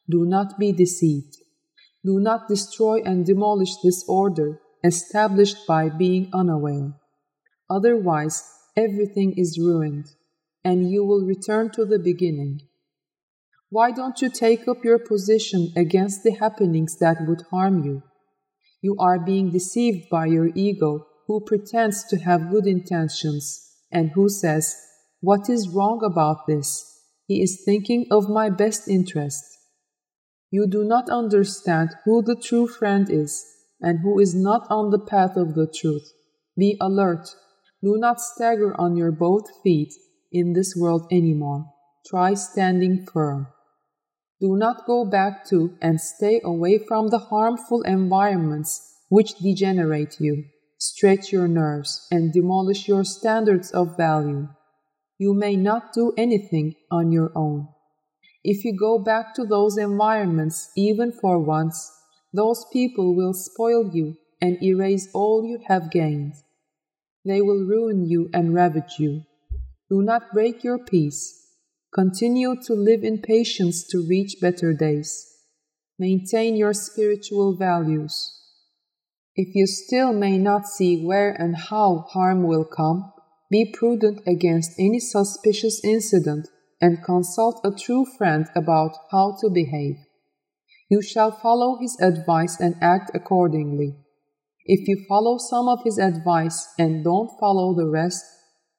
Do 0.10 0.26
not 0.26 0.60
be 0.60 0.72
deceived. 0.72 1.38
Do 2.06 2.20
not 2.20 2.48
destroy 2.48 3.02
and 3.04 3.26
demolish 3.26 3.76
this 3.84 4.06
order 4.08 4.60
established 4.84 5.68
by 5.68 5.90
being 5.90 6.30
unaware. 6.34 6.94
Otherwise, 7.70 8.44
everything 8.76 9.34
is 9.38 9.60
ruined, 9.60 10.06
and 10.64 10.90
you 10.90 11.04
will 11.04 11.26
return 11.26 11.70
to 11.72 11.86
the 11.86 12.00
beginning. 12.00 12.62
Why 13.72 13.92
don't 13.92 14.20
you 14.20 14.30
take 14.32 14.68
up 14.68 14.84
your 14.84 14.98
position 14.98 15.72
against 15.76 16.24
the 16.24 16.32
happenings 16.32 16.98
that 16.98 17.28
would 17.28 17.44
harm 17.52 17.84
you? 17.84 18.02
You 18.82 18.96
are 18.98 19.20
being 19.20 19.52
deceived 19.52 20.10
by 20.10 20.26
your 20.26 20.50
ego, 20.56 21.06
who 21.28 21.42
pretends 21.42 22.04
to 22.06 22.18
have 22.18 22.50
good 22.50 22.66
intentions 22.66 23.70
and 23.92 24.10
who 24.16 24.28
says, 24.28 24.76
What 25.22 25.50
is 25.50 25.70
wrong 25.70 26.02
about 26.04 26.48
this? 26.48 26.84
He 27.28 27.44
is 27.44 27.62
thinking 27.64 28.08
of 28.10 28.28
my 28.28 28.50
best 28.50 28.88
interest. 28.88 29.44
You 30.50 30.66
do 30.66 30.84
not 30.84 31.12
understand 31.12 31.92
who 32.06 32.24
the 32.24 32.36
true 32.36 32.68
friend 32.68 33.08
is 33.08 33.46
and 33.80 34.00
who 34.00 34.20
is 34.20 34.34
not 34.34 34.66
on 34.72 34.90
the 34.90 34.98
path 34.98 35.38
of 35.38 35.54
the 35.54 35.68
truth. 35.68 36.12
Be 36.58 36.76
alert. 36.82 37.30
Do 37.84 37.98
not 37.98 38.20
stagger 38.20 38.74
on 38.82 38.98
your 38.98 39.12
both 39.12 39.46
feet 39.62 39.94
in 40.32 40.54
this 40.54 40.76
world 40.76 41.06
anymore. 41.12 41.72
Try 42.08 42.34
standing 42.34 43.06
firm. 43.06 43.48
Do 44.40 44.56
not 44.56 44.86
go 44.86 45.06
back 45.06 45.46
to 45.50 45.76
and 45.82 46.00
stay 46.00 46.42
away 46.44 46.80
from 46.80 47.08
the 47.08 47.20
harmful 47.20 47.82
environments 47.82 48.96
which 49.10 49.36
degenerate 49.36 50.20
you 50.20 50.46
stretch 50.80 51.32
your 51.32 51.48
nerves, 51.48 52.08
and 52.10 52.32
demolish 52.32 52.88
your 52.88 53.04
standards 53.04 53.70
of 53.72 53.98
value. 53.98 54.48
You 55.18 55.34
may 55.34 55.58
not 55.58 55.94
do 55.94 56.14
anything 56.18 56.76
on 56.90 57.12
your 57.12 57.32
own. 57.36 57.68
If 58.44 58.64
you 58.64 58.76
go 58.78 58.98
back 58.98 59.36
to 59.36 59.46
those 59.46 59.78
environments 59.78 60.72
even 60.78 61.12
for 61.12 61.40
once, 61.40 61.92
those 62.34 62.66
people 62.72 63.14
will 63.14 63.34
spoil 63.34 63.92
you 63.94 64.16
and 64.42 64.64
erase 64.64 65.10
all 65.14 65.44
you 65.44 65.60
have 65.68 65.92
gained. 65.92 66.36
They 67.26 67.42
will 67.42 67.66
ruin 67.66 68.06
you 68.06 68.30
and 68.34 68.54
ravage 68.54 68.96
you. 68.98 69.24
Do 69.90 70.02
not 70.02 70.32
break 70.32 70.64
your 70.64 70.80
peace. 70.80 71.39
Continue 71.94 72.56
to 72.68 72.74
live 72.74 73.04
in 73.04 73.20
patience 73.20 73.84
to 73.88 74.06
reach 74.08 74.36
better 74.40 74.74
days. 74.74 75.26
Maintain 75.98 76.56
your 76.56 76.72
spiritual 76.72 77.58
values. 77.58 78.32
If 79.36 79.56
you 79.56 79.66
still 79.66 80.14
may 80.14 80.38
not 80.38 80.68
see 80.68 81.04
where 81.04 81.32
and 81.32 81.56
how 81.58 82.06
harm 82.12 82.44
will 82.44 82.64
come, 82.64 83.12
be 83.50 83.74
prudent 83.76 84.22
against 84.28 84.80
any 84.80 85.00
suspicious 85.00 85.84
incident 85.84 86.48
and 86.80 87.04
consult 87.04 87.60
a 87.64 87.72
true 87.72 88.06
friend 88.06 88.46
about 88.56 88.96
how 89.12 89.36
to 89.42 89.50
behave. 89.50 89.96
You 90.92 91.02
shall 91.02 91.32
follow 91.32 91.80
his 91.82 92.00
advice 92.00 92.60
and 92.60 92.76
act 92.82 93.10
accordingly. 93.16 93.96
If 94.64 94.88
you 94.88 95.04
follow 95.08 95.40
some 95.40 95.68
of 95.68 95.84
his 95.84 95.98
advice 95.98 96.68
and 96.78 97.04
don't 97.04 97.32
follow 97.40 97.74
the 97.74 97.88
rest, 97.90 98.24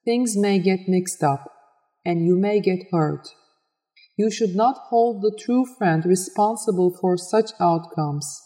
things 0.04 0.36
may 0.36 0.60
get 0.60 0.88
mixed 0.88 1.24
up 1.24 1.50
and 2.04 2.24
you 2.24 2.36
may 2.36 2.60
get 2.60 2.86
hurt. 2.90 3.28
You 4.16 4.30
should 4.30 4.54
not 4.54 4.76
hold 4.88 5.22
the 5.22 5.36
true 5.38 5.64
friend 5.64 6.04
responsible 6.04 6.94
for 7.00 7.16
such 7.16 7.52
outcomes. 7.58 8.40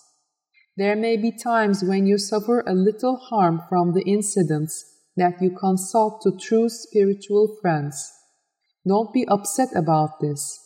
There 0.76 0.96
may 0.96 1.16
be 1.16 1.30
times 1.30 1.84
when 1.84 2.06
you 2.06 2.18
suffer 2.18 2.64
a 2.66 2.74
little 2.74 3.16
harm 3.16 3.62
from 3.68 3.92
the 3.92 4.02
incidents 4.02 4.84
that 5.16 5.40
you 5.40 5.50
consult 5.50 6.22
to 6.22 6.36
true 6.36 6.68
spiritual 6.68 7.56
friends. 7.60 8.12
Don't 8.86 9.12
be 9.12 9.26
upset 9.28 9.68
about 9.74 10.20
this. 10.20 10.60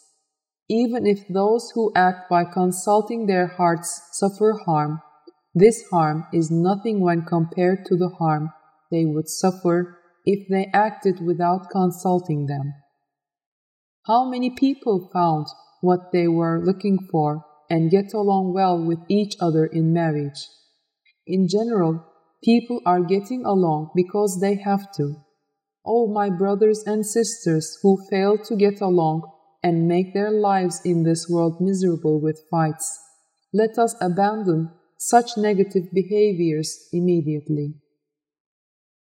Even 0.69 1.07
if 1.07 1.29
those 1.29 1.71
who 1.75 1.93
act 1.95 2.29
by 2.29 2.45
consulting 2.45 3.27
their 3.27 3.47
hearts 3.47 4.03
suffer 4.13 4.61
harm, 4.67 5.01
this 5.55 5.85
harm 5.91 6.27
is 6.33 6.51
nothing 6.51 7.01
when 7.01 7.23
compared 7.23 7.85
to 7.87 7.97
the 7.97 8.11
harm 8.19 8.53
they 8.91 9.05
would 9.05 9.29
suffer 9.29 9.98
if 10.29 10.47
they 10.47 10.69
acted 10.75 11.25
without 11.25 11.71
consulting 11.71 12.45
them. 12.45 12.75
How 14.07 14.29
many 14.29 14.51
people 14.51 15.09
found 15.11 15.47
what 15.81 16.13
they 16.13 16.29
were 16.29 16.63
looking 16.63 16.99
for 17.11 17.47
and 17.71 17.91
get 17.91 18.13
along 18.13 18.53
well 18.53 18.79
with 18.79 18.99
each 19.09 19.37
other 19.41 19.65
in 19.65 19.95
marriage? 19.95 20.47
In 21.27 21.49
general, 21.49 22.05
people 22.45 22.83
are 22.85 23.01
getting 23.01 23.47
along 23.47 23.91
because 23.97 24.39
they 24.43 24.57
have 24.57 24.93
to. 24.97 25.17
Oh, 25.87 26.07
my 26.07 26.29
brothers 26.29 26.83
and 26.85 27.07
sisters 27.07 27.79
who 27.83 27.97
fail 28.11 28.37
to 28.37 28.55
get 28.55 28.83
along 28.83 29.23
and 29.63 29.89
make 29.89 30.13
their 30.13 30.31
lives 30.31 30.83
in 30.85 31.05
this 31.05 31.27
world 31.27 31.57
miserable 31.59 32.21
with 32.21 32.45
fights. 32.51 33.01
Let 33.55 33.79
us 33.79 33.97
abandon 33.99 34.73
such 34.99 35.39
negative 35.39 35.85
behaviors 35.95 36.87
immediately. 36.93 37.77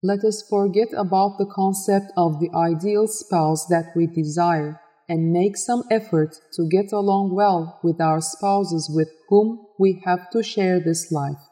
Let 0.03 0.25
us 0.25 0.43
forget 0.49 0.89
about 0.97 1.37
the 1.37 1.45
concept 1.45 2.11
of 2.17 2.41
the 2.41 2.51
ideal 2.57 3.07
spouse 3.07 3.67
that 3.67 3.93
we 3.95 4.07
desire 4.07 4.81
and 5.11 5.33
make 5.33 5.59
some 5.59 5.83
effort 5.91 6.37
to 6.55 6.69
get 6.69 6.91
along 6.93 7.35
well 7.35 7.81
with 7.83 8.01
our 8.01 8.23
spouses 8.23 8.91
with 8.95 9.09
whom 9.29 9.67
we 9.79 10.01
have 10.07 10.31
to 10.31 10.43
share 10.43 10.81
this 10.81 11.13
life. 11.13 11.43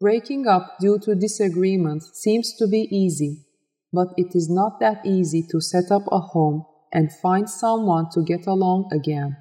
Breaking 0.00 0.46
up 0.46 0.78
due 0.80 0.98
to 1.00 1.14
disagreement 1.14 2.02
seems 2.14 2.54
to 2.56 2.66
be 2.66 2.88
easy, 2.90 3.44
but 3.92 4.14
it 4.16 4.34
is 4.34 4.48
not 4.48 4.80
that 4.80 5.04
easy 5.04 5.42
to 5.50 5.60
set 5.60 5.90
up 5.90 6.04
a 6.10 6.20
home 6.20 6.64
and 6.92 7.12
find 7.12 7.50
someone 7.50 8.06
to 8.12 8.24
get 8.24 8.46
along 8.46 8.88
again. 8.90 9.36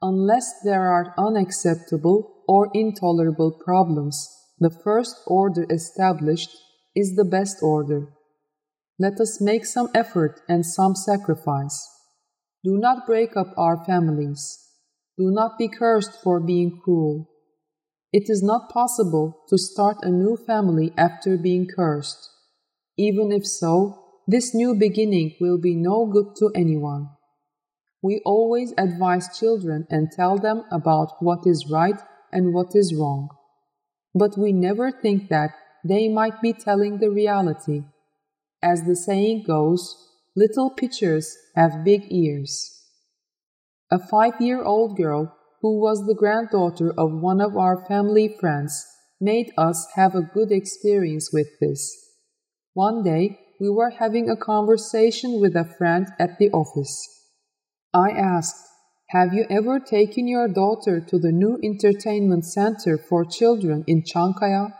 Unless 0.00 0.60
there 0.62 0.92
are 0.92 1.12
unacceptable 1.18 2.44
or 2.46 2.70
intolerable 2.72 3.50
problems, 3.50 4.28
the 4.60 4.70
first 4.70 5.16
order 5.26 5.66
established 5.68 6.50
is 6.96 7.14
the 7.14 7.24
best 7.24 7.58
order. 7.62 8.08
Let 8.98 9.20
us 9.20 9.40
make 9.40 9.66
some 9.66 9.90
effort 9.94 10.40
and 10.48 10.64
some 10.64 10.94
sacrifice. 10.94 11.86
Do 12.64 12.78
not 12.78 13.06
break 13.06 13.36
up 13.36 13.52
our 13.56 13.84
families. 13.84 14.58
Do 15.18 15.30
not 15.30 15.58
be 15.58 15.68
cursed 15.68 16.20
for 16.24 16.40
being 16.40 16.80
cruel. 16.82 17.28
It 18.12 18.24
is 18.28 18.42
not 18.42 18.70
possible 18.70 19.44
to 19.50 19.58
start 19.58 19.98
a 20.02 20.10
new 20.10 20.36
family 20.36 20.92
after 20.96 21.36
being 21.36 21.68
cursed. 21.68 22.30
Even 22.96 23.30
if 23.30 23.46
so, 23.46 24.02
this 24.26 24.54
new 24.54 24.74
beginning 24.74 25.36
will 25.40 25.58
be 25.58 25.74
no 25.76 26.06
good 26.06 26.34
to 26.38 26.50
anyone. 26.54 27.10
We 28.02 28.22
always 28.24 28.72
advise 28.78 29.38
children 29.38 29.86
and 29.90 30.10
tell 30.10 30.38
them 30.38 30.64
about 30.72 31.16
what 31.20 31.46
is 31.46 31.70
right 31.70 32.00
and 32.32 32.54
what 32.54 32.74
is 32.74 32.94
wrong. 32.94 33.28
But 34.14 34.38
we 34.38 34.52
never 34.52 34.90
think 34.90 35.28
that 35.28 35.50
they 35.88 36.08
might 36.08 36.40
be 36.40 36.52
telling 36.52 36.98
the 36.98 37.10
reality. 37.10 37.84
As 38.62 38.82
the 38.84 38.96
saying 38.96 39.44
goes, 39.46 39.94
little 40.34 40.70
pitchers 40.70 41.36
have 41.54 41.84
big 41.84 42.06
ears. 42.10 42.76
A 43.90 43.98
five 43.98 44.40
year 44.40 44.62
old 44.62 44.96
girl, 44.96 45.36
who 45.62 45.80
was 45.80 46.06
the 46.06 46.14
granddaughter 46.14 46.92
of 46.98 47.20
one 47.20 47.40
of 47.40 47.56
our 47.56 47.86
family 47.86 48.36
friends, 48.40 48.84
made 49.20 49.52
us 49.56 49.86
have 49.94 50.14
a 50.14 50.22
good 50.22 50.52
experience 50.52 51.32
with 51.32 51.48
this. 51.60 51.94
One 52.74 53.02
day, 53.02 53.38
we 53.60 53.70
were 53.70 53.90
having 53.90 54.28
a 54.28 54.36
conversation 54.36 55.40
with 55.40 55.56
a 55.56 55.64
friend 55.64 56.08
at 56.18 56.38
the 56.38 56.50
office. 56.50 57.16
I 57.94 58.10
asked, 58.10 58.56
Have 59.10 59.32
you 59.32 59.46
ever 59.48 59.80
taken 59.80 60.28
your 60.28 60.48
daughter 60.48 61.00
to 61.00 61.18
the 61.18 61.32
new 61.32 61.58
entertainment 61.62 62.44
center 62.44 62.98
for 62.98 63.24
children 63.24 63.84
in 63.86 64.02
Chankaya? 64.02 64.74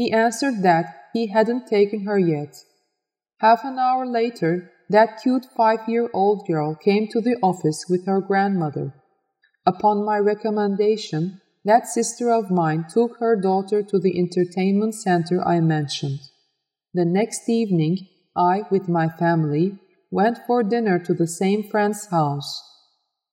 He 0.00 0.10
answered 0.12 0.62
that 0.62 0.86
he 1.12 1.26
hadn't 1.26 1.66
taken 1.66 2.06
her 2.06 2.18
yet. 2.18 2.56
Half 3.40 3.64
an 3.64 3.78
hour 3.78 4.06
later, 4.06 4.72
that 4.88 5.20
cute 5.22 5.44
five 5.54 5.80
year 5.86 6.08
old 6.14 6.46
girl 6.46 6.74
came 6.74 7.06
to 7.08 7.20
the 7.20 7.36
office 7.42 7.84
with 7.86 8.06
her 8.06 8.22
grandmother. 8.22 8.94
Upon 9.66 10.02
my 10.02 10.16
recommendation, 10.16 11.42
that 11.66 11.86
sister 11.86 12.32
of 12.32 12.50
mine 12.50 12.86
took 12.88 13.18
her 13.18 13.38
daughter 13.38 13.82
to 13.82 13.98
the 13.98 14.18
entertainment 14.18 14.94
center 14.94 15.46
I 15.46 15.60
mentioned. 15.60 16.20
The 16.94 17.04
next 17.04 17.46
evening, 17.50 18.08
I, 18.34 18.62
with 18.70 18.88
my 18.88 19.10
family, 19.10 19.80
went 20.10 20.38
for 20.46 20.62
dinner 20.62 20.98
to 20.98 21.12
the 21.12 21.26
same 21.26 21.62
friend's 21.62 22.06
house. 22.06 22.62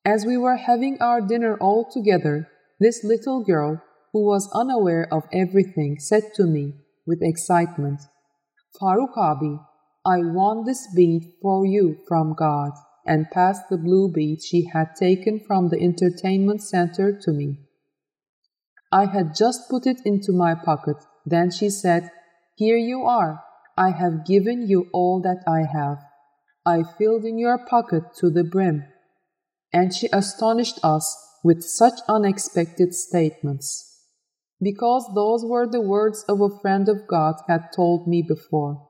As 0.04 0.26
we 0.26 0.36
were 0.36 0.58
having 0.58 0.98
our 1.00 1.22
dinner 1.22 1.58
all 1.62 1.90
together, 1.90 2.50
this 2.78 3.06
little 3.06 3.42
girl, 3.42 3.82
who 4.14 4.24
was 4.26 4.50
unaware 4.54 5.08
of 5.12 5.24
everything, 5.32 6.00
said 6.00 6.24
to 6.36 6.46
me 6.46 6.74
with 7.06 7.20
excitement, 7.22 8.02
Faruk 8.80 9.18
Abi, 9.18 9.60
I 10.06 10.20
won 10.20 10.66
this 10.66 10.88
bead 10.96 11.34
for 11.42 11.66
you 11.66 11.98
from 12.08 12.34
God, 12.34 12.72
and 13.06 13.32
passed 13.32 13.70
the 13.70 13.78
blue 13.78 14.12
bead 14.12 14.44
she 14.44 14.70
had 14.74 14.96
taken 15.00 15.40
from 15.40 15.70
the 15.70 15.82
entertainment 15.82 16.62
center 16.62 17.18
to 17.24 17.32
me. 17.32 17.60
I 18.92 19.06
had 19.06 19.36
just 19.36 19.70
put 19.70 19.86
it 19.86 19.98
into 20.06 20.32
my 20.32 20.56
pocket. 20.56 20.98
Then 21.26 21.52
she 21.52 21.70
said, 21.70 22.10
Here 22.56 22.78
you 22.78 23.04
are. 23.04 23.44
I 23.78 23.92
have 23.92 24.26
given 24.26 24.68
you 24.68 24.88
all 24.94 25.22
that 25.22 25.44
I 25.48 25.64
have. 25.72 26.00
I 26.66 26.84
filled 26.98 27.26
in 27.26 27.38
your 27.38 27.58
pocket 27.58 28.04
to 28.20 28.30
the 28.30 28.44
brim. 28.44 28.86
And 29.74 29.94
she 29.94 30.10
astonished 30.12 30.80
us 30.84 31.16
with 31.44 31.64
such 31.64 32.00
unexpected 32.08 32.94
statements. 32.94 33.97
Because 34.62 35.10
those 35.14 35.46
were 35.46 35.68
the 35.68 35.82
words 35.82 36.26
of 36.28 36.42
a 36.42 36.60
friend 36.62 36.90
of 36.90 37.08
God 37.08 37.36
had 37.48 37.70
told 37.76 38.08
me 38.08 38.24
before. 38.28 38.88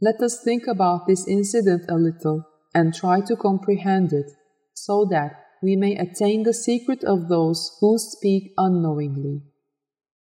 Let 0.00 0.20
us 0.22 0.42
think 0.42 0.66
about 0.66 1.06
this 1.06 1.26
incident 1.26 1.84
a 1.88 1.96
little 1.96 2.44
and 2.74 2.94
try 2.94 3.20
to 3.22 3.36
comprehend 3.36 4.12
it, 4.12 4.30
so 4.74 5.04
that 5.10 5.32
we 5.62 5.74
may 5.76 5.96
attain 5.96 6.44
the 6.44 6.54
secret 6.54 7.02
of 7.02 7.28
those 7.28 7.76
who 7.80 7.98
speak 7.98 8.52
unknowingly. 8.56 9.42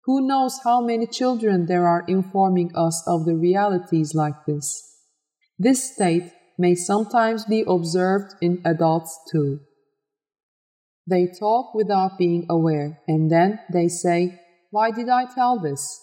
Who 0.05 0.25
knows 0.25 0.61
how 0.63 0.81
many 0.81 1.05
children 1.05 1.65
there 1.65 1.87
are 1.87 2.05
informing 2.07 2.71
us 2.73 3.03
of 3.05 3.25
the 3.25 3.35
realities 3.35 4.15
like 4.15 4.45
this? 4.47 4.81
This 5.57 5.93
state 5.93 6.31
may 6.57 6.73
sometimes 6.73 7.45
be 7.45 7.63
observed 7.67 8.33
in 8.41 8.61
adults 8.65 9.19
too. 9.31 9.59
They 11.07 11.27
talk 11.27 11.73
without 11.73 12.17
being 12.17 12.45
aware, 12.49 12.99
and 13.07 13.29
then 13.31 13.59
they 13.71 13.87
say, 13.87 14.39
Why 14.71 14.91
did 14.91 15.09
I 15.09 15.25
tell 15.25 15.59
this? 15.59 15.99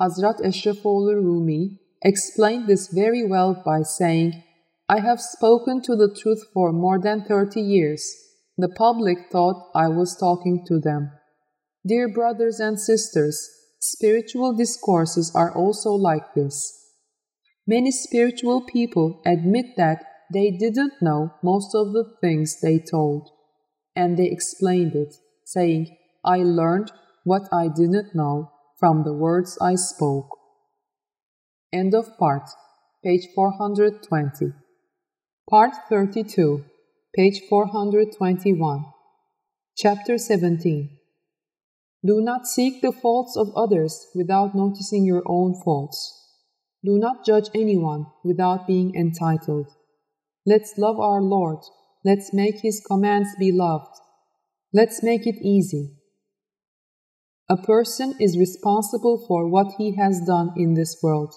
Hazrat 0.00 0.40
Ashrafoğlu 0.40 1.14
Rumi 1.22 1.78
explained 2.02 2.66
this 2.66 2.88
very 2.88 3.26
well 3.26 3.62
by 3.64 3.82
saying, 3.82 4.42
I 4.88 5.00
have 5.00 5.20
spoken 5.20 5.80
to 5.82 5.96
the 5.96 6.14
truth 6.14 6.44
for 6.52 6.72
more 6.72 7.00
than 7.00 7.24
30 7.24 7.60
years. 7.60 8.14
The 8.58 8.68
public 8.68 9.30
thought 9.32 9.70
I 9.74 9.88
was 9.88 10.16
talking 10.16 10.64
to 10.66 10.78
them. 10.78 11.10
Dear 11.86 12.08
brothers 12.08 12.60
and 12.60 12.78
sisters, 12.78 13.48
spiritual 13.80 14.54
discourses 14.54 15.32
are 15.34 15.54
also 15.54 15.90
like 15.90 16.34
this. 16.34 16.72
Many 17.66 17.90
spiritual 17.90 18.62
people 18.62 19.22
admit 19.24 19.76
that 19.76 20.04
they 20.32 20.50
didn't 20.50 20.94
know 21.00 21.34
most 21.42 21.74
of 21.74 21.92
the 21.92 22.04
things 22.20 22.60
they 22.60 22.78
told, 22.78 23.30
and 23.94 24.16
they 24.16 24.26
explained 24.26 24.94
it, 24.94 25.14
saying, 25.44 25.96
I 26.24 26.38
learned 26.38 26.92
what 27.24 27.42
I 27.52 27.68
didn't 27.68 28.14
know 28.14 28.50
from 28.78 29.04
the 29.04 29.14
words 29.14 29.58
I 29.60 29.74
spoke. 29.74 30.28
End 31.72 31.94
of 31.94 32.16
part, 32.18 32.48
page 33.02 33.26
420. 33.34 34.52
Part 35.48 35.72
32, 35.88 36.64
page 37.14 37.40
421. 37.48 38.84
Chapter 39.76 40.18
17 40.18 40.98
do 42.04 42.20
not 42.20 42.46
seek 42.46 42.82
the 42.82 42.92
faults 42.92 43.34
of 43.34 43.56
others 43.56 44.08
without 44.14 44.54
noticing 44.54 45.06
your 45.06 45.22
own 45.24 45.54
faults. 45.64 46.12
Do 46.84 46.98
not 46.98 47.24
judge 47.24 47.48
anyone 47.54 48.06
without 48.22 48.66
being 48.66 48.94
entitled. 48.94 49.68
Let's 50.44 50.76
love 50.76 51.00
our 51.00 51.22
Lord. 51.22 51.60
Let's 52.04 52.32
make 52.32 52.60
His 52.60 52.80
commands 52.80 53.30
be 53.38 53.50
loved. 53.50 53.96
Let's 54.72 55.02
make 55.02 55.26
it 55.26 55.36
easy. 55.40 55.96
A 57.48 57.56
person 57.56 58.14
is 58.18 58.38
responsible 58.38 59.24
for 59.28 59.46
what 59.46 59.74
he 59.76 59.96
has 59.96 60.20
done 60.26 60.52
in 60.56 60.74
this 60.74 60.96
world, 61.02 61.34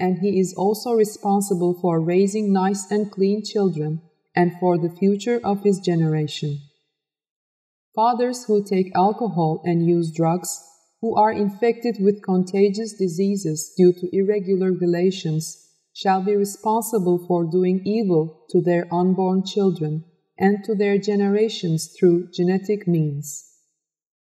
and 0.00 0.18
he 0.18 0.40
is 0.40 0.52
also 0.52 0.92
responsible 0.92 1.78
for 1.80 2.00
raising 2.00 2.52
nice 2.52 2.90
and 2.90 3.10
clean 3.10 3.44
children 3.44 4.02
and 4.34 4.52
for 4.58 4.76
the 4.76 4.90
future 4.90 5.40
of 5.44 5.62
his 5.62 5.78
generation. 5.78 6.58
Fathers 7.94 8.44
who 8.44 8.64
take 8.64 8.90
alcohol 8.96 9.62
and 9.64 9.86
use 9.86 10.10
drugs, 10.10 10.60
who 11.00 11.14
are 11.14 11.32
infected 11.32 11.98
with 12.00 12.22
contagious 12.22 12.92
diseases 12.94 13.72
due 13.76 13.92
to 13.92 14.08
irregular 14.12 14.72
relations, 14.72 15.63
shall 15.94 16.22
be 16.22 16.34
responsible 16.34 17.24
for 17.26 17.44
doing 17.44 17.80
evil 17.84 18.44
to 18.50 18.60
their 18.60 18.92
unborn 18.92 19.44
children 19.44 20.04
and 20.36 20.64
to 20.64 20.74
their 20.74 20.98
generations 20.98 21.94
through 21.96 22.28
genetic 22.32 22.88
means. 22.88 23.52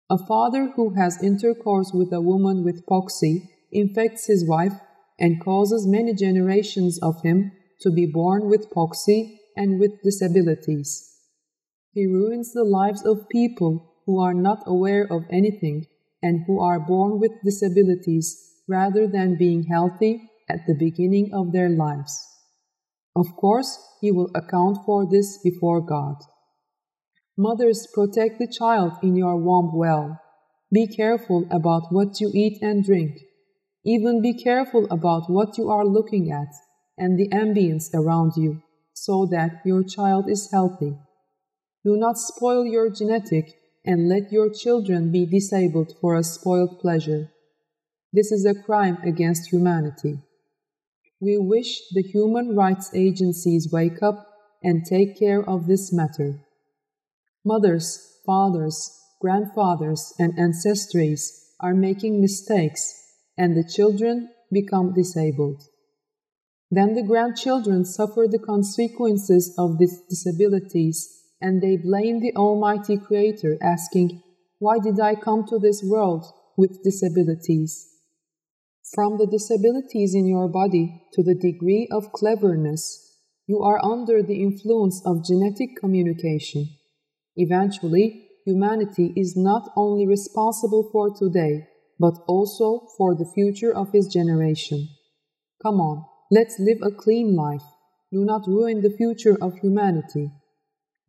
A 0.09 0.17
father 0.17 0.73
who 0.77 0.95
has 0.95 1.23
intercourse 1.23 1.91
with 1.93 2.13
a 2.13 2.21
woman 2.21 2.65
with 2.65 2.87
poxy 2.87 3.49
infects 3.73 4.27
his 4.27 4.49
wife 4.49 4.73
and 5.19 5.43
causes 5.43 5.87
many 5.87 6.15
generations 6.15 6.99
of 7.03 7.21
him 7.23 7.51
to 7.81 7.91
be 7.91 8.07
born 8.07 8.49
with 8.49 8.71
poxy 8.71 9.39
and 9.57 9.81
with 9.81 10.01
disabilities. 10.03 11.13
He 11.93 12.07
ruins 12.07 12.53
the 12.53 12.65
lives 12.65 13.05
of 13.05 13.29
people 13.29 13.95
who 14.07 14.21
are 14.21 14.35
not 14.35 14.63
aware 14.65 15.13
of 15.13 15.25
anything 15.29 15.87
and 16.23 16.45
who 16.47 16.61
are 16.61 16.79
born 16.79 17.19
with 17.19 17.33
disabilities 17.45 18.55
rather 18.69 19.09
than 19.09 19.37
being 19.37 19.65
healthy 19.65 20.31
at 20.49 20.67
the 20.67 20.75
beginning 20.75 21.31
of 21.33 21.53
their 21.53 21.69
lives. 21.69 22.27
Of 23.15 23.37
course, 23.37 23.79
he 24.01 24.13
will 24.13 24.31
account 24.35 24.79
for 24.87 25.09
this 25.11 25.39
before 25.43 25.81
God. 25.81 26.17
Mothers, 27.37 27.87
protect 27.93 28.39
the 28.39 28.49
child 28.49 28.93
in 29.03 29.17
your 29.17 29.37
womb 29.37 29.71
well. 29.75 30.21
Be 30.73 30.87
careful 30.87 31.47
about 31.51 31.93
what 31.93 32.21
you 32.21 32.31
eat 32.35 32.59
and 32.63 32.85
drink. 32.85 33.19
Even 33.85 34.21
be 34.21 34.35
careful 34.35 34.87
about 34.91 35.31
what 35.31 35.57
you 35.57 35.71
are 35.71 35.87
looking 35.87 36.31
at 36.31 36.53
and 36.97 37.19
the 37.19 37.29
ambience 37.29 37.95
around 37.95 38.33
you, 38.37 38.63
so 38.93 39.27
that 39.31 39.63
your 39.65 39.83
child 39.85 40.29
is 40.29 40.51
healthy. 40.51 40.97
Do 41.85 41.97
not 41.97 42.19
spoil 42.19 42.67
your 42.67 42.91
genetic 42.91 43.55
and 43.85 44.09
let 44.09 44.33
your 44.33 44.53
children 44.53 45.11
be 45.11 45.25
disabled 45.25 45.95
for 46.01 46.17
a 46.17 46.25
spoiled 46.25 46.81
pleasure. 46.81 47.31
This 48.13 48.33
is 48.33 48.45
a 48.45 48.61
crime 48.61 48.99
against 49.05 49.51
humanity. 49.51 50.19
We 51.21 51.37
wish 51.37 51.81
the 51.91 52.03
human 52.03 52.55
rights 52.55 52.91
agencies 52.95 53.73
wake 53.73 54.03
up 54.03 54.27
and 54.63 54.85
take 54.85 55.19
care 55.19 55.43
of 55.49 55.67
this 55.67 55.93
matter. 55.93 56.41
Mothers, 57.45 58.21
fathers, 58.25 58.91
grandfathers, 59.21 60.15
and 60.19 60.39
ancestries 60.39 61.31
are 61.61 61.75
making 61.75 62.21
mistakes, 62.21 62.95
and 63.37 63.57
the 63.57 63.69
children 63.69 64.31
become 64.53 64.95
disabled. 64.95 65.63
Then 66.71 66.95
the 66.95 67.03
grandchildren 67.03 67.85
suffer 67.85 68.27
the 68.29 68.39
consequences 68.39 69.55
of 69.59 69.79
these 69.79 70.01
disabilities 70.09 71.19
and 71.41 71.63
they 71.63 71.77
blame 71.77 72.21
the 72.21 72.35
Almighty 72.37 72.97
Creator, 72.97 73.59
asking, 73.63 74.23
Why 74.59 74.79
did 74.79 75.01
I 75.01 75.15
come 75.15 75.47
to 75.49 75.59
this 75.59 75.83
world 75.83 76.27
with 76.57 76.83
disabilities? 76.83 77.89
From 78.95 79.19
the 79.19 79.27
disabilities 79.27 80.15
in 80.15 80.27
your 80.27 80.49
body 80.49 81.03
to 81.13 81.23
the 81.23 81.35
degree 81.35 81.89
of 81.93 82.13
cleverness, 82.13 83.17
you 83.47 83.61
are 83.61 83.85
under 83.85 84.23
the 84.23 84.43
influence 84.43 85.03
of 85.05 85.25
genetic 85.25 85.77
communication. 85.77 86.71
Eventually, 87.37 88.29
humanity 88.47 89.13
is 89.15 89.37
not 89.37 89.71
only 89.77 90.07
responsible 90.07 90.89
for 90.91 91.15
today, 91.15 91.69
but 91.99 92.15
also 92.27 92.87
for 92.97 93.15
the 93.15 93.31
future 93.35 93.75
of 93.75 93.93
his 93.93 94.07
generation. 94.07 94.89
Come 95.63 95.81
on, 95.81 96.07
let's 96.31 96.59
live 96.59 96.79
a 96.83 96.91
clean 96.91 97.37
life. 97.37 97.65
Do 98.11 98.25
not 98.25 98.47
ruin 98.47 98.81
the 98.81 98.97
future 98.97 99.37
of 99.43 99.59
humanity. 99.59 100.31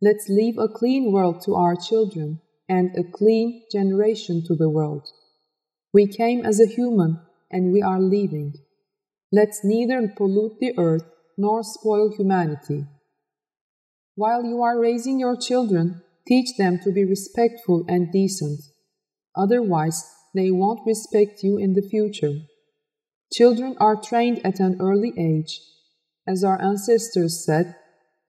Let's 0.02 0.28
leave 0.28 0.58
a 0.58 0.68
clean 0.68 1.12
world 1.12 1.40
to 1.46 1.54
our 1.54 1.76
children 1.76 2.42
and 2.68 2.94
a 2.94 3.04
clean 3.04 3.62
generation 3.72 4.44
to 4.48 4.54
the 4.54 4.68
world. 4.68 5.08
We 5.94 6.06
came 6.06 6.44
as 6.44 6.60
a 6.60 6.66
human 6.66 7.20
and 7.50 7.72
we 7.72 7.82
are 7.82 8.00
leaving. 8.00 8.54
Let's 9.32 9.60
neither 9.64 10.08
pollute 10.08 10.58
the 10.60 10.74
earth 10.78 11.04
nor 11.36 11.62
spoil 11.62 12.12
humanity. 12.16 12.86
While 14.14 14.44
you 14.44 14.62
are 14.62 14.78
raising 14.78 15.18
your 15.18 15.36
children, 15.36 16.02
teach 16.26 16.56
them 16.56 16.78
to 16.84 16.92
be 16.92 17.04
respectful 17.04 17.84
and 17.88 18.12
decent. 18.12 18.60
Otherwise, 19.36 20.04
they 20.34 20.50
won't 20.50 20.86
respect 20.86 21.42
you 21.42 21.56
in 21.56 21.74
the 21.74 21.82
future. 21.82 22.34
Children 23.32 23.76
are 23.80 24.00
trained 24.00 24.44
at 24.44 24.60
an 24.60 24.76
early 24.80 25.12
age. 25.16 25.60
As 26.26 26.44
our 26.44 26.60
ancestors 26.60 27.44
said, 27.44 27.74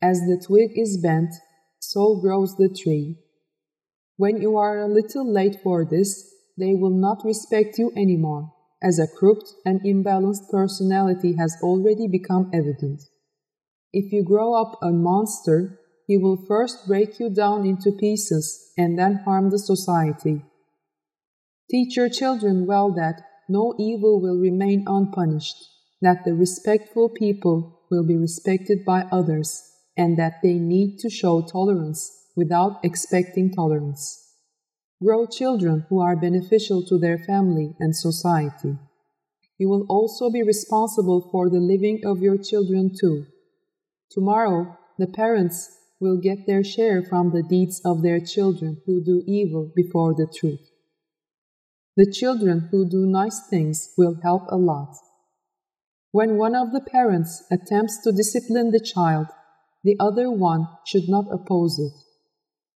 as 0.01 0.19
the 0.21 0.41
twig 0.43 0.71
is 0.75 0.99
bent, 1.01 1.33
so 1.79 2.19
grows 2.21 2.55
the 2.55 2.69
tree. 2.69 3.17
When 4.17 4.41
you 4.41 4.57
are 4.57 4.79
a 4.79 4.87
little 4.87 5.31
late 5.31 5.57
for 5.63 5.83
this, 5.83 6.31
they 6.57 6.73
will 6.75 6.91
not 6.91 7.25
respect 7.25 7.77
you 7.77 7.91
anymore, 7.95 8.53
as 8.81 8.99
a 8.99 9.07
crooked 9.07 9.47
and 9.65 9.81
imbalanced 9.81 10.49
personality 10.49 11.35
has 11.37 11.55
already 11.61 12.07
become 12.07 12.49
evident. 12.53 13.03
If 13.93 14.11
you 14.11 14.23
grow 14.23 14.53
up 14.53 14.79
a 14.81 14.91
monster, 14.91 15.79
he 16.07 16.17
will 16.17 16.45
first 16.47 16.87
break 16.87 17.19
you 17.19 17.29
down 17.29 17.65
into 17.65 17.91
pieces 17.91 18.71
and 18.77 18.97
then 18.97 19.21
harm 19.25 19.49
the 19.49 19.59
society. 19.59 20.43
Teach 21.69 21.95
your 21.95 22.09
children 22.09 22.65
well 22.65 22.91
that 22.93 23.21
no 23.47 23.73
evil 23.77 24.21
will 24.21 24.39
remain 24.39 24.83
unpunished, 24.87 25.55
that 26.01 26.25
the 26.25 26.33
respectful 26.33 27.09
people 27.09 27.81
will 27.89 28.05
be 28.05 28.17
respected 28.17 28.83
by 28.85 29.03
others, 29.11 29.61
and 29.97 30.17
that 30.17 30.35
they 30.41 30.53
need 30.53 30.97
to 30.99 31.09
show 31.09 31.41
tolerance 31.41 32.09
without 32.35 32.79
expecting 32.83 33.53
tolerance. 33.53 34.30
Grow 35.01 35.25
children 35.25 35.85
who 35.89 35.99
are 35.99 36.15
beneficial 36.15 36.83
to 36.85 36.99
their 36.99 37.17
family 37.17 37.75
and 37.79 37.95
society. 37.95 38.77
You 39.57 39.67
will 39.67 39.85
also 39.89 40.29
be 40.29 40.43
responsible 40.43 41.27
for 41.31 41.49
the 41.49 41.59
living 41.59 42.01
of 42.05 42.21
your 42.21 42.37
children 42.37 42.91
too. 42.99 43.25
Tomorrow, 44.11 44.77
the 44.99 45.07
parents 45.07 45.69
will 45.99 46.17
get 46.17 46.45
their 46.45 46.63
share 46.63 47.01
from 47.01 47.31
the 47.31 47.41
deeds 47.41 47.81
of 47.83 48.03
their 48.03 48.19
children 48.19 48.81
who 48.85 49.03
do 49.03 49.23
evil 49.25 49.71
before 49.75 50.13
the 50.13 50.27
truth. 50.27 50.69
The 51.97 52.11
children 52.11 52.69
who 52.71 52.87
do 52.87 53.05
nice 53.05 53.47
things 53.49 53.93
will 53.97 54.17
help 54.21 54.43
a 54.49 54.55
lot. 54.55 54.95
When 56.11 56.37
one 56.37 56.55
of 56.55 56.71
the 56.71 56.81
parents 56.81 57.43
attempts 57.49 58.01
to 58.03 58.11
discipline 58.11 58.71
the 58.71 58.79
child, 58.79 59.27
the 59.83 59.95
other 59.99 60.29
one 60.29 60.67
should 60.85 61.09
not 61.09 61.25
oppose 61.31 61.79
it. 61.79 61.93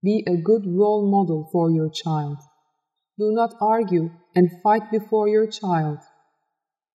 Be 0.06 0.24
a 0.28 0.38
good 0.38 0.66
role 0.68 1.10
model 1.10 1.50
for 1.52 1.72
your 1.72 1.90
child. 1.90 2.38
Do 3.18 3.32
not 3.32 3.56
argue 3.60 4.12
and 4.36 4.62
fight 4.62 4.92
before 4.92 5.28
your 5.28 5.48
child. 5.48 5.98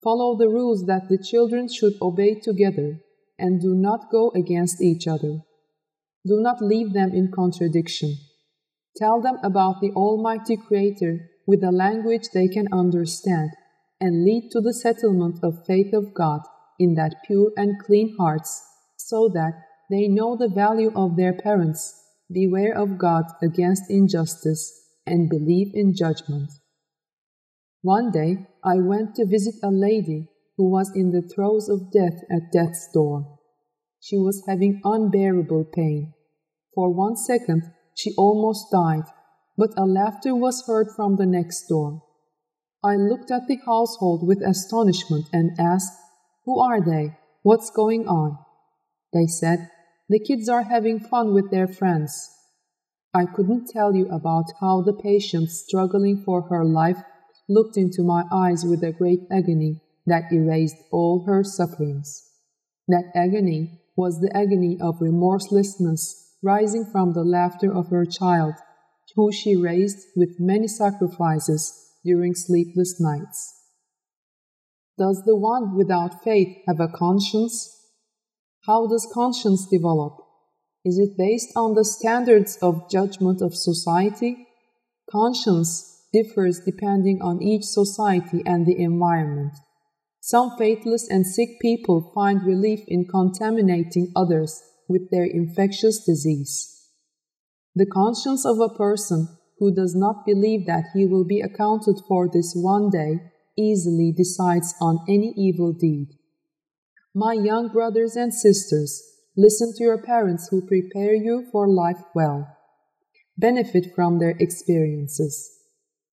Follow 0.01 0.37
the 0.37 0.49
rules 0.49 0.87
that 0.87 1.09
the 1.09 1.19
children 1.19 1.67
should 1.69 1.95
obey 2.01 2.39
together 2.39 3.01
and 3.37 3.61
do 3.61 3.75
not 3.75 4.13
go 4.13 4.31
against 4.37 4.81
each 4.81 5.09
other. 5.09 5.41
Do 6.25 6.41
not 6.41 6.63
leave 6.63 6.93
them 6.93 7.11
in 7.13 7.33
contradiction. 7.35 8.15
Tell 8.97 9.21
them 9.21 9.39
about 9.43 9.81
the 9.81 9.91
Almighty 9.91 10.57
Creator 10.57 11.31
with 11.49 11.65
a 11.65 11.73
language 11.73 12.29
they 12.33 12.47
can 12.47 12.69
understand 12.73 13.51
and 14.01 14.25
lead 14.25 14.51
to 14.53 14.61
the 14.61 14.75
settlement 14.75 15.43
of 15.43 15.67
faith 15.67 15.93
of 15.93 16.15
God 16.15 16.43
in 16.79 16.95
that 16.95 17.17
pure 17.27 17.51
and 17.57 17.83
clean 17.83 18.15
hearts 18.21 18.63
so 18.97 19.29
that 19.35 19.55
they 19.91 20.07
know 20.07 20.37
the 20.37 20.49
value 20.49 20.93
of 20.95 21.17
their 21.17 21.33
parents, 21.33 22.00
beware 22.33 22.77
of 22.77 22.99
God 22.99 23.25
against 23.43 23.91
injustice, 23.91 24.73
and 25.07 25.29
believe 25.29 25.73
in 25.75 25.95
judgment. 25.95 26.51
One 27.83 28.11
day 28.11 28.47
I 28.63 28.77
went 28.77 29.15
to 29.17 29.27
visit 29.27 29.55
a 29.63 29.71
lady 29.71 30.29
who 30.57 30.71
was 30.71 30.93
in 30.95 31.11
the 31.11 31.23
throes 31.23 31.69
of 31.69 31.91
death 31.91 32.21
at 32.31 32.53
death's 32.53 32.89
door. 32.93 33.39
She 34.01 34.19
was 34.19 34.45
having 34.47 34.81
unbearable 34.85 35.65
pain. 35.75 36.13
For 36.75 36.93
one 36.93 37.17
second 37.17 37.63
she 37.97 38.15
almost 38.17 38.71
died, 38.71 39.05
but 39.57 39.71
a 39.77 39.87
laughter 39.87 40.35
was 40.35 40.65
heard 40.67 40.89
from 40.95 41.17
the 41.17 41.27
next 41.27 41.67
door. 41.67 42.03
I 42.85 42.97
looked 42.97 43.31
at 43.31 43.47
the 43.47 43.59
household 43.67 44.27
with 44.27 44.43
astonishment 44.43 45.27
and 45.33 45.59
asked, 45.59 45.93
Who 46.45 46.61
are 46.61 46.81
they? 46.81 47.17
What's 47.43 47.71
going 47.71 48.07
on? 48.07 48.39
They 49.13 49.27
said, 49.27 49.71
the 50.11 50.19
kids 50.19 50.49
are 50.49 50.65
having 50.65 50.99
fun 50.99 51.33
with 51.33 51.53
their 51.53 51.69
friends. 51.69 52.29
I 53.15 53.27
couldn't 53.27 53.69
tell 53.69 53.95
you 53.95 54.09
about 54.09 54.47
how 54.61 54.83
the 54.83 54.93
patient 54.93 55.51
struggling 55.51 56.25
for 56.25 56.43
her 56.43 56.65
life 56.65 56.99
looked 57.49 57.77
into 57.77 58.03
my 58.03 58.25
eyes 58.33 58.65
with 58.65 58.83
a 58.83 58.91
great 58.91 59.21
agony 59.31 59.81
that 60.07 60.33
erased 60.33 60.75
all 60.91 61.25
her 61.27 61.45
sufferings. 61.45 62.29
That 62.89 63.13
agony 63.15 63.83
was 63.97 64.21
the 64.21 64.37
agony 64.37 64.79
of 64.81 65.01
remorselessness 65.01 66.35
rising 66.43 66.87
from 66.91 67.13
the 67.13 67.23
laughter 67.25 67.73
of 67.73 67.91
her 67.91 68.05
child, 68.05 68.55
who 69.15 69.31
she 69.31 69.55
raised 69.55 70.09
with 70.17 70.41
many 70.41 70.67
sacrifices 70.67 71.73
during 72.05 72.35
sleepless 72.35 73.01
nights. 73.01 73.55
Does 74.99 75.23
the 75.25 75.37
one 75.37 75.77
without 75.77 76.25
faith 76.25 76.57
have 76.67 76.81
a 76.81 76.89
conscience? 76.89 77.80
How 78.67 78.87
does 78.87 79.11
conscience 79.13 79.67
develop? 79.67 80.19
Is 80.85 80.99
it 80.99 81.17
based 81.17 81.49
on 81.57 81.75
the 81.75 81.85
standards 81.85 82.59
of 82.61 82.91
judgment 82.91 83.41
of 83.41 83.55
society? 83.55 84.47
Conscience 85.11 86.07
differs 86.13 86.61
depending 86.61 87.23
on 87.23 87.43
each 87.43 87.65
society 87.65 88.43
and 88.45 88.67
the 88.67 88.79
environment. 88.79 89.53
Some 90.21 90.57
faithless 90.59 91.09
and 91.09 91.27
sick 91.27 91.61
people 91.61 92.13
find 92.15 92.45
relief 92.45 92.81
in 92.87 93.07
contaminating 93.07 94.13
others 94.15 94.63
with 94.89 95.11
their 95.11 95.25
infectious 95.25 96.05
disease. 96.05 96.89
The 97.75 97.87
conscience 97.87 98.45
of 98.45 98.61
a 98.61 98.69
person 98.69 99.29
who 99.59 99.75
does 99.75 99.95
not 99.95 100.27
believe 100.27 100.67
that 100.67 100.87
he 100.95 101.07
will 101.07 101.25
be 101.25 101.41
accounted 101.41 101.97
for 102.07 102.29
this 102.29 102.53
one 102.55 102.91
day 102.91 103.21
easily 103.57 104.13
decides 104.13 104.75
on 104.81 104.99
any 105.09 105.33
evil 105.37 105.73
deed. 105.73 106.09
My 107.15 107.33
young 107.33 107.73
brothers 107.73 108.15
and 108.15 108.33
sisters, 108.33 109.03
listen 109.37 109.73
to 109.77 109.83
your 109.83 109.99
parents 109.99 110.47
who 110.49 110.65
prepare 110.65 111.13
you 111.13 111.45
for 111.51 111.67
life 111.67 112.01
well. 112.15 112.57
Benefit 113.37 113.93
from 113.97 114.21
their 114.21 114.37
experiences, 114.39 115.51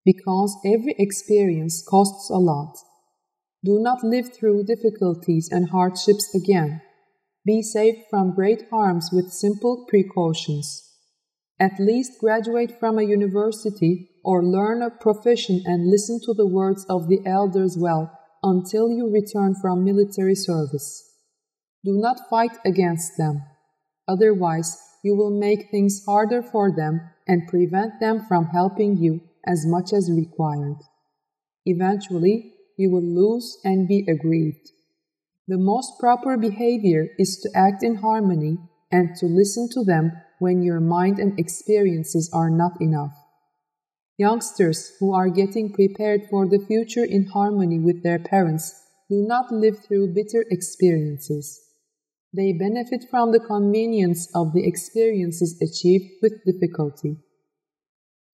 because 0.03 0.57
every 0.65 0.95
experience 0.97 1.85
costs 1.87 2.31
a 2.31 2.39
lot. 2.39 2.77
Do 3.63 3.79
not 3.79 4.03
live 4.03 4.33
through 4.33 4.63
difficulties 4.63 5.49
and 5.51 5.69
hardships 5.69 6.33
again. 6.33 6.81
Be 7.45 7.61
saved 7.61 8.05
from 8.09 8.33
great 8.33 8.63
harms 8.71 9.11
with 9.13 9.31
simple 9.31 9.85
precautions. 9.87 10.83
At 11.59 11.79
least 11.79 12.19
graduate 12.19 12.79
from 12.79 12.97
a 12.97 13.03
university 13.03 14.09
or 14.23 14.43
learn 14.43 14.81
a 14.81 14.89
profession 14.89 15.61
and 15.63 15.91
listen 15.91 16.19
to 16.25 16.33
the 16.33 16.47
words 16.47 16.87
of 16.89 17.07
the 17.07 17.19
elders 17.23 17.77
well 17.77 18.16
until 18.43 18.89
you 18.89 19.09
return 19.09 19.55
from 19.61 19.83
military 19.83 20.35
service. 20.35 21.03
Do 21.83 21.93
not 21.93 22.29
fight 22.29 22.57
against 22.65 23.17
them. 23.17 23.43
Otherwise, 24.07 24.77
you 25.03 25.15
will 25.15 25.31
make 25.31 25.69
things 25.69 26.03
harder 26.05 26.41
for 26.41 26.75
them 26.75 27.01
and 27.27 27.47
prevent 27.47 27.99
them 27.99 28.25
from 28.27 28.47
helping 28.47 28.97
you 28.97 29.21
as 29.45 29.65
much 29.65 29.93
as 29.93 30.11
required. 30.11 30.77
Eventually, 31.65 32.53
you 32.77 32.91
will 32.91 33.03
lose 33.03 33.57
and 33.63 33.87
be 33.87 34.05
aggrieved. 34.07 34.71
The 35.47 35.57
most 35.57 35.99
proper 35.99 36.37
behavior 36.37 37.07
is 37.17 37.39
to 37.41 37.57
act 37.57 37.83
in 37.83 37.95
harmony 37.95 38.57
and 38.91 39.15
to 39.17 39.25
listen 39.25 39.69
to 39.73 39.83
them 39.83 40.11
when 40.39 40.61
your 40.61 40.79
mind 40.79 41.19
and 41.19 41.39
experiences 41.39 42.29
are 42.33 42.49
not 42.49 42.79
enough. 42.79 43.15
Youngsters 44.17 44.93
who 44.99 45.13
are 45.13 45.29
getting 45.29 45.71
prepared 45.71 46.21
for 46.29 46.47
the 46.47 46.59
future 46.59 47.05
in 47.05 47.27
harmony 47.27 47.79
with 47.79 48.01
their 48.03 48.17
parents 48.17 48.73
do 49.09 49.23
not 49.27 49.51
live 49.51 49.77
through 49.85 50.13
bitter 50.13 50.43
experiences. 50.49 51.61
They 52.33 52.51
benefit 52.51 53.05
from 53.09 53.31
the 53.31 53.39
convenience 53.39 54.27
of 54.33 54.53
the 54.53 54.67
experiences 54.67 55.61
achieved 55.61 56.15
with 56.21 56.43
difficulty. 56.45 57.17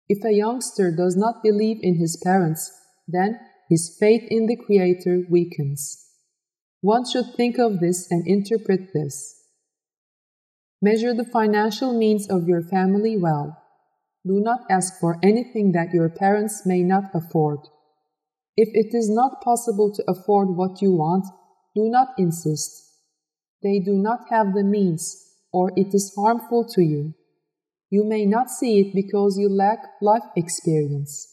If 0.08 0.24
a 0.24 0.34
youngster 0.34 0.90
does 0.96 1.16
not 1.16 1.44
believe 1.44 1.78
in 1.82 1.96
his 1.96 2.18
parents, 2.24 2.72
then 3.08 3.40
his 3.70 3.96
faith 4.00 4.24
in 4.30 4.48
the 4.48 4.56
Creator 4.56 5.24
weakens. 5.30 6.06
One 6.82 7.04
should 7.10 7.36
think 7.36 7.58
of 7.58 7.80
this 7.80 8.10
and 8.10 8.28
interpret 8.28 8.94
this. 8.94 9.42
Measure 10.82 11.14
the 11.14 11.26
financial 11.26 11.98
means 11.98 12.30
of 12.30 12.48
your 12.48 12.62
family 12.62 13.18
well. 13.18 13.63
Do 14.26 14.40
not 14.40 14.62
ask 14.70 15.00
for 15.02 15.18
anything 15.22 15.74
that 15.74 15.94
your 15.94 16.10
parents 16.10 16.66
may 16.66 16.82
not 16.82 17.12
afford. 17.14 17.60
If 18.56 18.70
it 18.74 18.96
is 18.96 19.10
not 19.10 19.42
possible 19.42 19.92
to 19.94 20.04
afford 20.08 20.56
what 20.56 20.82
you 20.82 20.94
want, 20.94 21.26
do 21.76 21.90
not 21.90 22.10
insist. 22.18 22.72
They 23.62 23.80
do 23.80 23.96
not 23.96 24.30
have 24.30 24.54
the 24.54 24.64
means, 24.64 25.18
or 25.52 25.72
it 25.76 25.94
is 25.94 26.14
harmful 26.16 26.66
to 26.76 26.82
you. 26.82 27.16
You 27.90 28.06
may 28.06 28.26
not 28.26 28.50
see 28.50 28.80
it 28.80 28.96
because 28.96 29.38
you 29.38 29.50
lack 29.50 29.80
life 30.02 30.24
experience. 30.38 31.28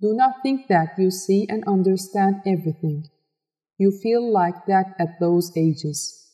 Do 0.00 0.14
not 0.14 0.36
think 0.42 0.68
that 0.68 0.90
you 0.98 1.10
see 1.10 1.46
and 1.48 1.64
understand 1.66 2.42
everything. 2.46 3.08
You 3.76 3.90
feel 3.90 4.32
like 4.32 4.66
that 4.66 4.94
at 5.00 5.18
those 5.18 5.50
ages. 5.56 6.30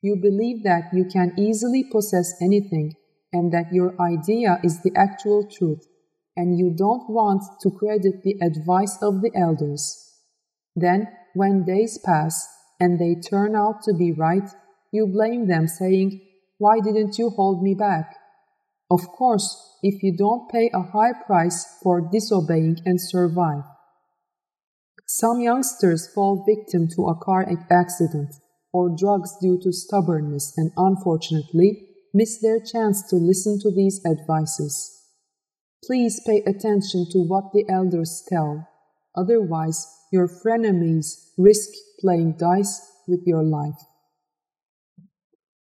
You 0.00 0.16
believe 0.16 0.64
that 0.64 0.90
you 0.94 1.04
can 1.04 1.34
easily 1.36 1.84
possess 1.84 2.32
anything 2.40 2.94
and 3.32 3.52
that 3.52 3.72
your 3.72 3.94
idea 4.00 4.58
is 4.62 4.82
the 4.82 4.92
actual 4.96 5.48
truth, 5.48 5.86
and 6.36 6.58
you 6.58 6.74
don't 6.76 7.08
want 7.08 7.42
to 7.60 7.70
credit 7.70 8.22
the 8.22 8.36
advice 8.42 8.98
of 9.02 9.20
the 9.22 9.30
elders. 9.34 10.12
Then, 10.76 11.08
when 11.34 11.64
days 11.64 11.98
pass 12.04 12.46
and 12.78 12.98
they 12.98 13.20
turn 13.20 13.54
out 13.56 13.82
to 13.84 13.94
be 13.94 14.12
right, 14.12 14.48
you 14.92 15.06
blame 15.06 15.48
them, 15.48 15.66
saying, 15.66 16.20
Why 16.58 16.80
didn't 16.80 17.18
you 17.18 17.30
hold 17.30 17.62
me 17.62 17.74
back? 17.74 18.16
Of 18.90 19.08
course, 19.08 19.78
if 19.82 20.02
you 20.02 20.14
don't 20.16 20.50
pay 20.50 20.70
a 20.74 20.82
high 20.82 21.12
price 21.26 21.78
for 21.82 22.00
disobeying 22.12 22.78
and 22.84 23.00
survive. 23.00 23.64
Some 25.06 25.40
youngsters 25.40 26.08
fall 26.14 26.44
victim 26.46 26.88
to 26.96 27.06
a 27.06 27.14
car 27.14 27.46
accident 27.70 28.34
or 28.72 28.94
drugs 28.96 29.36
due 29.40 29.58
to 29.62 29.72
stubbornness 29.72 30.54
and 30.56 30.72
unfortunately 30.76 31.88
miss 32.12 32.38
their 32.40 32.60
chance 32.60 33.02
to 33.08 33.16
listen 33.16 33.58
to 33.60 33.70
these 33.70 34.00
advices. 34.04 35.00
Please 35.84 36.20
pay 36.26 36.42
attention 36.46 37.06
to 37.10 37.18
what 37.18 37.52
the 37.52 37.64
elders 37.68 38.22
tell, 38.28 38.68
otherwise, 39.16 39.86
your 40.12 40.28
frenemies 40.28 41.30
risk 41.38 41.70
playing 42.00 42.36
dice 42.38 42.80
with 43.08 43.20
your 43.26 43.42
life. 43.42 43.80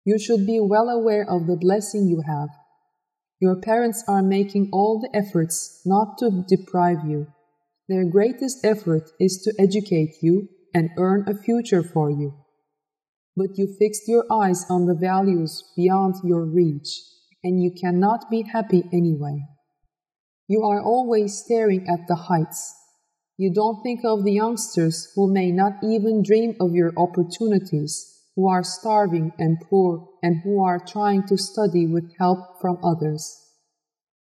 You 0.04 0.18
should 0.18 0.46
be 0.46 0.60
well 0.60 0.88
aware 0.90 1.24
of 1.28 1.46
the 1.46 1.56
blessing 1.56 2.06
you 2.06 2.22
have. 2.26 2.50
Your 3.40 3.60
parents 3.60 4.04
are 4.06 4.22
making 4.22 4.68
all 4.72 5.00
the 5.00 5.16
efforts 5.16 5.80
not 5.86 6.18
to 6.18 6.44
deprive 6.46 7.06
you. 7.06 7.26
Their 7.88 8.04
greatest 8.04 8.64
effort 8.64 9.10
is 9.18 9.40
to 9.44 9.54
educate 9.58 10.16
you 10.22 10.48
and 10.74 10.90
earn 10.98 11.24
a 11.26 11.34
future 11.34 11.82
for 11.82 12.10
you 12.10 12.43
but 13.36 13.58
you 13.58 13.66
fixed 13.78 14.06
your 14.06 14.24
eyes 14.30 14.64
on 14.70 14.86
the 14.86 14.94
values 14.94 15.64
beyond 15.76 16.14
your 16.22 16.44
reach, 16.44 17.00
and 17.42 17.62
you 17.62 17.70
cannot 17.70 18.30
be 18.30 18.42
happy 18.42 18.84
anyway. 18.92 19.42
You 20.46 20.62
are 20.62 20.82
always 20.82 21.38
staring 21.38 21.88
at 21.88 22.06
the 22.06 22.14
heights. 22.14 22.74
You 23.36 23.52
don't 23.52 23.82
think 23.82 24.04
of 24.04 24.24
the 24.24 24.32
youngsters 24.32 25.08
who 25.14 25.32
may 25.32 25.50
not 25.50 25.72
even 25.82 26.22
dream 26.22 26.54
of 26.60 26.74
your 26.74 26.92
opportunities, 26.96 28.20
who 28.36 28.48
are 28.48 28.62
starving 28.62 29.32
and 29.38 29.58
poor, 29.68 30.08
and 30.22 30.42
who 30.44 30.62
are 30.62 30.78
trying 30.78 31.26
to 31.26 31.36
study 31.36 31.86
with 31.86 32.16
help 32.18 32.60
from 32.60 32.78
others. 32.84 33.40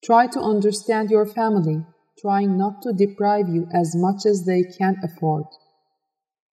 Try 0.03 0.27
to 0.27 0.41
understand 0.41 1.09
your 1.09 1.25
family, 1.25 1.85
trying 2.19 2.57
not 2.57 2.81
to 2.81 2.93
deprive 2.93 3.47
you 3.47 3.67
as 3.73 3.95
much 3.95 4.25
as 4.25 4.45
they 4.45 4.63
can 4.63 4.97
afford. 5.03 5.45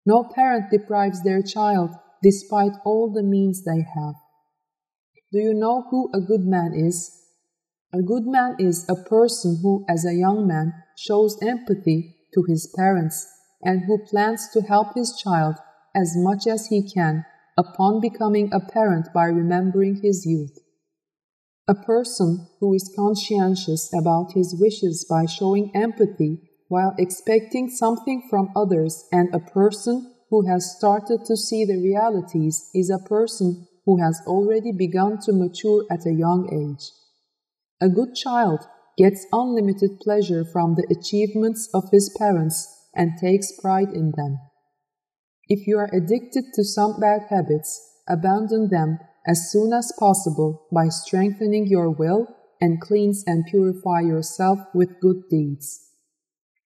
No 0.07 0.25
parent 0.25 0.71
deprives 0.71 1.23
their 1.23 1.43
child 1.43 1.91
despite 2.25 2.73
all 2.85 3.13
the 3.13 3.23
means 3.23 3.63
they 3.63 3.85
have. 3.95 4.15
Do 5.31 5.39
you 5.39 5.53
know 5.53 5.85
who 5.91 6.11
a 6.15 6.21
good 6.21 6.47
man 6.47 6.73
is? 6.75 7.21
A 7.93 8.03
good 8.03 8.27
man 8.27 8.57
is 8.59 8.87
a 8.89 8.97
person 8.97 9.59
who, 9.63 9.85
as 9.89 10.05
a 10.05 10.15
young 10.15 10.47
man, 10.47 10.73
shows 10.97 11.39
empathy 11.43 12.17
to 12.33 12.43
his 12.49 12.73
parents 12.75 13.29
and 13.63 13.85
who 13.85 13.99
plans 14.11 14.49
to 14.55 14.63
help 14.63 14.95
his 14.95 15.15
child 15.23 15.57
as 15.95 16.15
much 16.17 16.47
as 16.47 16.67
he 16.67 16.89
can 16.91 17.25
upon 17.59 18.01
becoming 18.01 18.51
a 18.53 18.59
parent 18.59 19.09
by 19.15 19.27
remembering 19.27 20.01
his 20.03 20.25
youth. 20.27 20.59
A 21.69 21.75
person 21.75 22.49
who 22.59 22.75
is 22.75 22.93
conscientious 22.97 23.93
about 23.93 24.33
his 24.33 24.57
wishes 24.59 25.07
by 25.09 25.27
showing 25.27 25.71
empathy 25.75 26.41
while 26.69 26.95
expecting 26.99 27.69
something 27.69 28.27
from 28.29 28.51
others, 28.57 29.05
and 29.13 29.33
a 29.35 29.39
person 29.39 30.14
who 30.35 30.49
has 30.49 30.75
started 30.77 31.25
to 31.25 31.37
see 31.37 31.65
the 31.65 31.81
realities 31.81 32.69
is 32.75 32.91
a 32.91 32.99
person 32.99 33.69
who 33.85 34.03
has 34.03 34.21
already 34.27 34.73
begun 34.73 35.17
to 35.17 35.33
mature 35.33 35.85
at 35.89 36.05
a 36.05 36.13
young 36.13 36.43
age. 36.53 36.91
A 37.81 37.89
good 37.89 38.17
child 38.17 38.67
gets 38.99 39.27
unlimited 39.33 40.01
pleasure 40.01 40.45
from 40.45 40.75
the 40.75 40.89
achievements 40.91 41.71
of 41.73 41.89
his 41.93 42.13
parents 42.19 42.67
and 42.97 43.13
takes 43.17 43.61
pride 43.61 43.91
in 43.95 44.13
them. 44.17 44.41
If 45.49 45.69
you 45.69 45.79
are 45.79 45.91
addicted 45.93 46.47
to 46.55 46.65
some 46.65 46.99
bad 46.99 47.27
habits, 47.31 47.81
abandon 48.09 48.71
them 48.71 48.99
as 49.25 49.53
soon 49.53 49.73
as 49.73 49.93
possible 50.01 50.67
by 50.73 50.89
strengthening 50.89 51.69
your 51.69 51.91
will 51.91 52.27
and 52.61 52.81
cleanse 52.81 53.23
and 53.25 53.45
purify 53.49 54.01
yourself 54.01 54.59
with 54.75 55.01
good 55.01 55.29
deeds. 55.31 55.79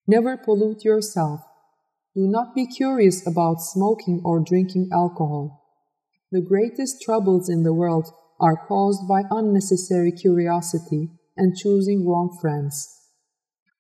Never 0.07 0.39
pollute 0.39 0.85
yourself 0.85 1.43
do 2.19 2.27
not 2.27 2.53
be 2.53 2.67
curious 2.67 3.25
about 3.25 3.61
smoking 3.61 4.21
or 4.25 4.41
drinking 4.41 4.89
alcohol. 4.93 5.63
The 6.33 6.41
greatest 6.41 7.01
troubles 7.01 7.49
in 7.49 7.63
the 7.63 7.73
world 7.73 8.11
are 8.41 8.67
caused 8.67 9.07
by 9.09 9.23
unnecessary 9.31 10.11
curiosity 10.11 11.11
and 11.37 11.57
choosing 11.57 12.05
wrong 12.05 12.37
friends. 12.41 12.89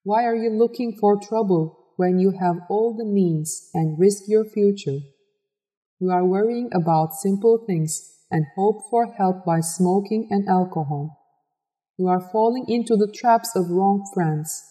Why 0.05 0.23
are 0.23 0.37
you 0.37 0.51
looking 0.51 0.97
for 1.01 1.19
trouble 1.21 1.95
when 1.97 2.21
you 2.21 2.31
have 2.41 2.59
all 2.71 2.97
the 2.97 3.05
means 3.05 3.71
and 3.75 3.99
risk 3.99 4.29
your 4.29 4.45
future? 4.45 5.01
You 5.99 6.11
are 6.11 6.25
worrying 6.25 6.71
about 6.73 7.15
simple 7.15 7.65
things 7.67 8.21
and 8.31 8.47
hope 8.55 8.83
for 8.89 9.15
help 9.15 9.45
by 9.45 9.59
smoking 9.59 10.29
and 10.31 10.49
alcohol. 10.49 11.19
You 11.97 12.07
are 12.07 12.31
falling 12.31 12.67
into 12.69 12.95
the 12.95 13.13
traps 13.13 13.57
of 13.57 13.69
wrong 13.69 14.09
friends. 14.15 14.63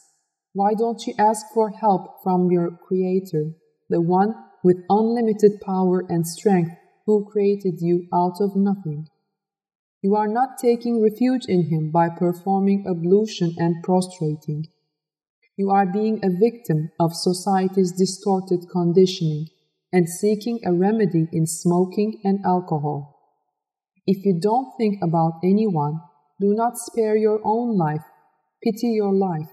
Why 0.57 0.73
don't 0.73 1.05
you 1.05 1.13
ask 1.19 1.45
for 1.53 1.69
help 1.69 2.23
from 2.23 2.49
your 2.49 2.71
Creator, 2.71 3.51
the 3.89 4.01
one 4.01 4.33
with 4.63 4.85
unlimited 4.89 5.61
power 5.61 6.03
and 6.09 6.25
strength 6.25 6.71
who 7.05 7.29
created 7.31 7.75
you 7.79 8.07
out 8.11 8.41
of 8.41 8.55
nothing? 8.55 9.07
You 10.01 10.15
are 10.15 10.27
not 10.27 10.57
taking 10.57 10.99
refuge 10.99 11.45
in 11.47 11.69
Him 11.69 11.91
by 11.91 12.09
performing 12.09 12.87
ablution 12.89 13.53
and 13.59 13.83
prostrating. 13.83 14.65
You 15.57 15.69
are 15.69 15.85
being 15.85 16.21
a 16.23 16.31
victim 16.31 16.89
of 16.99 17.13
society's 17.13 17.91
distorted 17.91 18.61
conditioning 18.71 19.49
and 19.93 20.09
seeking 20.09 20.61
a 20.65 20.73
remedy 20.73 21.27
in 21.31 21.45
smoking 21.45 22.19
and 22.23 22.39
alcohol. 22.43 23.19
If 24.07 24.25
you 24.25 24.39
don't 24.41 24.75
think 24.75 25.03
about 25.03 25.33
anyone, 25.43 26.01
do 26.41 26.55
not 26.55 26.79
spare 26.79 27.15
your 27.15 27.41
own 27.43 27.77
life, 27.77 28.05
pity 28.63 28.87
your 28.87 29.13
life. 29.13 29.51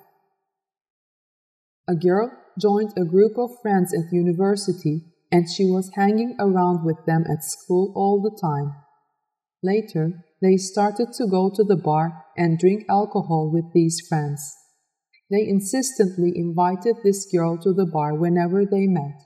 A 1.87 1.95
girl 1.95 2.33
joined 2.59 2.93
a 2.97 3.05
group 3.05 3.39
of 3.39 3.61
friends 3.61 3.93
at 3.93 4.13
university 4.13 5.05
and 5.31 5.51
she 5.51 5.65
was 5.65 5.91
hanging 5.95 6.37
around 6.39 6.85
with 6.85 7.05
them 7.07 7.25
at 7.31 7.45
school 7.45 7.93
all 7.95 8.23
the 8.23 8.37
time. 8.41 8.75
Later, 9.63 10.25
they 10.41 10.57
started 10.57 11.13
to 11.15 11.27
go 11.27 11.51
to 11.55 11.65
the 11.65 11.77
bar 11.77 12.25
and 12.37 12.59
drink 12.59 12.85
alcohol 12.89 13.51
with 13.53 13.73
these 13.75 14.01
friends. 14.09 14.55
They 15.31 15.47
insistently 15.49 16.33
invited 16.35 16.97
this 17.03 17.27
girl 17.31 17.59
to 17.59 17.73
the 17.73 17.87
bar 17.87 18.15
whenever 18.15 18.65
they 18.65 18.87
met. 18.87 19.21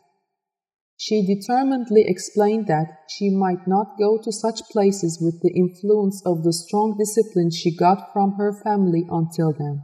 She 0.97 1.25
determinedly 1.25 2.05
explained 2.09 2.67
that 2.67 2.89
she 3.09 3.31
might 3.31 3.69
not 3.69 3.99
go 3.99 4.19
to 4.23 4.33
such 4.33 4.63
places 4.73 5.21
with 5.21 5.43
the 5.43 5.53
influence 5.55 6.23
of 6.27 6.43
the 6.43 6.53
strong 6.53 6.97
discipline 6.99 7.51
she 7.51 7.77
got 7.77 8.13
from 8.13 8.33
her 8.33 8.53
family 8.65 9.07
until 9.09 9.53
then. 9.53 9.83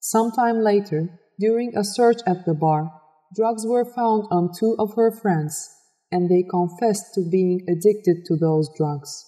Some 0.00 0.30
time 0.30 0.62
later, 0.62 1.18
during 1.38 1.76
a 1.76 1.84
search 1.84 2.18
at 2.26 2.44
the 2.46 2.54
bar, 2.54 2.92
drugs 3.34 3.66
were 3.66 3.84
found 3.84 4.24
on 4.30 4.50
two 4.58 4.74
of 4.78 4.94
her 4.94 5.10
friends, 5.10 5.68
and 6.10 6.28
they 6.28 6.42
confessed 6.42 7.14
to 7.14 7.28
being 7.30 7.66
addicted 7.68 8.24
to 8.24 8.36
those 8.36 8.70
drugs. 8.76 9.24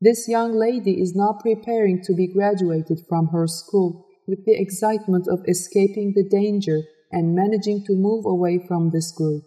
This 0.00 0.28
young 0.28 0.52
lady 0.52 1.00
is 1.00 1.14
now 1.14 1.38
preparing 1.40 2.02
to 2.02 2.14
be 2.14 2.26
graduated 2.26 3.00
from 3.08 3.28
her 3.28 3.46
school 3.46 4.06
with 4.26 4.44
the 4.44 4.60
excitement 4.60 5.26
of 5.28 5.44
escaping 5.48 6.12
the 6.14 6.28
danger 6.28 6.82
and 7.12 7.34
managing 7.34 7.84
to 7.86 7.94
move 7.94 8.26
away 8.26 8.58
from 8.66 8.90
this 8.90 9.12
group. 9.12 9.44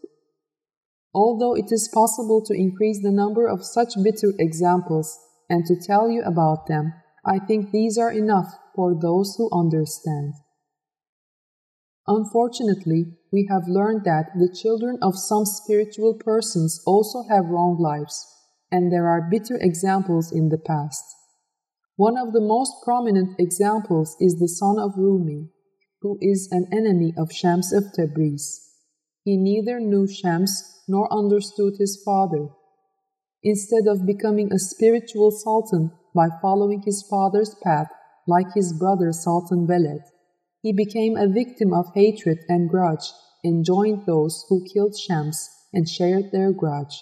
Although 1.14 1.56
it 1.56 1.72
is 1.72 1.90
possible 1.94 2.44
to 2.46 2.54
increase 2.54 3.02
the 3.02 3.12
number 3.12 3.48
of 3.48 3.66
such 3.66 3.94
bitter 4.04 4.34
examples 4.40 5.20
and 5.50 5.66
to 5.66 5.76
tell 5.76 6.10
you 6.10 6.22
about 6.24 6.68
them, 6.68 6.94
I 7.26 7.40
think 7.40 7.72
these 7.72 7.98
are 7.98 8.12
enough 8.12 8.54
for 8.76 8.98
those 9.00 9.36
who 9.38 9.50
understand. 9.52 10.34
Unfortunately, 12.10 13.06
we 13.32 13.48
have 13.52 13.68
learned 13.68 14.04
that 14.04 14.32
the 14.34 14.52
children 14.52 14.98
of 15.00 15.16
some 15.16 15.46
spiritual 15.46 16.16
persons 16.16 16.82
also 16.88 17.22
have 17.30 17.52
wrong 17.52 17.78
lives, 17.80 18.26
and 18.72 18.92
there 18.92 19.08
are 19.08 19.30
bitter 19.30 19.60
examples 19.62 20.32
in 20.32 20.50
the 20.50 20.58
past. 20.58 21.04
One 21.98 22.18
of 22.18 22.34
the 22.34 22.42
most 22.42 22.74
prominent 22.84 23.40
examples 23.40 24.16
is 24.20 24.40
the 24.40 24.48
son 24.48 24.80
of 24.80 24.98
Rumi, 24.98 25.50
who 26.02 26.18
is 26.20 26.50
an 26.52 26.66
enemy 26.74 27.14
of 27.16 27.32
Shams 27.32 27.72
of 27.72 27.84
Tabriz. 27.96 28.58
He 29.24 29.38
neither 29.38 29.80
knew 29.80 30.08
Shams 30.08 30.82
nor 30.88 31.14
understood 31.14 31.76
his 31.78 32.02
father. 32.04 32.48
Instead 33.44 33.86
of 33.86 34.08
becoming 34.08 34.52
a 34.52 34.58
spiritual 34.58 35.30
sultan 35.30 35.92
by 36.16 36.30
following 36.42 36.82
his 36.82 37.06
father's 37.08 37.54
path, 37.62 37.90
like 38.26 38.56
his 38.56 38.74
brother 38.74 39.12
Sultan 39.12 39.68
Veled, 39.68 40.02
he 40.62 40.74
became 40.74 41.18
a 41.18 41.28
victim 41.28 41.74
of 41.74 41.94
hatred 41.94 42.40
and 42.48 42.70
grudge 42.70 43.12
and 43.44 43.66
joined 43.66 44.06
those 44.06 44.46
who 44.50 44.66
killed 44.74 44.98
Shams 44.98 45.50
and 45.74 45.88
shared 45.88 46.32
their 46.32 46.52
grudge. 46.52 47.02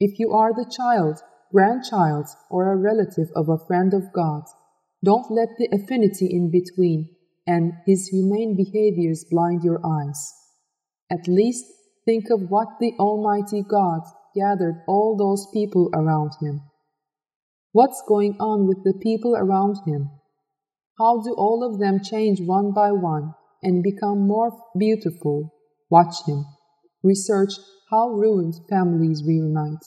If 0.00 0.18
you 0.18 0.32
are 0.32 0.52
the 0.52 0.70
child, 0.70 1.20
grandchild, 1.52 2.26
or 2.50 2.72
a 2.72 2.76
relative 2.76 3.28
of 3.34 3.48
a 3.48 3.58
friend 3.66 3.94
of 3.94 4.12
God, 4.12 4.42
don't 5.04 5.30
let 5.30 5.50
the 5.58 5.68
affinity 5.72 6.26
in 6.26 6.50
between 6.50 7.10
and 7.46 7.72
his 7.86 8.08
humane 8.08 8.56
behaviors 8.56 9.24
blind 9.30 9.62
your 9.62 9.80
eyes. 9.84 10.32
At 11.10 11.28
least 11.28 11.64
Think 12.06 12.30
of 12.30 12.50
what 12.50 12.78
the 12.78 12.92
Almighty 13.00 13.64
God 13.68 14.02
gathered 14.32 14.80
all 14.86 15.16
those 15.16 15.48
people 15.52 15.90
around 15.92 16.34
him. 16.40 16.62
What's 17.72 18.00
going 18.06 18.36
on 18.38 18.68
with 18.68 18.84
the 18.84 18.94
people 18.94 19.34
around 19.36 19.78
him? 19.84 20.10
How 20.98 21.22
do 21.22 21.34
all 21.34 21.62
of 21.62 21.78
them 21.78 22.00
change 22.02 22.40
one 22.40 22.72
by 22.72 22.92
one 22.92 23.34
and 23.62 23.82
become 23.82 24.26
more 24.26 24.52
beautiful? 24.78 25.52
Watch 25.90 26.24
him. 26.26 26.46
Research 27.02 27.52
how 27.90 28.08
ruined 28.08 28.54
families 28.68 29.22
reunite. 29.24 29.84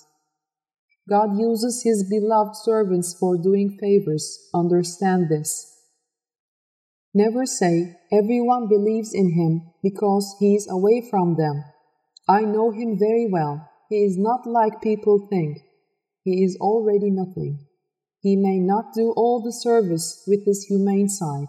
God 1.10 1.38
uses 1.38 1.82
his 1.84 2.07
beloved 2.07 2.55
servants 2.55 3.16
for 3.20 3.36
doing 3.36 3.78
favors. 3.80 4.49
Understand 4.53 5.28
this. 5.30 5.76
Never 7.14 7.45
say, 7.45 7.95
everyone 8.12 8.68
believes 8.68 9.14
in 9.14 9.34
him 9.34 9.72
because 9.82 10.36
he 10.39 10.55
is 10.55 10.68
away 10.70 11.07
from 11.10 11.36
them. 11.36 11.64
I 12.28 12.41
know 12.41 12.70
him 12.70 12.99
very 12.99 13.28
well. 13.28 13.68
He 13.89 14.05
is 14.05 14.18
not 14.18 14.45
like 14.45 14.84
people 14.84 15.28
think. 15.28 15.57
He 16.24 16.43
is 16.43 16.55
already 16.62 17.10
nothing. 17.10 17.66
He 18.22 18.36
may 18.36 18.59
not 18.59 18.93
do 18.93 19.13
all 19.15 19.41
the 19.41 19.53
service 19.53 20.24
with 20.28 20.45
his 20.45 20.65
humane 20.65 21.09
side. 21.09 21.47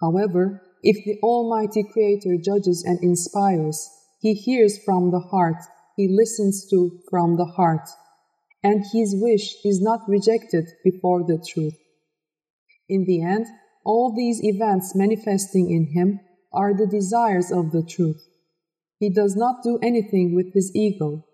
However, 0.00 0.62
if 0.82 1.04
the 1.04 1.18
Almighty 1.22 1.82
Creator 1.82 2.38
judges 2.44 2.84
and 2.84 3.02
inspires, 3.02 3.88
he 4.20 4.34
hears 4.34 4.78
from 4.84 5.10
the 5.10 5.20
heart, 5.20 5.56
he 5.96 6.08
listens 6.08 6.68
to 6.70 7.00
from 7.10 7.36
the 7.36 7.44
heart, 7.44 7.88
and 8.62 8.84
his 8.92 9.14
wish 9.16 9.56
is 9.64 9.80
not 9.80 10.08
rejected 10.08 10.68
before 10.84 11.24
the 11.24 11.44
truth. 11.52 11.76
In 12.88 13.04
the 13.04 13.22
end, 13.22 13.46
all 13.84 14.14
these 14.14 14.42
events 14.42 14.94
manifesting 14.94 15.70
in 15.70 15.92
him 15.92 16.20
are 16.52 16.72
the 16.72 16.86
desires 16.86 17.50
of 17.50 17.72
the 17.72 17.82
truth. 17.82 18.22
He 18.98 19.10
does 19.10 19.34
not 19.34 19.64
do 19.64 19.78
anything 19.82 20.34
with 20.34 20.54
his 20.54 20.70
ego. 20.74 21.24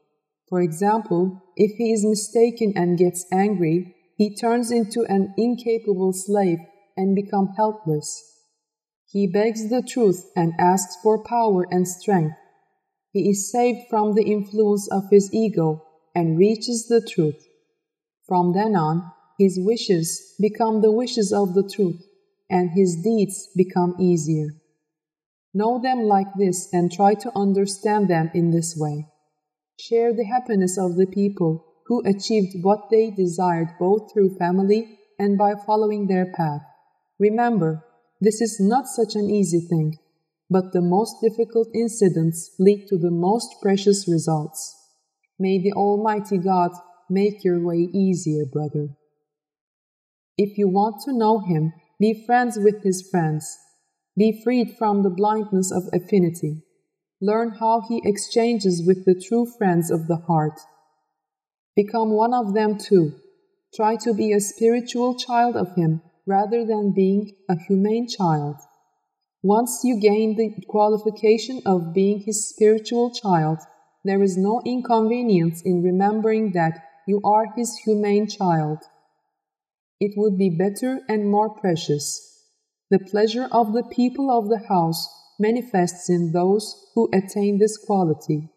For 0.48 0.62
example, 0.62 1.42
if 1.56 1.72
he 1.76 1.92
is 1.92 2.06
mistaken 2.06 2.72
and 2.74 2.96
gets 2.96 3.26
angry, 3.30 3.94
he 4.18 4.34
turns 4.34 4.72
into 4.72 5.04
an 5.08 5.32
incapable 5.38 6.12
slave 6.12 6.58
and 6.96 7.14
becomes 7.14 7.50
helpless. 7.56 8.20
He 9.06 9.28
begs 9.28 9.70
the 9.70 9.80
truth 9.80 10.28
and 10.34 10.52
asks 10.58 10.96
for 11.04 11.22
power 11.22 11.66
and 11.70 11.86
strength. 11.86 12.34
He 13.12 13.30
is 13.30 13.50
saved 13.50 13.88
from 13.88 14.16
the 14.16 14.24
influence 14.24 14.88
of 14.90 15.04
his 15.10 15.32
ego 15.32 15.84
and 16.16 16.36
reaches 16.36 16.88
the 16.88 17.00
truth. 17.00 17.40
From 18.26 18.54
then 18.54 18.74
on, 18.74 19.12
his 19.38 19.56
wishes 19.56 20.34
become 20.40 20.82
the 20.82 20.92
wishes 20.92 21.32
of 21.32 21.54
the 21.54 21.62
truth, 21.62 22.04
and 22.50 22.70
his 22.70 22.96
deeds 22.96 23.48
become 23.56 23.94
easier. 24.00 24.48
Know 25.54 25.80
them 25.80 26.02
like 26.02 26.34
this 26.36 26.68
and 26.72 26.90
try 26.90 27.14
to 27.14 27.32
understand 27.38 28.08
them 28.08 28.32
in 28.34 28.50
this 28.50 28.76
way. 28.76 29.06
Share 29.78 30.12
the 30.12 30.24
happiness 30.24 30.76
of 30.76 30.96
the 30.96 31.06
people 31.06 31.67
who 31.88 32.02
achieved 32.06 32.62
what 32.62 32.90
they 32.90 33.10
desired 33.10 33.68
both 33.78 34.12
through 34.12 34.36
family 34.36 34.98
and 35.18 35.36
by 35.36 35.54
following 35.66 36.06
their 36.06 36.26
path. 36.26 36.62
Remember, 37.18 37.84
this 38.20 38.40
is 38.40 38.60
not 38.60 38.86
such 38.86 39.14
an 39.14 39.28
easy 39.28 39.60
thing, 39.60 39.98
but 40.48 40.72
the 40.72 40.80
most 40.80 41.16
difficult 41.20 41.68
incidents 41.74 42.50
lead 42.58 42.86
to 42.88 42.96
the 42.96 43.10
most 43.10 43.56
precious 43.60 44.06
results. 44.06 44.76
May 45.38 45.58
the 45.58 45.72
Almighty 45.72 46.38
God 46.38 46.70
make 47.10 47.42
your 47.42 47.60
way 47.64 47.88
easier, 47.92 48.44
brother. 48.44 48.88
If 50.36 50.56
you 50.58 50.68
want 50.68 51.02
to 51.04 51.12
know 51.12 51.40
Him, 51.40 51.72
be 51.98 52.24
friends 52.26 52.58
with 52.58 52.84
His 52.84 53.08
friends 53.08 53.58
be 54.18 54.42
freed 54.42 54.76
from 54.76 55.04
the 55.04 55.10
blindness 55.10 55.70
of 55.70 55.88
affinity. 55.92 56.64
Learn 57.20 57.50
how 57.50 57.82
he 57.88 58.02
exchanges 58.04 58.82
with 58.84 59.04
the 59.04 59.14
true 59.14 59.46
friends 59.46 59.92
of 59.92 60.08
the 60.08 60.16
heart. 60.16 60.58
Become 61.78 62.10
one 62.10 62.34
of 62.34 62.54
them 62.54 62.76
too. 62.76 63.12
Try 63.72 63.94
to 64.02 64.12
be 64.12 64.32
a 64.32 64.40
spiritual 64.40 65.14
child 65.14 65.54
of 65.54 65.76
him 65.76 66.02
rather 66.26 66.64
than 66.64 66.90
being 66.92 67.30
a 67.48 67.56
humane 67.56 68.08
child. 68.08 68.56
Once 69.44 69.82
you 69.84 70.00
gain 70.00 70.34
the 70.34 70.50
qualification 70.66 71.62
of 71.64 71.94
being 71.94 72.18
his 72.26 72.48
spiritual 72.48 73.14
child, 73.14 73.58
there 74.04 74.20
is 74.24 74.36
no 74.36 74.60
inconvenience 74.64 75.62
in 75.62 75.84
remembering 75.84 76.50
that 76.50 76.82
you 77.06 77.20
are 77.22 77.54
his 77.54 77.76
humane 77.84 78.26
child. 78.26 78.78
It 80.00 80.14
would 80.16 80.36
be 80.36 80.50
better 80.50 80.98
and 81.08 81.30
more 81.30 81.48
precious 81.48 82.04
the 82.90 82.98
pleasure 82.98 83.46
of 83.52 83.72
the 83.72 83.84
people 83.84 84.32
of 84.32 84.48
the 84.48 84.66
house 84.66 85.06
manifests 85.38 86.10
in 86.10 86.32
those 86.32 86.90
who 86.94 87.08
attain 87.12 87.58
this 87.58 87.76
quality. 87.76 88.48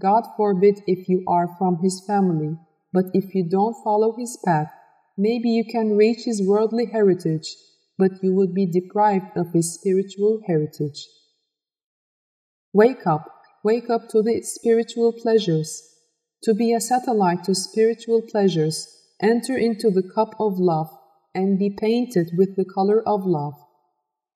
God 0.00 0.24
forbid 0.36 0.82
if 0.86 1.08
you 1.08 1.22
are 1.26 1.48
from 1.58 1.78
his 1.82 2.02
family, 2.06 2.56
But 2.92 3.06
if 3.14 3.34
you 3.34 3.48
don't 3.48 3.82
follow 3.82 4.14
his 4.16 4.38
path, 4.44 4.70
maybe 5.16 5.48
you 5.48 5.64
can 5.64 5.96
reach 5.96 6.24
his 6.24 6.46
worldly 6.46 6.86
heritage, 6.86 7.56
but 7.98 8.22
you 8.22 8.34
would 8.34 8.54
be 8.54 8.66
deprived 8.66 9.36
of 9.36 9.52
his 9.52 9.74
spiritual 9.74 10.42
heritage. 10.46 11.08
Wake 12.72 13.06
up, 13.06 13.28
wake 13.64 13.88
up 13.88 14.08
to 14.10 14.22
the 14.22 14.42
spiritual 14.42 15.12
pleasures. 15.12 15.88
To 16.44 16.54
be 16.54 16.72
a 16.72 16.80
satellite 16.80 17.44
to 17.44 17.54
spiritual 17.54 18.22
pleasures, 18.22 18.88
enter 19.22 19.56
into 19.56 19.90
the 19.90 20.02
cup 20.02 20.34
of 20.38 20.58
love 20.58 20.90
and 21.34 21.58
be 21.58 21.70
painted 21.70 22.32
with 22.36 22.56
the 22.56 22.64
color 22.64 23.06
of 23.06 23.24
love. 23.24 23.54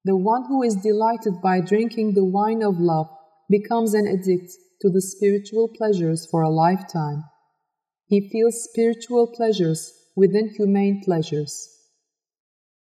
The 0.04 0.16
one 0.16 0.44
who 0.44 0.62
is 0.62 0.76
delighted 0.76 1.42
by 1.42 1.60
drinking 1.60 2.14
the 2.14 2.24
wine 2.24 2.62
of 2.62 2.78
love 2.78 3.08
becomes 3.50 3.92
an 3.92 4.06
addict 4.06 4.52
to 4.80 4.90
the 4.90 5.00
spiritual 5.00 5.68
pleasures 5.68 6.26
for 6.30 6.42
a 6.42 6.50
lifetime. 6.50 7.24
He 8.06 8.28
feels 8.28 8.62
spiritual 8.62 9.26
pleasures 9.26 9.92
within 10.14 10.50
humane 10.50 11.02
pleasures. 11.04 11.68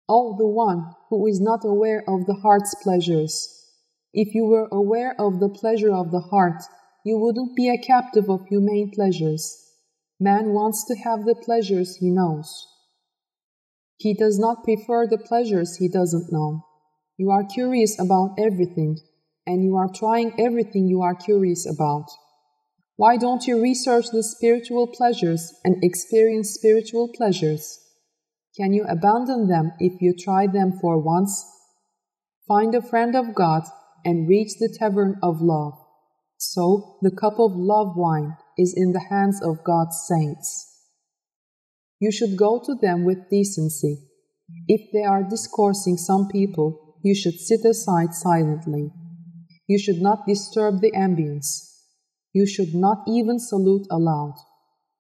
Oh, 0.08 0.36
the 0.38 0.46
one 0.46 0.94
who 1.10 1.26
is 1.26 1.40
not 1.40 1.64
aware 1.64 2.04
of 2.08 2.26
the 2.26 2.34
heart's 2.34 2.74
pleasures. 2.82 3.66
If 4.12 4.34
you 4.34 4.44
were 4.44 4.68
aware 4.70 5.14
of 5.20 5.40
the 5.40 5.48
pleasure 5.48 5.92
of 5.92 6.12
the 6.12 6.20
heart, 6.20 6.62
you 7.04 7.18
wouldn't 7.18 7.56
be 7.56 7.68
a 7.68 7.78
captive 7.78 8.30
of 8.30 8.46
humane 8.46 8.90
pleasures. 8.94 9.72
Man 10.20 10.52
wants 10.52 10.84
to 10.86 10.94
have 10.94 11.24
the 11.24 11.34
pleasures 11.34 11.96
he 11.96 12.10
knows. 12.10 12.66
He 13.98 14.14
does 14.14 14.38
not 14.38 14.64
prefer 14.64 15.06
the 15.06 15.18
pleasures 15.18 15.76
he 15.76 15.88
doesn't 15.88 16.32
know. 16.32 16.64
You 17.16 17.30
are 17.30 17.44
curious 17.44 17.98
about 17.98 18.36
everything, 18.38 18.98
and 19.46 19.64
you 19.64 19.76
are 19.76 19.90
trying 19.94 20.32
everything 20.38 20.86
you 20.86 21.02
are 21.02 21.14
curious 21.14 21.66
about. 21.66 22.06
Why 22.96 23.16
don't 23.16 23.46
you 23.46 23.62
research 23.62 24.06
the 24.10 24.22
spiritual 24.22 24.86
pleasures 24.86 25.52
and 25.64 25.76
experience 25.82 26.50
spiritual 26.50 27.10
pleasures? 27.14 27.78
Can 28.56 28.72
you 28.72 28.84
abandon 28.88 29.48
them 29.48 29.72
if 29.78 30.00
you 30.00 30.14
try 30.18 30.46
them 30.46 30.78
for 30.80 30.98
once? 30.98 31.44
Find 32.48 32.74
a 32.74 32.80
friend 32.80 33.14
of 33.14 33.34
God 33.34 33.64
and 34.04 34.28
reach 34.28 34.52
the 34.58 34.74
tavern 34.78 35.16
of 35.22 35.42
love. 35.42 35.74
So 36.38 36.98
the 37.02 37.10
cup 37.10 37.38
of 37.38 37.52
love 37.54 37.96
wine 37.96 38.36
is 38.56 38.74
in 38.76 38.92
the 38.92 39.06
hands 39.10 39.42
of 39.42 39.64
God's 39.64 40.02
saints. 40.08 40.72
You 41.98 42.10
should 42.10 42.36
go 42.36 42.62
to 42.64 42.74
them 42.74 43.04
with 43.04 43.30
decency. 43.30 44.08
If 44.68 44.92
they 44.92 45.02
are 45.02 45.22
discoursing 45.22 45.96
some 45.96 46.28
people, 46.28 46.96
you 47.02 47.14
should 47.14 47.38
sit 47.38 47.64
aside 47.64 48.14
silently. 48.14 48.90
You 49.66 49.78
should 49.78 50.00
not 50.00 50.26
disturb 50.26 50.80
the 50.80 50.92
ambience. 50.92 51.72
You 52.32 52.46
should 52.46 52.74
not 52.74 53.04
even 53.08 53.38
salute 53.38 53.86
aloud. 53.90 54.34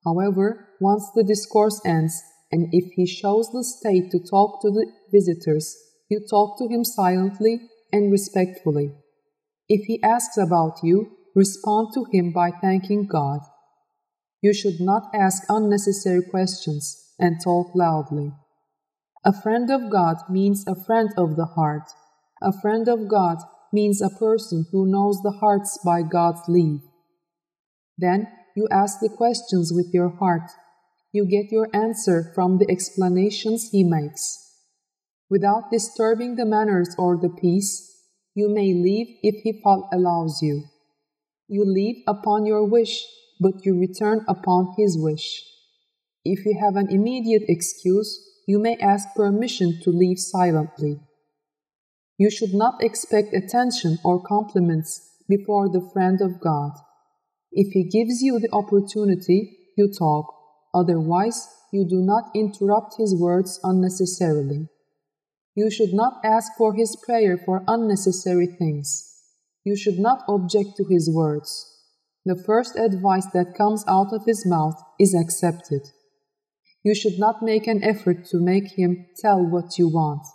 However, 0.04 0.68
once 0.80 1.10
the 1.14 1.24
discourse 1.24 1.80
ends, 1.84 2.22
and 2.50 2.68
if 2.72 2.92
he 2.94 3.06
shows 3.06 3.50
the 3.52 3.64
state 3.64 4.10
to 4.12 4.18
talk 4.18 4.62
to 4.62 4.70
the 4.70 4.86
visitors, 5.12 5.76
you 6.08 6.20
talk 6.28 6.58
to 6.58 6.68
him 6.68 6.84
silently 6.84 7.60
and 7.92 8.12
respectfully. 8.12 8.92
If 9.68 9.86
he 9.86 10.02
asks 10.02 10.36
about 10.36 10.78
you, 10.82 11.10
respond 11.34 11.88
to 11.94 12.06
him 12.12 12.32
by 12.32 12.50
thanking 12.50 13.06
God. 13.06 13.40
You 14.40 14.54
should 14.54 14.80
not 14.80 15.10
ask 15.14 15.42
unnecessary 15.48 16.22
questions 16.22 17.14
and 17.18 17.36
talk 17.42 17.74
loudly. 17.74 18.32
A 19.24 19.32
friend 19.32 19.70
of 19.70 19.90
God 19.90 20.16
means 20.30 20.64
a 20.66 20.74
friend 20.84 21.10
of 21.16 21.36
the 21.36 21.46
heart. 21.46 21.90
A 22.40 22.52
friend 22.52 22.88
of 22.88 23.08
God 23.08 23.38
means 23.72 24.00
a 24.00 24.10
person 24.10 24.66
who 24.72 24.86
knows 24.86 25.20
the 25.22 25.38
hearts 25.40 25.78
by 25.84 26.02
God's 26.02 26.42
leave. 26.48 26.80
Then 27.98 28.28
you 28.56 28.68
ask 28.70 29.00
the 29.00 29.08
questions 29.08 29.72
with 29.72 29.92
your 29.92 30.08
heart. 30.08 30.50
You 31.12 31.26
get 31.26 31.52
your 31.52 31.68
answer 31.74 32.32
from 32.34 32.58
the 32.58 32.70
explanations 32.70 33.70
he 33.70 33.84
makes. 33.84 34.38
Without 35.28 35.70
disturbing 35.70 36.36
the 36.36 36.46
manners 36.46 36.94
or 36.98 37.16
the 37.16 37.28
peace, 37.28 37.92
you 38.34 38.48
may 38.48 38.74
leave 38.74 39.08
if 39.22 39.42
he 39.42 39.62
allows 39.92 40.40
you. 40.42 40.64
You 41.48 41.64
leave 41.64 42.02
upon 42.06 42.46
your 42.46 42.64
wish 42.64 43.04
but 43.40 43.64
you 43.64 43.78
return 43.78 44.24
upon 44.28 44.74
his 44.76 44.96
wish. 44.98 45.42
If 46.24 46.44
you 46.44 46.58
have 46.60 46.76
an 46.76 46.90
immediate 46.90 47.44
excuse, 47.48 48.20
you 48.46 48.58
may 48.58 48.76
ask 48.76 49.08
permission 49.14 49.80
to 49.82 49.90
leave 49.90 50.18
silently. 50.18 51.00
You 52.18 52.30
should 52.30 52.54
not 52.54 52.82
expect 52.82 53.34
attention 53.34 53.98
or 54.04 54.22
compliments 54.22 55.10
before 55.28 55.68
the 55.68 55.88
friend 55.92 56.20
of 56.20 56.40
God. 56.40 56.72
If 57.52 57.72
he 57.72 57.84
gives 57.84 58.22
you 58.22 58.38
the 58.38 58.52
opportunity, 58.52 59.58
you 59.76 59.92
talk, 59.92 60.26
otherwise, 60.74 61.48
you 61.72 61.86
do 61.88 62.00
not 62.00 62.30
interrupt 62.34 62.96
his 62.96 63.14
words 63.14 63.60
unnecessarily. 63.62 64.68
You 65.54 65.70
should 65.70 65.92
not 65.92 66.20
ask 66.24 66.52
for 66.56 66.74
his 66.74 66.96
prayer 67.04 67.36
for 67.36 67.64
unnecessary 67.66 68.46
things. 68.46 69.04
You 69.64 69.76
should 69.76 69.98
not 69.98 70.22
object 70.28 70.76
to 70.76 70.84
his 70.84 71.10
words 71.12 71.76
the 72.26 72.34
first 72.44 72.74
advice 72.76 73.26
that 73.32 73.54
comes 73.54 73.84
out 73.86 74.12
of 74.12 74.26
his 74.26 74.44
mouth 74.44 74.74
is 74.98 75.14
accepted. 75.14 75.82
You 76.82 76.92
should 76.92 77.20
not 77.20 77.40
make 77.40 77.68
an 77.68 77.84
effort 77.84 78.26
to 78.30 78.40
make 78.40 78.76
him 78.76 79.06
tell 79.16 79.40
what 79.40 79.78
you 79.78 79.88
want. 79.88 80.26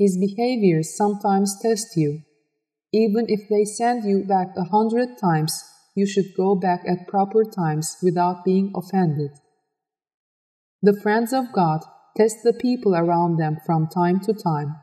His 0.00 0.16
behaviors 0.16 0.96
sometimes 0.96 1.60
test 1.60 1.94
you. 1.94 2.22
Even 2.90 3.26
if 3.28 3.50
they 3.50 3.66
send 3.66 4.02
you 4.02 4.24
back 4.24 4.48
a 4.56 4.64
hundred 4.64 5.18
times, 5.18 5.62
you 5.94 6.06
should 6.06 6.34
go 6.34 6.54
back 6.54 6.84
at 6.88 7.06
proper 7.06 7.44
times 7.44 7.98
without 8.02 8.42
being 8.42 8.72
offended. 8.74 9.32
The 10.80 10.98
friends 11.02 11.34
of 11.34 11.52
God 11.52 11.80
test 12.16 12.36
the 12.42 12.54
people 12.54 12.96
around 12.96 13.36
them 13.36 13.58
from 13.66 13.88
time 13.88 14.20
to 14.20 14.32
time. 14.32 14.76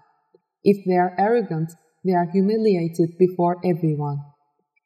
If 0.64 0.86
they 0.86 0.98
are 0.98 1.16
arrogant, 1.18 1.72
they 2.06 2.14
are 2.14 2.30
humiliated 2.32 3.18
before 3.18 3.58
everyone. 3.66 4.20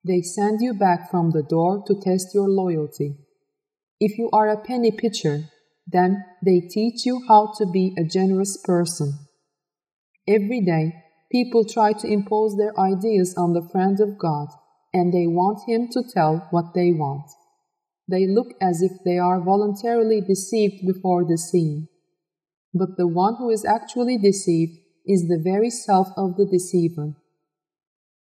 They 0.07 0.21
send 0.21 0.61
you 0.61 0.73
back 0.73 1.11
from 1.11 1.31
the 1.31 1.43
door 1.43 1.83
to 1.87 2.01
test 2.01 2.33
your 2.33 2.47
loyalty. 2.47 3.17
If 3.99 4.17
you 4.17 4.29
are 4.31 4.47
a 4.47 4.63
penny 4.63 4.91
pitcher, 4.91 5.49
then 5.85 6.23
they 6.41 6.61
teach 6.61 7.05
you 7.05 7.21
how 7.27 7.51
to 7.57 7.65
be 7.65 7.93
a 7.97 8.05
generous 8.05 8.55
person. 8.63 9.27
Every 10.27 10.61
day, 10.61 10.93
people 11.31 11.65
try 11.65 11.93
to 11.93 12.07
impose 12.07 12.55
their 12.55 12.77
ideas 12.79 13.33
on 13.37 13.53
the 13.53 13.67
friend 13.71 13.99
of 13.99 14.17
God, 14.17 14.49
and 14.93 15.11
they 15.11 15.25
want 15.25 15.67
him 15.67 15.87
to 15.93 16.03
tell 16.13 16.47
what 16.51 16.73
they 16.75 16.91
want. 16.91 17.29
They 18.07 18.27
look 18.27 18.53
as 18.61 18.81
if 18.81 18.91
they 19.03 19.17
are 19.17 19.41
voluntarily 19.41 20.21
deceived 20.21 20.85
before 20.85 21.23
the 21.25 21.37
scene. 21.37 21.87
But 22.73 22.97
the 22.97 23.07
one 23.07 23.35
who 23.37 23.49
is 23.49 23.65
actually 23.65 24.17
deceived 24.17 24.77
is 25.05 25.27
the 25.27 25.41
very 25.43 25.69
self 25.69 26.09
of 26.17 26.37
the 26.37 26.45
deceiver. 26.45 27.15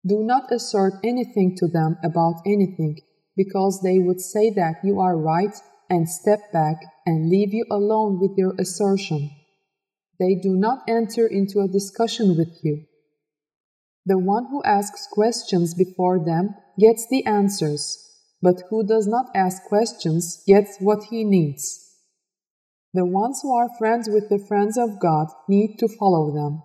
Do 0.06 0.22
not 0.24 0.50
assert 0.50 0.94
anything 1.04 1.56
to 1.56 1.68
them 1.68 1.98
about 2.02 2.42
anything, 2.46 3.00
because 3.36 3.82
they 3.82 3.98
would 3.98 4.20
say 4.20 4.50
that 4.50 4.76
you 4.82 5.00
are 5.00 5.16
right 5.16 5.54
and 5.90 6.08
step 6.08 6.52
back 6.52 6.76
and 7.04 7.28
leave 7.28 7.52
you 7.52 7.66
alone 7.70 8.18
with 8.20 8.38
your 8.38 8.54
assertion. 8.58 9.30
They 10.20 10.34
do 10.34 10.54
not 10.54 10.82
enter 10.86 11.26
into 11.26 11.60
a 11.60 11.68
discussion 11.68 12.36
with 12.36 12.60
you. 12.62 12.84
The 14.04 14.18
one 14.18 14.48
who 14.50 14.62
asks 14.64 15.08
questions 15.10 15.72
before 15.74 16.22
them 16.22 16.54
gets 16.78 17.08
the 17.08 17.24
answers, 17.24 17.98
but 18.42 18.62
who 18.68 18.86
does 18.86 19.06
not 19.06 19.26
ask 19.34 19.64
questions 19.64 20.42
gets 20.46 20.76
what 20.78 21.04
he 21.04 21.24
needs. 21.24 21.86
The 22.92 23.06
ones 23.06 23.40
who 23.42 23.54
are 23.54 23.78
friends 23.78 24.10
with 24.10 24.28
the 24.28 24.44
friends 24.46 24.76
of 24.76 25.00
God 25.00 25.28
need 25.48 25.78
to 25.78 25.88
follow 25.88 26.34
them. 26.34 26.62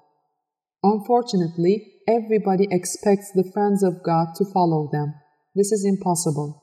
Unfortunately, 0.84 1.94
everybody 2.10 2.68
expects 2.69 3.32
the 3.32 3.49
friends 3.53 3.84
of 3.84 4.03
God 4.03 4.36
to 4.36 4.45
follow 4.45 4.90
them. 4.91 5.14
This 5.56 5.72
is 5.72 5.86
impossible. 5.86 6.61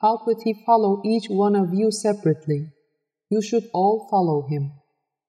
How 0.00 0.18
could 0.18 0.38
he 0.44 0.62
follow 0.64 1.02
each 1.04 1.26
one 1.28 1.56
of 1.56 1.74
you 1.74 1.90
separately? 1.90 2.68
You 3.28 3.42
should 3.42 3.64
all 3.72 4.06
follow 4.08 4.46
him. 4.48 4.72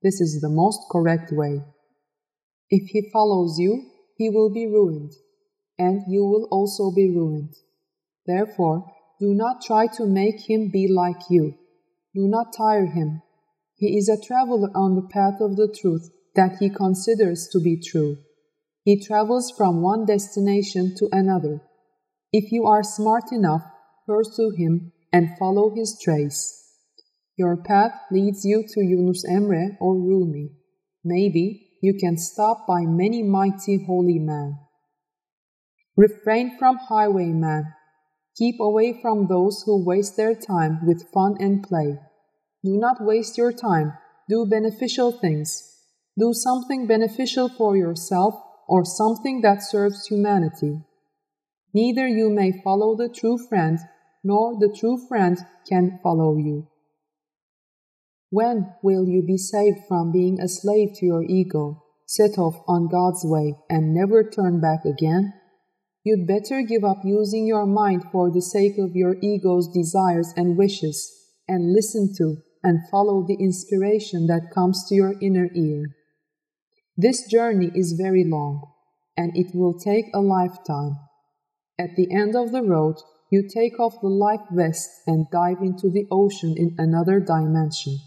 This 0.03 0.19
is 0.19 0.41
the 0.41 0.49
most 0.49 0.81
correct 0.91 1.31
way. 1.31 1.61
If 2.69 2.89
he 2.89 3.09
follows 3.11 3.57
you, 3.57 3.89
he 4.17 4.29
will 4.29 4.53
be 4.53 4.67
ruined, 4.67 5.13
and 5.79 6.01
you 6.07 6.25
will 6.25 6.47
also 6.51 6.91
be 6.91 7.09
ruined. 7.09 7.53
Therefore, 8.25 8.91
do 9.19 9.33
not 9.33 9.61
try 9.61 9.87
to 9.95 10.05
make 10.05 10.49
him 10.49 10.69
be 10.69 10.87
like 10.87 11.29
you. 11.29 11.55
Do 12.13 12.27
not 12.27 12.53
tire 12.55 12.85
him. 12.85 13.21
He 13.75 13.97
is 13.97 14.09
a 14.09 14.19
traveler 14.19 14.69
on 14.75 14.95
the 14.95 15.07
path 15.09 15.39
of 15.39 15.55
the 15.55 15.73
truth 15.73 16.09
that 16.35 16.57
he 16.59 16.69
considers 16.69 17.47
to 17.51 17.59
be 17.59 17.79
true. 17.79 18.17
He 18.83 18.99
travels 18.99 19.53
from 19.55 19.81
one 19.81 20.05
destination 20.05 20.95
to 20.97 21.07
another. 21.11 21.61
If 22.33 22.51
you 22.51 22.65
are 22.65 22.83
smart 22.83 23.31
enough, 23.31 23.63
pursue 24.05 24.51
him 24.51 24.91
and 25.13 25.37
follow 25.39 25.73
his 25.73 25.97
trace. 26.01 26.62
Your 27.35 27.57
path 27.57 27.93
leads 28.11 28.45
you 28.45 28.63
to 28.67 28.81
Yunus 28.81 29.25
Emre 29.27 29.75
or 29.79 29.95
Rumi. 29.95 30.51
Maybe 31.03 31.69
you 31.81 31.95
can 31.95 32.17
stop 32.17 32.67
by 32.67 32.81
many 32.81 33.23
mighty 33.23 33.83
holy 33.85 34.19
men. 34.19 34.59
Refrain 35.97 36.57
from 36.57 36.77
highwaymen. 36.77 37.73
Keep 38.35 38.59
away 38.59 38.99
from 39.01 39.27
those 39.27 39.63
who 39.65 39.83
waste 39.83 40.15
their 40.15 40.35
time 40.35 40.85
with 40.85 41.11
fun 41.11 41.35
and 41.39 41.63
play. 41.63 41.99
Do 42.63 42.77
not 42.77 43.03
waste 43.03 43.37
your 43.37 43.51
time. 43.51 43.93
Do 44.29 44.45
beneficial 44.45 45.11
things. 45.11 45.71
Do 46.17 46.33
something 46.33 46.87
beneficial 46.87 47.49
for 47.49 47.75
yourself 47.75 48.35
or 48.67 48.85
something 48.85 49.41
that 49.41 49.63
serves 49.63 50.07
humanity. 50.07 50.81
Neither 51.73 52.07
you 52.07 52.29
may 52.29 52.61
follow 52.63 52.95
the 52.95 53.09
true 53.09 53.37
friend, 53.49 53.79
nor 54.23 54.59
the 54.59 54.73
true 54.73 54.97
friend 55.07 55.37
can 55.67 55.99
follow 56.01 56.37
you. 56.37 56.67
When 58.33 58.73
will 58.81 59.07
you 59.07 59.21
be 59.21 59.37
saved 59.37 59.85
from 59.87 60.11
being 60.11 60.39
a 60.39 60.47
slave 60.47 60.95
to 60.95 61.05
your 61.05 61.21
ego, 61.21 61.83
set 62.07 62.39
off 62.39 62.63
on 62.67 62.87
God's 62.87 63.23
way, 63.23 63.53
and 63.69 63.93
never 63.93 64.27
turn 64.27 64.59
back 64.59 64.85
again? 64.85 65.33
You'd 66.03 66.25
better 66.25 66.63
give 66.63 66.83
up 66.83 66.97
using 67.03 67.45
your 67.45 67.67
mind 67.67 68.05
for 68.11 68.31
the 68.31 68.41
sake 68.41 68.79
of 68.79 68.95
your 68.95 69.17
ego's 69.21 69.67
desires 69.67 70.33
and 70.35 70.57
wishes, 70.57 71.13
and 71.47 71.75
listen 71.75 72.11
to 72.17 72.37
and 72.63 72.89
follow 72.89 73.23
the 73.23 73.35
inspiration 73.35 74.25
that 74.25 74.49
comes 74.51 74.83
to 74.89 74.95
your 74.95 75.13
inner 75.21 75.49
ear. 75.53 75.95
This 76.97 77.29
journey 77.29 77.69
is 77.75 78.01
very 78.01 78.23
long, 78.23 78.63
and 79.15 79.37
it 79.37 79.53
will 79.53 79.77
take 79.77 80.05
a 80.11 80.21
lifetime. 80.21 80.97
At 81.77 81.95
the 81.95 82.11
end 82.11 82.35
of 82.35 82.51
the 82.51 82.63
road, 82.63 82.95
you 83.29 83.47
take 83.47 83.79
off 83.79 84.01
the 84.01 84.07
life 84.07 84.47
vest 84.49 84.89
and 85.05 85.27
dive 85.31 85.61
into 85.61 85.91
the 85.91 86.07
ocean 86.09 86.55
in 86.57 86.73
another 86.79 87.19
dimension. 87.19 87.99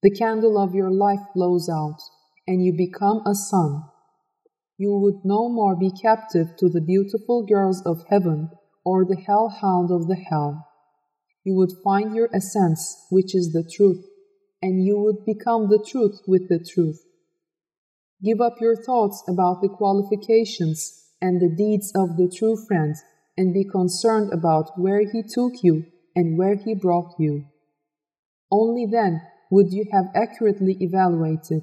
The 0.00 0.10
candle 0.10 0.56
of 0.56 0.76
your 0.76 0.92
life 0.92 1.22
blows 1.34 1.68
out, 1.68 1.98
and 2.46 2.64
you 2.64 2.72
become 2.72 3.20
a 3.26 3.34
sun. 3.34 3.82
You 4.76 4.96
would 4.96 5.24
no 5.24 5.48
more 5.48 5.74
be 5.74 5.90
captive 5.90 6.56
to 6.58 6.68
the 6.68 6.80
beautiful 6.80 7.44
girls 7.44 7.82
of 7.84 8.04
heaven 8.08 8.50
or 8.84 9.04
the 9.04 9.16
hellhound 9.16 9.90
of 9.90 10.06
the 10.06 10.14
hell. 10.14 10.68
You 11.42 11.56
would 11.56 11.72
find 11.82 12.14
your 12.14 12.28
essence, 12.32 13.06
which 13.10 13.34
is 13.34 13.52
the 13.52 13.68
truth, 13.68 14.06
and 14.62 14.84
you 14.84 15.00
would 15.00 15.24
become 15.26 15.68
the 15.68 15.84
truth 15.84 16.20
with 16.28 16.48
the 16.48 16.64
truth. 16.64 17.04
Give 18.22 18.40
up 18.40 18.60
your 18.60 18.76
thoughts 18.76 19.24
about 19.26 19.62
the 19.62 19.68
qualifications 19.68 21.06
and 21.20 21.40
the 21.40 21.48
deeds 21.48 21.90
of 21.96 22.16
the 22.16 22.32
true 22.32 22.56
friend, 22.56 22.94
and 23.36 23.52
be 23.52 23.64
concerned 23.64 24.32
about 24.32 24.78
where 24.78 25.00
he 25.00 25.22
took 25.22 25.62
you 25.62 25.86
and 26.14 26.38
where 26.38 26.54
he 26.54 26.74
brought 26.74 27.14
you. 27.18 27.46
Only 28.50 28.86
then 28.86 29.22
would 29.50 29.72
you 29.72 29.86
have 29.92 30.06
accurately 30.14 30.76
evaluated. 30.80 31.62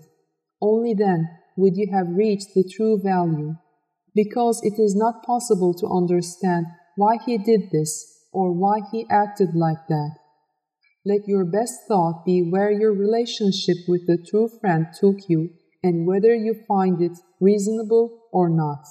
Only 0.61 0.93
then 0.93 1.29
would 1.57 1.75
you 1.75 1.87
have 1.91 2.15
reached 2.15 2.53
the 2.53 2.63
true 2.63 2.99
value. 3.01 3.55
Because 4.13 4.61
it 4.63 4.79
is 4.79 4.95
not 4.95 5.23
possible 5.23 5.73
to 5.75 5.87
understand 5.87 6.65
why 6.95 7.17
he 7.25 7.37
did 7.37 7.71
this 7.71 8.27
or 8.31 8.51
why 8.51 8.79
he 8.91 9.05
acted 9.09 9.53
like 9.53 9.87
that. 9.89 10.15
Let 11.05 11.27
your 11.27 11.45
best 11.45 11.81
thought 11.87 12.23
be 12.25 12.41
where 12.41 12.71
your 12.71 12.93
relationship 12.93 13.77
with 13.87 14.07
the 14.07 14.17
true 14.17 14.49
friend 14.59 14.87
took 14.99 15.29
you 15.29 15.49
and 15.83 16.07
whether 16.07 16.33
you 16.33 16.55
find 16.67 17.01
it 17.01 17.17
reasonable 17.39 18.21
or 18.31 18.49
not. 18.49 18.83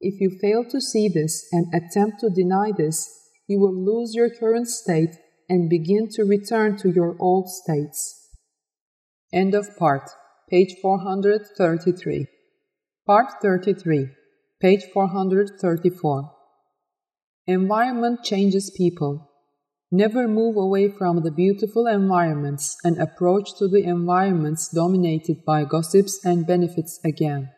If 0.00 0.20
you 0.20 0.30
fail 0.30 0.64
to 0.70 0.80
see 0.80 1.08
this 1.08 1.46
and 1.52 1.72
attempt 1.72 2.20
to 2.20 2.30
deny 2.30 2.72
this, 2.76 3.08
you 3.46 3.58
will 3.58 3.74
lose 3.74 4.14
your 4.14 4.30
current 4.30 4.68
state 4.68 5.16
and 5.50 5.68
begin 5.68 6.08
to 6.08 6.22
return 6.22 6.76
to 6.78 6.88
your 6.88 7.16
old 7.18 7.50
states. 7.50 8.28
End 9.32 9.52
of 9.52 9.76
part, 9.76 10.08
page 10.48 10.76
433. 10.80 12.26
Part 13.04 13.26
33, 13.42 14.08
page 14.62 14.84
434. 14.94 16.32
Environment 17.48 18.22
changes 18.22 18.72
people. 18.76 19.28
Never 19.90 20.28
move 20.28 20.56
away 20.56 20.88
from 20.88 21.24
the 21.24 21.32
beautiful 21.32 21.88
environments 21.88 22.76
and 22.84 22.96
approach 22.98 23.58
to 23.58 23.66
the 23.66 23.82
environments 23.82 24.68
dominated 24.68 25.44
by 25.44 25.64
gossips 25.64 26.24
and 26.24 26.46
benefits 26.46 27.00
again. 27.04 27.50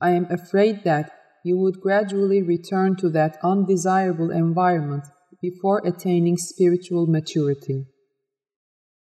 I 0.00 0.10
am 0.10 0.26
afraid 0.28 0.82
that 0.82 1.12
you 1.44 1.56
would 1.58 1.80
gradually 1.80 2.42
return 2.42 2.96
to 2.96 3.08
that 3.10 3.38
undesirable 3.44 4.32
environment 4.32 5.04
before 5.42 5.82
attaining 5.84 6.36
spiritual 6.36 7.06
maturity. 7.06 7.84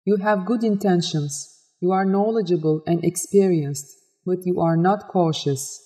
You 0.05 0.19
have 0.19 0.47
good 0.47 0.63
intentions, 0.63 1.57
you 1.81 1.91
are 1.93 2.05
knowledgeable 2.05 2.83
and 2.87 3.03
experienced, 3.03 3.87
but 4.25 4.45
you 4.45 4.61
are 4.61 4.77
not 4.77 5.09
cautious. 5.09 5.83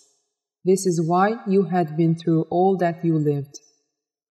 This 0.65 0.87
is 0.87 1.01
why 1.01 1.37
you 1.47 1.65
had 1.65 1.97
been 1.97 2.17
through 2.17 2.43
all 2.51 2.77
that 2.79 3.05
you 3.05 3.17
lived. 3.17 3.59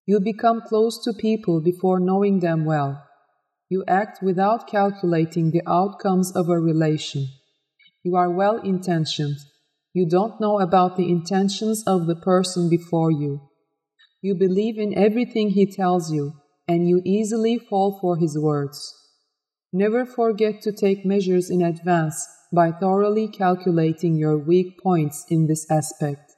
You 0.06 0.20
become 0.20 0.62
close 0.66 1.02
to 1.04 1.12
people 1.12 1.60
before 1.60 2.00
knowing 2.00 2.40
them 2.40 2.64
well. 2.64 3.04
You 3.70 3.84
act 3.86 4.22
without 4.22 4.66
calculating 4.66 5.50
the 5.50 5.62
outcomes 5.66 6.34
of 6.34 6.48
a 6.48 6.58
relation. 6.58 7.28
You 8.02 8.16
are 8.16 8.30
well 8.30 8.56
intentioned. 8.62 9.36
You 9.92 10.08
don't 10.08 10.40
know 10.40 10.60
about 10.60 10.96
the 10.96 11.10
intentions 11.10 11.84
of 11.86 12.06
the 12.06 12.16
person 12.16 12.68
before 12.68 13.10
you. 13.10 13.47
You 14.20 14.34
believe 14.34 14.78
in 14.78 14.98
everything 14.98 15.50
he 15.50 15.66
tells 15.66 16.10
you, 16.10 16.34
and 16.66 16.88
you 16.88 17.00
easily 17.04 17.58
fall 17.58 17.98
for 18.00 18.16
his 18.16 18.36
words. 18.38 18.94
Never 19.72 20.04
forget 20.04 20.60
to 20.62 20.72
take 20.72 21.04
measures 21.04 21.50
in 21.50 21.62
advance 21.62 22.26
by 22.52 22.72
thoroughly 22.72 23.28
calculating 23.28 24.16
your 24.16 24.36
weak 24.36 24.80
points 24.82 25.24
in 25.28 25.46
this 25.46 25.70
aspect. 25.70 26.32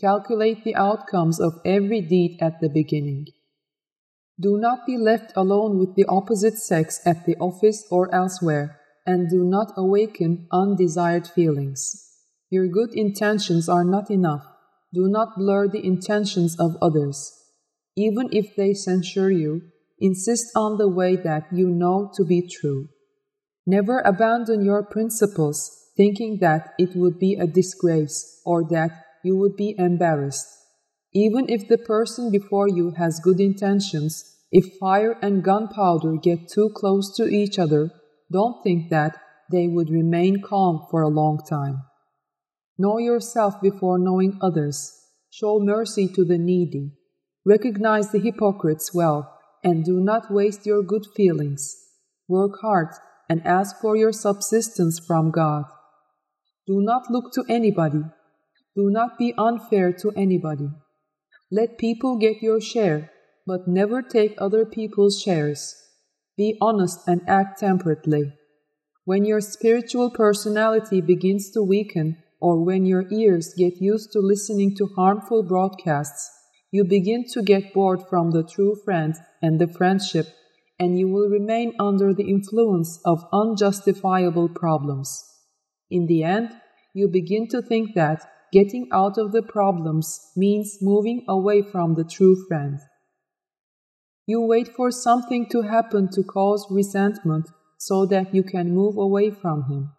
Calculate 0.00 0.64
the 0.64 0.74
outcomes 0.74 1.38
of 1.38 1.60
every 1.64 2.00
deed 2.00 2.38
at 2.40 2.60
the 2.60 2.68
beginning. 2.68 3.26
Do 4.40 4.56
not 4.56 4.86
be 4.86 4.96
left 4.96 5.32
alone 5.36 5.78
with 5.78 5.94
the 5.94 6.06
opposite 6.08 6.58
sex 6.58 7.00
at 7.04 7.26
the 7.26 7.36
office 7.36 7.86
or 7.90 8.12
elsewhere, 8.14 8.80
and 9.04 9.28
do 9.28 9.44
not 9.44 9.72
awaken 9.76 10.46
undesired 10.50 11.26
feelings. 11.26 12.08
Your 12.48 12.68
good 12.68 12.94
intentions 12.94 13.68
are 13.68 13.84
not 13.84 14.10
enough. 14.10 14.51
Do 14.94 15.08
not 15.08 15.36
blur 15.36 15.68
the 15.68 15.84
intentions 15.84 16.58
of 16.58 16.76
others. 16.82 17.32
Even 17.96 18.28
if 18.32 18.54
they 18.56 18.74
censure 18.74 19.30
you, 19.30 19.62
insist 19.98 20.46
on 20.56 20.78
the 20.78 20.88
way 20.88 21.16
that 21.16 21.46
you 21.52 21.68
know 21.68 22.10
to 22.14 22.24
be 22.24 22.46
true. 22.46 22.88
Never 23.66 24.00
abandon 24.00 24.64
your 24.64 24.82
principles 24.82 25.70
thinking 25.96 26.38
that 26.40 26.74
it 26.78 26.96
would 26.96 27.18
be 27.18 27.36
a 27.36 27.46
disgrace 27.46 28.40
or 28.44 28.64
that 28.70 28.90
you 29.22 29.36
would 29.36 29.56
be 29.56 29.74
embarrassed. 29.78 30.48
Even 31.12 31.48
if 31.48 31.68
the 31.68 31.78
person 31.78 32.30
before 32.30 32.68
you 32.68 32.92
has 32.92 33.20
good 33.20 33.40
intentions, 33.40 34.24
if 34.50 34.78
fire 34.80 35.16
and 35.22 35.44
gunpowder 35.44 36.16
get 36.16 36.48
too 36.48 36.70
close 36.74 37.14
to 37.16 37.24
each 37.28 37.58
other, 37.58 37.90
don't 38.30 38.62
think 38.62 38.90
that 38.90 39.16
they 39.50 39.68
would 39.68 39.90
remain 39.90 40.42
calm 40.42 40.86
for 40.90 41.02
a 41.02 41.08
long 41.08 41.38
time. 41.48 41.82
Know 42.78 42.98
yourself 42.98 43.60
before 43.60 43.98
knowing 43.98 44.38
others. 44.40 44.92
Show 45.30 45.60
mercy 45.60 46.08
to 46.08 46.24
the 46.24 46.38
needy. 46.38 46.92
Recognize 47.44 48.10
the 48.10 48.20
hypocrites 48.20 48.94
well 48.94 49.38
and 49.64 49.84
do 49.84 50.00
not 50.00 50.30
waste 50.30 50.66
your 50.66 50.82
good 50.82 51.06
feelings. 51.14 51.74
Work 52.28 52.60
hard 52.62 52.88
and 53.28 53.46
ask 53.46 53.80
for 53.80 53.96
your 53.96 54.12
subsistence 54.12 54.98
from 54.98 55.30
God. 55.30 55.64
Do 56.66 56.80
not 56.80 57.10
look 57.10 57.32
to 57.34 57.44
anybody 57.48 58.04
do 58.74 58.88
not 58.90 59.18
be 59.18 59.34
unfair 59.36 59.92
to 59.92 60.12
anybody. 60.16 60.70
Let 61.50 61.76
people 61.76 62.16
get 62.16 62.42
your 62.42 62.60
share, 62.60 63.10
but 63.46 63.68
never 63.68 64.00
take 64.00 64.34
other 64.38 64.64
people's 64.64 65.20
shares. 65.20 65.74
Be 66.38 66.56
honest 66.60 67.00
and 67.06 67.20
act 67.28 67.60
temperately. 67.60 68.32
When 69.04 69.26
your 69.26 69.42
spiritual 69.42 70.10
personality 70.10 71.02
begins 71.02 71.50
to 71.50 71.62
weaken, 71.62 72.21
or 72.42 72.62
when 72.62 72.84
your 72.84 73.04
ears 73.10 73.54
get 73.56 73.80
used 73.80 74.12
to 74.12 74.18
listening 74.18 74.76
to 74.76 74.90
harmful 74.96 75.42
broadcasts, 75.42 76.28
you 76.70 76.84
begin 76.84 77.24
to 77.32 77.42
get 77.42 77.72
bored 77.72 78.02
from 78.10 78.32
the 78.32 78.42
true 78.42 78.74
friend 78.84 79.14
and 79.40 79.58
the 79.60 79.68
friendship, 79.68 80.26
and 80.78 80.98
you 80.98 81.08
will 81.08 81.30
remain 81.30 81.72
under 81.78 82.12
the 82.12 82.28
influence 82.28 83.00
of 83.06 83.24
unjustifiable 83.32 84.48
problems. 84.48 85.24
In 85.90 86.06
the 86.06 86.22
end, 86.24 86.50
you 86.92 87.08
begin 87.08 87.48
to 87.48 87.62
think 87.62 87.94
that 87.94 88.26
Getting 88.52 88.88
out 88.92 89.16
of 89.16 89.32
the 89.32 89.42
problems 89.42 90.30
means 90.36 90.76
moving 90.82 91.24
away 91.26 91.62
from 91.62 91.94
the 91.94 92.04
true 92.04 92.36
friend. 92.46 92.78
You 94.26 94.42
wait 94.42 94.68
for 94.68 94.90
something 94.90 95.48
to 95.48 95.62
happen 95.62 96.10
to 96.12 96.22
cause 96.22 96.66
resentment 96.70 97.48
so 97.78 98.04
that 98.06 98.34
you 98.34 98.42
can 98.42 98.74
move 98.74 98.98
away 98.98 99.30
from 99.30 99.64
him. 99.70 99.92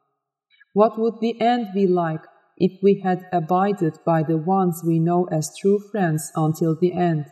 What 0.74 1.00
would 1.00 1.20
the 1.20 1.42
end 1.42 1.70
be 1.74 1.88
like 1.88 2.22
if 2.58 2.72
we 2.82 3.02
had 3.02 3.26
abided 3.32 3.98
by 4.06 4.24
the 4.24 4.38
ones 4.38 4.84
we 4.86 5.00
know 5.00 5.28
as 5.32 5.58
true 5.58 5.80
friends 5.80 6.32
until 6.36 6.76
the 6.76 6.94
end? 6.94 7.26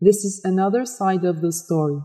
This 0.00 0.24
is 0.24 0.40
another 0.44 0.84
side 0.86 1.24
of 1.24 1.40
the 1.40 1.52
story. 1.52 2.00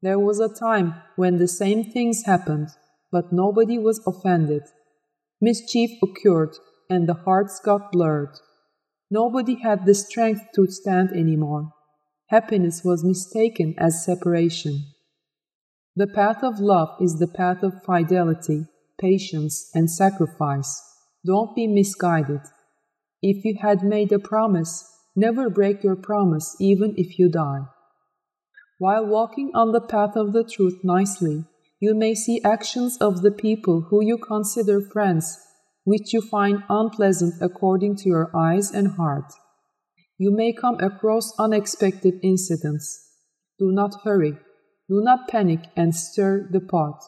There 0.00 0.18
was 0.18 0.40
a 0.40 0.48
time 0.48 0.94
when 1.16 1.38
the 1.38 1.48
same 1.48 1.84
things 1.84 2.24
happened, 2.24 2.68
but 3.10 3.32
nobody 3.32 3.78
was 3.78 4.00
offended. 4.06 4.62
Mischief 5.40 5.90
occurred 6.02 6.56
and 6.88 7.08
the 7.08 7.14
hearts 7.14 7.60
got 7.64 7.92
blurred. 7.92 8.38
Nobody 9.10 9.56
had 9.62 9.86
the 9.86 9.94
strength 9.94 10.42
to 10.54 10.66
stand 10.70 11.10
anymore. 11.10 11.72
Happiness 12.28 12.82
was 12.84 13.04
mistaken 13.04 13.74
as 13.78 14.04
separation. 14.04 14.84
The 15.96 16.06
path 16.06 16.44
of 16.44 16.60
love 16.60 16.90
is 17.00 17.18
the 17.18 17.26
path 17.26 17.62
of 17.62 17.82
fidelity, 17.84 18.66
patience, 19.00 19.70
and 19.74 19.90
sacrifice. 19.90 20.80
Don't 21.28 21.54
be 21.54 21.66
misguided. 21.66 22.40
If 23.20 23.44
you 23.44 23.58
had 23.60 23.82
made 23.82 24.10
a 24.12 24.18
promise, 24.18 24.90
never 25.14 25.50
break 25.50 25.84
your 25.84 25.94
promise 25.94 26.56
even 26.58 26.94
if 26.96 27.18
you 27.18 27.28
die. 27.28 27.66
While 28.78 29.04
walking 29.04 29.50
on 29.52 29.72
the 29.72 29.82
path 29.82 30.16
of 30.16 30.32
the 30.32 30.42
truth 30.42 30.80
nicely, 30.82 31.44
you 31.80 31.94
may 31.94 32.14
see 32.14 32.40
actions 32.42 32.96
of 32.96 33.20
the 33.20 33.30
people 33.30 33.88
who 33.90 34.02
you 34.02 34.16
consider 34.16 34.80
friends, 34.80 35.38
which 35.84 36.14
you 36.14 36.22
find 36.22 36.62
unpleasant 36.70 37.34
according 37.42 37.96
to 37.96 38.08
your 38.08 38.30
eyes 38.34 38.70
and 38.70 38.96
heart. 38.96 39.30
You 40.16 40.30
may 40.34 40.54
come 40.54 40.80
across 40.80 41.38
unexpected 41.38 42.14
incidents. 42.22 43.06
Do 43.58 43.70
not 43.70 44.00
hurry, 44.02 44.38
do 44.88 45.02
not 45.02 45.28
panic 45.28 45.60
and 45.76 45.94
stir 45.94 46.48
the 46.50 46.60
pot. 46.60 47.04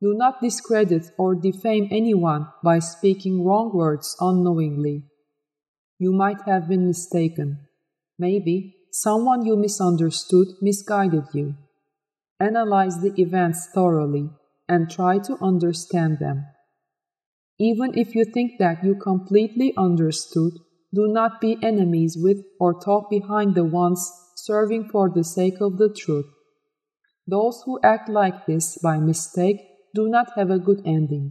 Do 0.00 0.14
not 0.14 0.40
discredit 0.40 1.10
or 1.18 1.34
defame 1.34 1.88
anyone 1.90 2.46
by 2.62 2.78
speaking 2.78 3.44
wrong 3.44 3.72
words 3.74 4.16
unknowingly. 4.20 5.04
You 5.98 6.12
might 6.12 6.42
have 6.42 6.68
been 6.68 6.86
mistaken. 6.86 7.66
Maybe 8.16 8.76
someone 8.92 9.44
you 9.44 9.56
misunderstood 9.56 10.48
misguided 10.62 11.24
you. 11.34 11.56
Analyze 12.38 13.00
the 13.00 13.12
events 13.20 13.68
thoroughly 13.74 14.30
and 14.68 14.88
try 14.88 15.18
to 15.18 15.36
understand 15.42 16.18
them. 16.20 16.46
Even 17.58 17.98
if 17.98 18.14
you 18.14 18.24
think 18.24 18.52
that 18.60 18.84
you 18.84 18.94
completely 18.94 19.74
understood, 19.76 20.52
do 20.94 21.08
not 21.08 21.40
be 21.40 21.58
enemies 21.60 22.16
with 22.16 22.44
or 22.60 22.80
talk 22.80 23.10
behind 23.10 23.56
the 23.56 23.64
ones 23.64 24.08
serving 24.36 24.88
for 24.88 25.10
the 25.10 25.24
sake 25.24 25.60
of 25.60 25.76
the 25.76 25.92
truth. 25.92 26.26
Those 27.26 27.62
who 27.66 27.80
act 27.82 28.08
like 28.08 28.46
this 28.46 28.78
by 28.78 28.98
mistake 28.98 29.67
do 29.94 30.08
not 30.08 30.28
have 30.36 30.50
a 30.50 30.58
good 30.58 30.80
ending, 30.84 31.30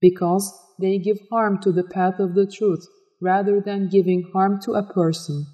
because 0.00 0.52
they 0.78 0.98
give 0.98 1.18
harm 1.30 1.60
to 1.62 1.72
the 1.72 1.84
path 1.84 2.18
of 2.18 2.34
the 2.34 2.46
truth 2.46 2.86
rather 3.20 3.60
than 3.60 3.88
giving 3.88 4.30
harm 4.32 4.60
to 4.62 4.72
a 4.72 4.82
person. 4.82 5.46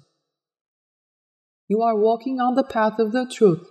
You 1.67 1.81
are 1.81 1.99
walking 1.99 2.39
on 2.39 2.55
the 2.55 2.63
path 2.63 2.97
of 2.97 3.11
the 3.11 3.25
truth. 3.25 3.67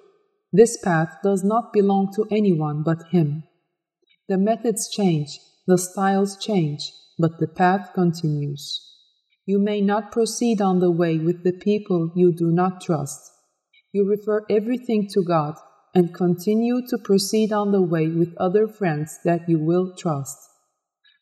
This 0.52 0.76
path 0.76 1.16
does 1.22 1.42
not 1.42 1.72
belong 1.72 2.12
to 2.14 2.26
anyone 2.30 2.82
but 2.82 3.08
Him. 3.10 3.44
The 4.28 4.36
methods 4.36 4.88
change, 4.90 5.38
the 5.66 5.78
styles 5.78 6.36
change, 6.36 6.92
but 7.18 7.38
the 7.38 7.48
path 7.48 7.92
continues. 7.94 8.82
You 9.46 9.58
may 9.58 9.80
not 9.80 10.12
proceed 10.12 10.60
on 10.60 10.80
the 10.80 10.90
way 10.90 11.18
with 11.18 11.44
the 11.44 11.52
people 11.52 12.12
you 12.14 12.32
do 12.32 12.50
not 12.50 12.80
trust. 12.80 13.20
You 13.92 14.08
refer 14.08 14.44
everything 14.50 15.08
to 15.12 15.22
God 15.22 15.54
and 15.96 16.12
continue 16.12 16.86
to 16.86 16.98
proceed 16.98 17.50
on 17.50 17.72
the 17.72 17.80
way 17.80 18.06
with 18.06 18.36
other 18.36 18.68
friends 18.68 19.18
that 19.24 19.48
you 19.48 19.58
will 19.58 19.96
trust. 19.96 20.36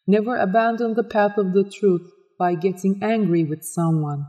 Never 0.05 0.37
abandon 0.37 0.95
the 0.95 1.05
path 1.05 1.39
of 1.39 1.53
the 1.53 1.63
truth 1.63 2.11
by 2.41 2.57
getting 2.57 2.99
angry 3.01 3.45
with 3.45 3.63
someone. 3.63 4.27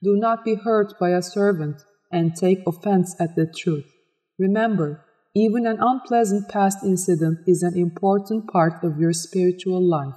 Do 0.00 0.16
not 0.16 0.44
be 0.44 0.54
hurt 0.54 0.94
by 1.00 1.10
a 1.10 1.20
servant 1.20 1.82
and 2.12 2.36
take 2.36 2.62
offense 2.64 3.16
at 3.18 3.34
the 3.34 3.44
truth. 3.44 3.90
Remember, 4.38 5.04
even 5.34 5.66
an 5.66 5.78
unpleasant 5.80 6.48
past 6.48 6.84
incident 6.84 7.40
is 7.48 7.64
an 7.64 7.76
important 7.76 8.46
part 8.52 8.84
of 8.84 9.00
your 9.00 9.12
spiritual 9.12 9.82
life. 9.82 10.14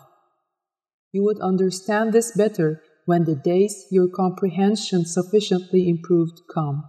You 1.11 1.23
would 1.23 1.39
understand 1.39 2.13
this 2.13 2.31
better 2.37 2.83
when 3.05 3.23
the 3.23 3.35
days 3.35 3.87
your 3.89 4.09
comprehension 4.09 5.05
sufficiently 5.05 5.89
improved 5.89 6.41
come. 6.53 6.83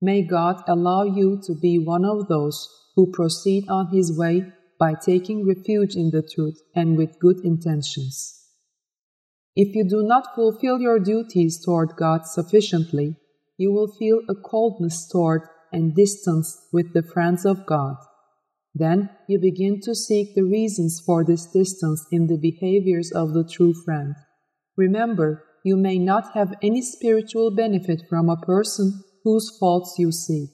May 0.00 0.22
God 0.22 0.62
allow 0.66 1.04
you 1.04 1.40
to 1.44 1.54
be 1.54 1.78
one 1.78 2.04
of 2.04 2.28
those 2.28 2.68
who 2.96 3.10
proceed 3.10 3.68
on 3.68 3.88
His 3.92 4.16
way 4.16 4.52
by 4.78 4.94
taking 4.94 5.46
refuge 5.46 5.94
in 5.94 6.10
the 6.10 6.22
truth 6.22 6.60
and 6.74 6.96
with 6.96 7.18
good 7.20 7.40
intentions. 7.44 8.40
If 9.56 9.74
you 9.74 9.88
do 9.88 10.02
not 10.02 10.34
fulfill 10.34 10.80
your 10.80 10.98
duties 10.98 11.64
toward 11.64 11.96
God 11.96 12.26
sufficiently, 12.26 13.16
you 13.56 13.72
will 13.72 13.86
feel 13.86 14.20
a 14.28 14.34
coldness 14.34 15.08
toward 15.08 15.42
and 15.72 15.94
distance 15.94 16.68
with 16.72 16.92
the 16.92 17.02
friends 17.02 17.44
of 17.44 17.66
God. 17.66 17.96
Then 18.74 19.10
you 19.28 19.38
begin 19.38 19.80
to 19.82 19.94
seek 19.94 20.34
the 20.34 20.42
reasons 20.42 21.00
for 21.04 21.24
this 21.24 21.46
distance 21.46 22.04
in 22.10 22.26
the 22.26 22.36
behaviors 22.36 23.12
of 23.12 23.32
the 23.32 23.44
true 23.44 23.72
friend. 23.72 24.16
Remember, 24.76 25.44
you 25.64 25.76
may 25.76 25.98
not 25.98 26.34
have 26.34 26.54
any 26.60 26.82
spiritual 26.82 27.54
benefit 27.54 28.02
from 28.08 28.28
a 28.28 28.36
person 28.36 29.04
whose 29.24 29.56
faults 29.58 29.94
you 29.98 30.12
seek. 30.12 30.50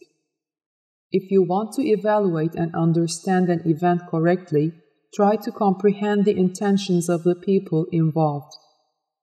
If 1.10 1.30
you 1.30 1.42
want 1.42 1.72
to 1.74 1.82
evaluate 1.82 2.54
and 2.54 2.74
understand 2.74 3.48
an 3.48 3.62
event 3.66 4.02
correctly, 4.08 4.72
try 5.12 5.34
to 5.36 5.50
comprehend 5.50 6.24
the 6.24 6.36
intentions 6.36 7.08
of 7.08 7.24
the 7.24 7.34
people 7.34 7.86
involved. 7.90 8.54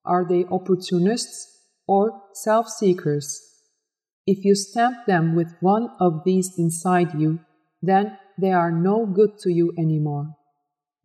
Are 0.03 0.27
they 0.27 0.43
opportunists 0.51 1.47
or 1.87 2.21
self 2.33 2.67
seekers? 2.67 3.41
If 4.25 4.43
you 4.43 4.53
stamp 4.53 5.05
them 5.07 5.33
with 5.33 5.55
one 5.61 5.91
of 5.97 6.23
these 6.25 6.51
inside 6.57 7.17
you, 7.17 7.39
then 7.81 8.17
they 8.37 8.51
are 8.51 8.71
no 8.71 9.05
good 9.05 9.39
to 9.39 9.51
you 9.51 9.73
anymore. 9.77 10.35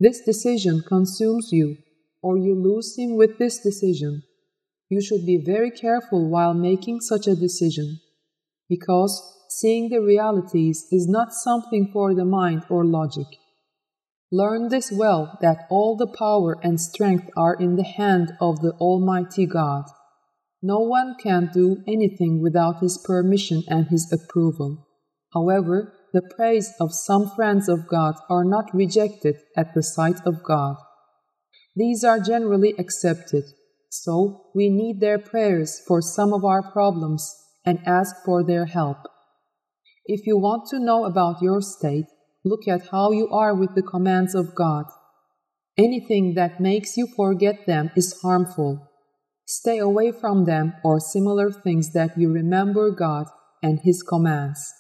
This 0.01 0.21
decision 0.21 0.83
consumes 0.83 1.51
you, 1.53 1.77
or 2.21 2.37
you 2.37 2.57
lose 2.57 2.99
him 2.99 3.17
with 3.17 3.39
this 3.39 3.61
decision. 3.61 4.25
You 4.89 5.01
should 5.01 5.25
be 5.25 5.41
very 5.45 5.71
careful 5.71 6.29
while 6.29 6.55
making 6.55 7.03
such 7.03 7.29
a 7.29 7.37
decision 7.37 8.01
because 8.73 9.15
seeing 9.51 9.91
the 9.91 10.01
realities 10.01 10.87
is 10.91 11.07
not 11.07 11.35
something 11.35 11.91
for 11.93 12.15
the 12.15 12.25
mind 12.25 12.63
or 12.71 12.87
logic. 12.87 13.27
Learn 14.31 14.71
this 14.71 14.91
well 14.91 15.37
that 15.43 15.67
all 15.69 15.95
the 15.95 16.07
power 16.07 16.57
and 16.63 16.81
strength 16.81 17.29
are 17.37 17.55
in 17.55 17.77
the 17.77 17.91
hand 18.01 18.33
of 18.41 18.63
the 18.63 18.73
Almighty 18.81 19.45
God. 19.45 19.85
No 20.63 20.79
one 20.79 21.17
can 21.23 21.51
do 21.53 21.83
anything 21.87 22.41
without 22.41 22.81
His 22.81 22.97
permission 22.97 23.63
and 23.69 23.89
His 23.89 24.11
approval. 24.11 24.89
However, 25.35 25.93
the 26.15 26.23
praise 26.23 26.73
of 26.81 26.95
some 26.95 27.29
friends 27.37 27.69
of 27.69 27.87
God 27.87 28.15
are 28.31 28.45
not 28.45 28.75
rejected 28.75 29.37
at 29.55 29.75
the 29.75 29.83
sight 29.83 30.21
of 30.25 30.43
God. 30.43 30.77
These 31.77 32.05
are 32.05 32.21
generally 32.21 32.75
accepted, 32.79 33.45
so 33.91 34.47
we 34.55 34.71
need 34.71 35.01
their 35.01 35.19
prayers 35.19 35.83
for 35.87 36.01
some 36.01 36.33
of 36.33 36.43
our 36.43 36.63
problems 36.63 37.42
and 37.65 37.79
ask 37.87 38.17
for 38.25 38.45
their 38.45 38.67
help. 38.67 38.99
If 40.07 40.27
you 40.27 40.37
want 40.37 40.69
to 40.71 40.81
know 40.81 41.05
about 41.05 41.43
your 41.43 41.61
state, 41.61 42.07
look 42.45 42.67
at 42.67 42.89
how 42.89 43.13
you 43.13 43.29
are 43.29 43.55
with 43.55 43.75
the 43.75 43.83
commands 43.83 44.35
of 44.35 44.55
God. 44.55 44.87
Anything 45.79 46.35
that 46.35 46.61
makes 46.61 46.97
you 46.97 47.07
forget 47.07 47.67
them 47.67 47.91
is 47.97 48.21
harmful. 48.21 48.89
Stay 49.47 49.79
away 49.79 50.13
from 50.13 50.45
them 50.45 50.75
or 50.85 50.99
similar 51.01 51.51
things 51.51 51.93
that 51.93 52.19
you 52.19 52.31
remember 52.33 52.91
God 52.91 53.27
and 53.63 53.81
His 53.81 54.03
commands. 54.03 54.73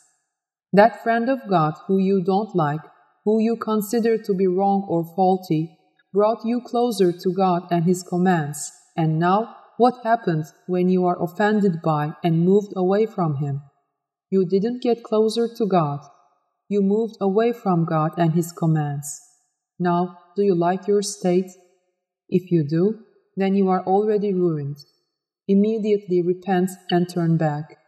That 0.73 1.03
friend 1.03 1.29
of 1.29 1.49
God 1.49 1.75
who 1.87 1.99
you 1.99 2.23
don't 2.25 2.55
like, 2.55 2.81
who 3.25 3.41
you 3.41 3.57
consider 3.57 4.19
to 4.19 4.35
be 4.35 4.47
wrong 4.47 4.87
or 4.89 5.05
faulty, 5.15 5.77
brought 6.13 6.45
you 6.45 6.61
closer 6.61 7.13
to 7.13 7.33
God 7.33 7.63
and 7.71 7.85
His 7.85 8.03
commands, 8.03 8.71
and 8.97 9.19
now 9.19 9.57
what 9.77 10.05
happens 10.05 10.53
when 10.66 10.89
you 10.89 11.05
are 11.07 11.23
offended 11.23 11.82
by 11.82 12.12
and 12.23 12.44
moved 12.44 12.73
away 12.77 13.07
from 13.07 13.36
Him? 13.36 13.62
You 14.31 14.44
didn't 14.44 14.82
get 14.82 15.03
closer 15.03 15.49
to 15.57 15.66
God. 15.66 16.01
You 16.69 16.82
moved 16.82 17.16
away 17.20 17.53
from 17.53 17.85
God 17.85 18.12
and 18.16 18.32
His 18.32 18.53
commands. 18.53 19.20
Now, 19.78 20.19
do 20.36 20.43
you 20.43 20.55
like 20.55 20.86
your 20.86 21.03
state? 21.03 21.51
If 22.28 22.51
you 22.51 22.66
do, 22.66 23.01
then 23.36 23.55
you 23.55 23.69
are 23.69 23.85
already 23.85 24.32
ruined. 24.32 24.78
Immediately 25.49 26.23
repent 26.23 26.70
and 26.90 27.09
turn 27.09 27.36
back. 27.36 27.78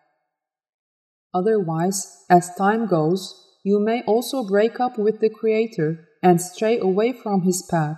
Otherwise, 1.32 2.24
as 2.30 2.54
time 2.56 2.86
goes, 2.86 3.34
you 3.64 3.80
may 3.80 4.02
also 4.02 4.44
break 4.46 4.78
up 4.78 4.98
with 4.98 5.20
the 5.20 5.30
Creator 5.30 6.06
and 6.22 6.40
stray 6.40 6.78
away 6.78 7.12
from 7.12 7.42
His 7.42 7.62
path. 7.70 7.96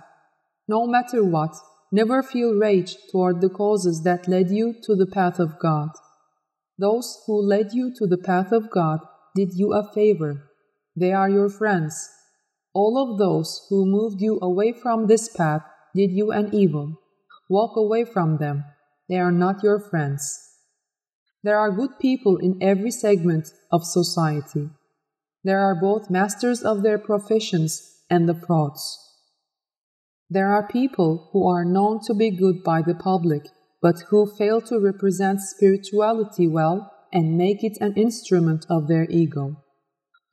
No 0.67 0.87
matter 0.87 1.23
what, 1.23 1.55
Never 1.91 2.21
feel 2.21 2.53
rage 2.53 2.95
toward 3.11 3.39
the 3.39 3.49
causes 3.49 4.03
that 4.03 4.27
led 4.27 4.49
you 4.49 4.75
to 4.83 4.95
the 4.95 5.05
path 5.05 5.39
of 5.39 5.57
God. 5.59 5.89
Those 6.77 7.23
who 7.25 7.41
led 7.41 7.71
you 7.71 7.93
to 7.95 8.05
the 8.05 8.17
path 8.17 8.51
of 8.51 8.69
God 8.69 8.99
did 9.35 9.53
you 9.53 9.73
a 9.73 9.83
favor. 9.93 10.51
They 10.95 11.13
are 11.13 11.29
your 11.29 11.49
friends. 11.49 12.09
All 12.73 12.97
of 12.97 13.17
those 13.17 13.65
who 13.69 13.85
moved 13.85 14.21
you 14.21 14.37
away 14.41 14.73
from 14.73 15.07
this 15.07 15.29
path 15.29 15.61
did 15.95 16.11
you 16.11 16.31
an 16.31 16.53
evil. 16.53 16.99
Walk 17.49 17.77
away 17.77 18.03
from 18.03 18.37
them. 18.37 18.65
They 19.07 19.17
are 19.17 19.31
not 19.31 19.63
your 19.63 19.79
friends. 19.79 20.37
There 21.43 21.57
are 21.57 21.71
good 21.71 21.97
people 21.99 22.37
in 22.37 22.61
every 22.61 22.91
segment 22.91 23.49
of 23.71 23.85
society. 23.85 24.69
There 25.43 25.59
are 25.59 25.79
both 25.79 26.09
masters 26.09 26.61
of 26.63 26.83
their 26.83 26.97
professions 26.97 28.01
and 28.09 28.27
the 28.27 28.35
frauds. 28.35 29.06
There 30.29 30.53
are 30.53 30.67
people 30.67 31.29
who 31.31 31.47
are 31.47 31.63
known 31.63 32.01
to 32.05 32.13
be 32.13 32.31
good 32.31 32.63
by 32.63 32.81
the 32.81 32.95
public, 32.95 33.43
but 33.81 34.01
who 34.09 34.25
fail 34.37 34.59
to 34.61 34.79
represent 34.79 35.39
spirituality 35.39 36.47
well 36.47 36.91
and 37.13 37.37
make 37.37 37.63
it 37.63 37.77
an 37.79 37.93
instrument 37.95 38.65
of 38.69 38.87
their 38.87 39.05
ego. 39.09 39.63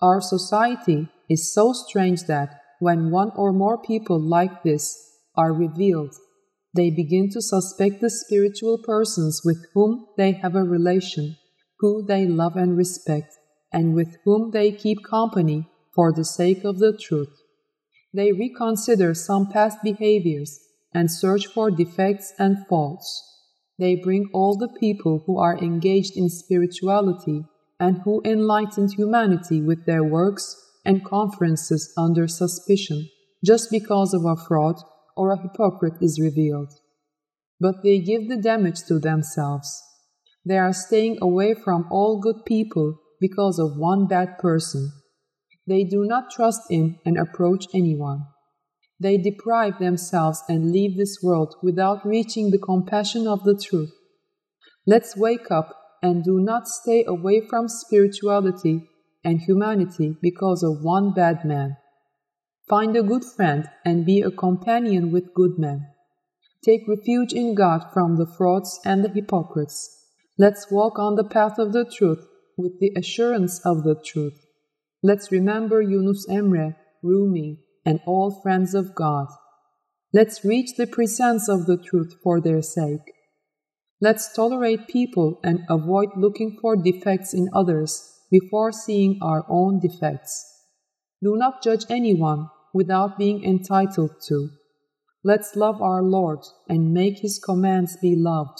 Our 0.02 0.20
society 0.20 1.08
is 1.30 1.54
so 1.54 1.72
strange 1.72 2.24
that 2.24 2.60
when 2.80 3.10
one 3.10 3.30
or 3.36 3.52
more 3.52 3.80
people 3.80 4.20
like 4.20 4.64
this 4.64 4.98
are 5.36 5.52
revealed, 5.52 6.14
they 6.74 6.90
begin 6.90 7.30
to 7.30 7.40
suspect 7.40 8.00
the 8.00 8.10
spiritual 8.10 8.78
persons 8.82 9.42
with 9.44 9.64
whom 9.74 10.06
they 10.16 10.32
have 10.32 10.56
a 10.56 10.64
relation, 10.64 11.36
who 11.78 12.04
they 12.04 12.26
love 12.26 12.56
and 12.56 12.76
respect, 12.76 13.32
and 13.72 13.94
with 13.94 14.16
whom 14.24 14.50
they 14.50 14.72
keep 14.72 14.98
company 15.08 15.68
for 15.94 16.12
the 16.12 16.24
sake 16.24 16.64
of 16.64 16.80
the 16.80 16.98
truth. 17.00 17.32
They 18.14 18.30
reconsider 18.30 19.12
some 19.12 19.50
past 19.50 19.78
behaviors 19.82 20.60
and 20.92 21.10
search 21.10 21.48
for 21.48 21.72
defects 21.72 22.32
and 22.38 22.64
faults. 22.68 23.20
They 23.76 23.96
bring 23.96 24.30
all 24.32 24.56
the 24.56 24.68
people 24.68 25.24
who 25.26 25.38
are 25.38 25.58
engaged 25.58 26.16
in 26.16 26.28
spirituality 26.28 27.44
and 27.80 28.02
who 28.02 28.22
enlightened 28.24 28.94
humanity 28.94 29.60
with 29.60 29.84
their 29.84 30.04
works 30.04 30.56
and 30.84 31.04
conferences 31.04 31.92
under 31.98 32.28
suspicion 32.28 33.08
just 33.44 33.68
because 33.72 34.14
of 34.14 34.24
a 34.24 34.36
fraud 34.36 34.76
or 35.16 35.32
a 35.32 35.42
hypocrite 35.42 36.00
is 36.00 36.20
revealed. 36.20 36.72
But 37.58 37.82
they 37.82 37.98
give 37.98 38.28
the 38.28 38.36
damage 38.36 38.84
to 38.84 39.00
themselves. 39.00 39.82
They 40.46 40.58
are 40.58 40.72
staying 40.72 41.18
away 41.20 41.54
from 41.54 41.88
all 41.90 42.20
good 42.20 42.44
people 42.46 43.00
because 43.20 43.58
of 43.58 43.76
one 43.76 44.06
bad 44.06 44.38
person. 44.38 44.92
They 45.66 45.84
do 45.84 46.04
not 46.04 46.30
trust 46.30 46.70
Him 46.70 46.98
and 47.04 47.18
approach 47.18 47.66
anyone. 47.74 48.26
They 49.00 49.16
deprive 49.16 49.78
themselves 49.78 50.42
and 50.48 50.72
leave 50.72 50.96
this 50.96 51.18
world 51.22 51.56
without 51.62 52.06
reaching 52.06 52.50
the 52.50 52.58
compassion 52.58 53.26
of 53.26 53.44
the 53.44 53.56
truth. 53.56 53.92
Let's 54.86 55.16
wake 55.16 55.50
up 55.50 55.74
and 56.02 56.22
do 56.22 56.38
not 56.38 56.68
stay 56.68 57.04
away 57.06 57.46
from 57.48 57.68
spirituality 57.68 58.88
and 59.24 59.40
humanity 59.40 60.16
because 60.20 60.62
of 60.62 60.82
one 60.82 61.12
bad 61.12 61.44
man. 61.44 61.76
Find 62.68 62.96
a 62.96 63.02
good 63.02 63.24
friend 63.24 63.68
and 63.84 64.06
be 64.06 64.20
a 64.20 64.30
companion 64.30 65.10
with 65.10 65.34
good 65.34 65.58
men. 65.58 65.86
Take 66.62 66.88
refuge 66.88 67.32
in 67.32 67.54
God 67.54 67.86
from 67.92 68.16
the 68.16 68.26
frauds 68.26 68.80
and 68.84 69.04
the 69.04 69.08
hypocrites. 69.08 70.06
Let's 70.38 70.70
walk 70.70 70.98
on 70.98 71.16
the 71.16 71.24
path 71.24 71.58
of 71.58 71.72
the 71.72 71.84
truth 71.84 72.26
with 72.56 72.78
the 72.80 72.92
assurance 72.96 73.60
of 73.64 73.82
the 73.82 73.94
truth. 73.94 74.43
Let's 75.06 75.30
remember 75.30 75.82
Yunus 75.82 76.26
Emre, 76.30 76.76
Rumi, 77.02 77.58
and 77.84 78.00
all 78.06 78.40
friends 78.40 78.74
of 78.74 78.94
God. 78.94 79.26
Let's 80.14 80.46
reach 80.46 80.76
the 80.78 80.86
presence 80.86 81.46
of 81.46 81.66
the 81.66 81.76
truth 81.76 82.14
for 82.22 82.40
their 82.40 82.62
sake. 82.62 83.12
Let's 84.00 84.32
tolerate 84.32 84.88
people 84.88 85.40
and 85.44 85.60
avoid 85.68 86.16
looking 86.16 86.56
for 86.58 86.74
defects 86.74 87.34
in 87.34 87.50
others 87.52 88.14
before 88.30 88.72
seeing 88.72 89.18
our 89.20 89.44
own 89.46 89.78
defects. 89.78 90.42
Do 91.22 91.36
not 91.36 91.62
judge 91.62 91.84
anyone 91.90 92.48
without 92.72 93.18
being 93.18 93.44
entitled 93.44 94.22
to. 94.28 94.48
Let's 95.22 95.54
love 95.54 95.82
our 95.82 96.02
Lord 96.02 96.40
and 96.66 96.94
make 96.94 97.18
His 97.18 97.38
commands 97.38 97.98
be 98.00 98.16
loved. 98.16 98.58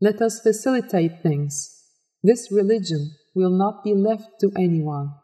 Let 0.00 0.22
us 0.22 0.40
facilitate 0.40 1.24
things. 1.24 1.76
This 2.22 2.52
religion 2.52 3.16
will 3.34 3.50
not 3.50 3.82
be 3.82 3.94
left 3.94 4.28
to 4.40 4.52
anyone. 4.56 5.14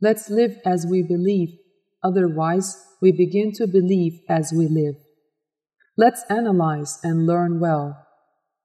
Let's 0.00 0.30
live 0.30 0.58
as 0.64 0.86
we 0.86 1.02
believe 1.02 1.58
Otherwise, 2.02 2.76
we 3.00 3.12
begin 3.12 3.52
to 3.52 3.66
believe 3.66 4.20
as 4.28 4.52
we 4.52 4.66
live. 4.68 4.96
Let's 5.96 6.24
analyze 6.30 6.98
and 7.02 7.26
learn 7.26 7.60
well. 7.60 8.06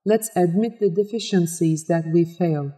Let's 0.05 0.29
admit 0.35 0.79
the 0.79 0.89
deficiencies 0.89 1.87
that 1.87 2.05
we 2.13 2.23
fail. 2.23 2.73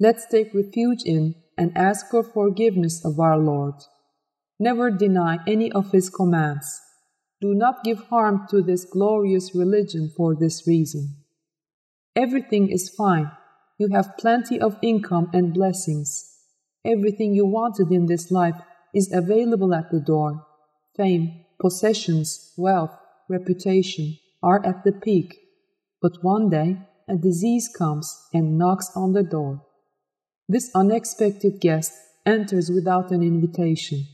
Let's 0.00 0.26
take 0.26 0.54
refuge 0.54 1.02
in 1.04 1.34
and 1.56 1.76
ask 1.76 2.10
for 2.10 2.22
forgiveness 2.22 3.04
of 3.04 3.20
our 3.20 3.38
Lord. 3.38 3.74
Never 4.58 4.90
deny 4.90 5.38
any 5.46 5.70
of 5.70 5.92
His 5.92 6.10
commands. 6.10 6.80
Do 7.40 7.54
not 7.54 7.84
give 7.84 8.04
harm 8.08 8.46
to 8.50 8.62
this 8.62 8.84
glorious 8.84 9.54
religion 9.54 10.10
for 10.16 10.34
this 10.34 10.66
reason. 10.66 11.18
Everything 12.16 12.68
is 12.68 12.88
fine. 12.88 13.30
You 13.78 13.90
have 13.92 14.18
plenty 14.18 14.60
of 14.60 14.76
income 14.82 15.30
and 15.32 15.54
blessings. 15.54 16.37
Everything 16.88 17.34
you 17.34 17.44
wanted 17.44 17.92
in 17.92 18.06
this 18.06 18.30
life 18.30 18.54
is 18.94 19.12
available 19.12 19.74
at 19.74 19.90
the 19.90 20.00
door. 20.00 20.46
Fame, 20.96 21.44
possessions, 21.60 22.54
wealth, 22.56 22.96
reputation 23.28 24.16
are 24.42 24.64
at 24.64 24.84
the 24.84 24.92
peak. 24.92 25.36
But 26.00 26.22
one 26.22 26.48
day, 26.48 26.78
a 27.06 27.16
disease 27.16 27.68
comes 27.68 28.16
and 28.32 28.56
knocks 28.56 28.90
on 28.96 29.12
the 29.12 29.22
door. 29.22 29.66
This 30.48 30.70
unexpected 30.74 31.60
guest 31.60 31.92
enters 32.24 32.70
without 32.70 33.10
an 33.10 33.22
invitation. 33.22 34.06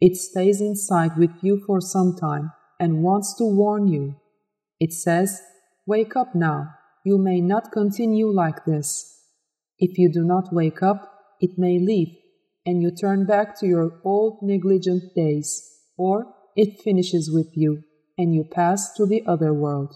It 0.00 0.16
stays 0.16 0.60
inside 0.60 1.16
with 1.16 1.32
you 1.42 1.62
for 1.66 1.80
some 1.80 2.16
time 2.16 2.52
and 2.78 3.02
wants 3.02 3.34
to 3.38 3.44
warn 3.44 3.88
you. 3.88 4.14
It 4.78 4.92
says, 4.92 5.40
Wake 5.86 6.14
up 6.14 6.34
now, 6.34 6.74
you 7.04 7.18
may 7.18 7.40
not 7.40 7.72
continue 7.72 8.28
like 8.28 8.64
this. 8.64 9.20
If 9.78 9.98
you 9.98 10.12
do 10.12 10.24
not 10.24 10.52
wake 10.52 10.82
up, 10.82 11.13
it 11.44 11.58
may 11.58 11.78
leave 11.78 12.12
and 12.66 12.82
you 12.82 12.90
turn 12.90 13.26
back 13.26 13.58
to 13.60 13.66
your 13.66 14.00
old 14.04 14.38
negligent 14.42 15.14
days, 15.14 15.48
or 15.98 16.34
it 16.56 16.80
finishes 16.82 17.30
with 17.30 17.50
you 17.54 17.82
and 18.16 18.34
you 18.34 18.44
pass 18.44 18.94
to 18.94 19.04
the 19.04 19.22
other 19.26 19.52
world. 19.52 19.94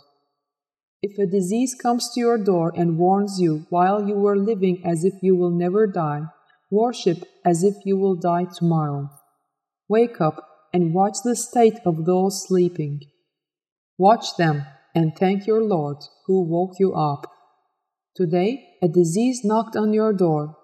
If 1.00 1.18
a 1.18 1.30
disease 1.30 1.74
comes 1.74 2.10
to 2.12 2.20
your 2.20 2.36
door 2.36 2.72
and 2.76 2.98
warns 2.98 3.40
you 3.40 3.66
while 3.70 4.06
you 4.06 4.16
were 4.16 4.36
living 4.36 4.82
as 4.84 5.04
if 5.04 5.14
you 5.22 5.36
will 5.36 5.56
never 5.64 5.86
die, 5.86 6.24
worship 6.70 7.24
as 7.44 7.62
if 7.62 7.74
you 7.86 7.96
will 7.96 8.16
die 8.16 8.46
tomorrow. 8.52 9.08
Wake 9.88 10.20
up 10.20 10.46
and 10.74 10.92
watch 10.92 11.16
the 11.24 11.36
state 11.36 11.78
of 11.86 12.04
those 12.04 12.46
sleeping. 12.46 13.00
Watch 13.96 14.36
them 14.36 14.66
and 14.94 15.16
thank 15.16 15.46
your 15.46 15.62
Lord 15.62 15.98
who 16.26 16.42
woke 16.42 16.74
you 16.78 16.92
up. 16.92 17.32
Today, 18.14 18.74
a 18.82 18.88
disease 18.88 19.40
knocked 19.44 19.76
on 19.76 19.94
your 19.94 20.12
door. 20.12 20.57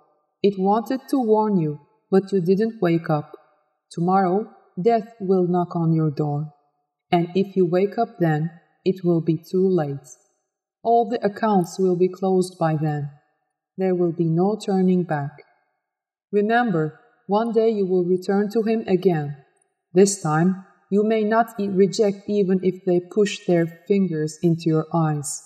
It 0.46 0.58
wanted 0.58 1.00
to 1.08 1.18
warn 1.18 1.56
you 1.56 1.80
but 2.10 2.30
you 2.30 2.40
didn't 2.40 2.82
wake 2.82 3.08
up. 3.08 3.32
Tomorrow, 3.90 4.48
death 4.80 5.08
will 5.18 5.46
knock 5.48 5.74
on 5.74 5.92
your 5.92 6.10
door. 6.10 6.52
And 7.10 7.28
if 7.34 7.56
you 7.56 7.66
wake 7.66 7.98
up 7.98 8.18
then, 8.20 8.50
it 8.84 9.02
will 9.02 9.20
be 9.20 9.36
too 9.36 9.66
late. 9.66 10.06
All 10.82 11.08
the 11.08 11.24
accounts 11.24 11.78
will 11.78 11.96
be 11.96 12.08
closed 12.08 12.58
by 12.58 12.76
then. 12.76 13.10
There 13.78 13.94
will 13.94 14.12
be 14.12 14.28
no 14.28 14.56
turning 14.64 15.02
back. 15.04 15.32
Remember, 16.30 17.00
one 17.26 17.52
day 17.52 17.70
you 17.70 17.86
will 17.86 18.04
return 18.04 18.50
to 18.50 18.62
Him 18.62 18.84
again. 18.86 19.36
This 19.94 20.22
time, 20.22 20.66
you 20.90 21.02
may 21.02 21.24
not 21.24 21.54
reject 21.58 22.28
even 22.28 22.60
if 22.62 22.84
they 22.84 23.00
push 23.00 23.46
their 23.46 23.66
fingers 23.88 24.38
into 24.42 24.64
your 24.66 24.86
eyes. 24.94 25.42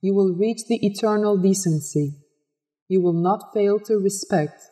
You 0.00 0.14
will 0.14 0.34
reach 0.34 0.62
the 0.66 0.84
eternal 0.84 1.36
decency. 1.36 2.14
You 2.88 3.02
will 3.02 3.12
not 3.12 3.52
fail 3.52 3.78
to 3.80 3.98
respect 3.98 4.62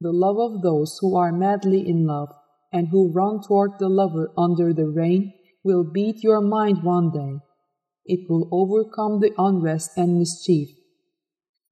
the 0.00 0.12
love 0.12 0.38
of 0.38 0.62
those 0.62 0.98
who 1.00 1.16
are 1.16 1.32
madly 1.32 1.88
in 1.88 2.06
love 2.06 2.28
and 2.72 2.88
who 2.88 3.10
run 3.10 3.40
toward 3.42 3.72
the 3.78 3.88
lover 3.88 4.30
under 4.38 4.72
the 4.72 4.86
rain 4.86 5.32
will 5.64 5.82
beat 5.82 6.22
your 6.22 6.40
mind 6.40 6.84
one 6.84 7.10
day. 7.10 7.40
It 8.04 8.30
will 8.30 8.48
overcome 8.52 9.20
the 9.20 9.32
unrest 9.36 9.90
and 9.96 10.18
mischief. 10.18 10.68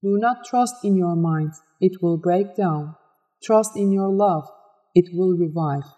Do 0.03 0.19
not 0.19 0.45
trust 0.45 0.85
in 0.85 0.97
your 0.97 1.15
mind, 1.15 1.53
it 1.81 2.03
will 2.03 2.17
break 2.17 2.57
down. 2.57 2.97
Trust 3.43 3.77
in 3.77 3.93
your 3.93 4.09
love, 4.09 4.49
it 4.95 5.07
will 5.15 5.37
revive. 5.37 5.89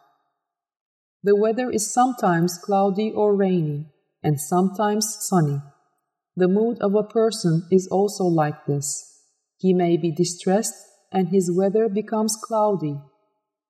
The 1.22 1.34
weather 1.34 1.70
is 1.70 1.92
sometimes 1.92 2.58
cloudy 2.58 3.10
or 3.10 3.34
rainy, 3.34 3.86
and 4.22 4.38
sometimes 4.38 5.16
sunny. 5.20 5.60
The 6.36 6.48
mood 6.48 6.78
of 6.80 6.94
a 6.94 7.02
person 7.02 7.66
is 7.70 7.88
also 7.88 8.24
like 8.24 8.66
this. 8.66 9.17
He 9.58 9.74
may 9.74 9.96
be 9.96 10.10
distressed 10.10 10.74
and 11.12 11.28
his 11.28 11.50
weather 11.50 11.88
becomes 11.88 12.36
cloudy. 12.36 13.00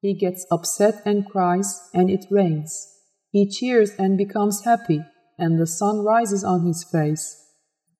He 0.01 0.15
gets 0.15 0.47
upset 0.51 1.03
and 1.05 1.29
cries, 1.29 1.81
and 1.93 2.11
it 2.11 2.27
rains. 2.31 2.95
He 3.31 3.49
cheers 3.49 3.91
and 3.99 4.17
becomes 4.17 4.65
happy, 4.65 5.05
and 5.39 5.59
the 5.59 5.67
sun 5.67 6.01
rises 6.01 6.45
on 6.45 6.67
his 6.67 6.85
face. 6.85 7.45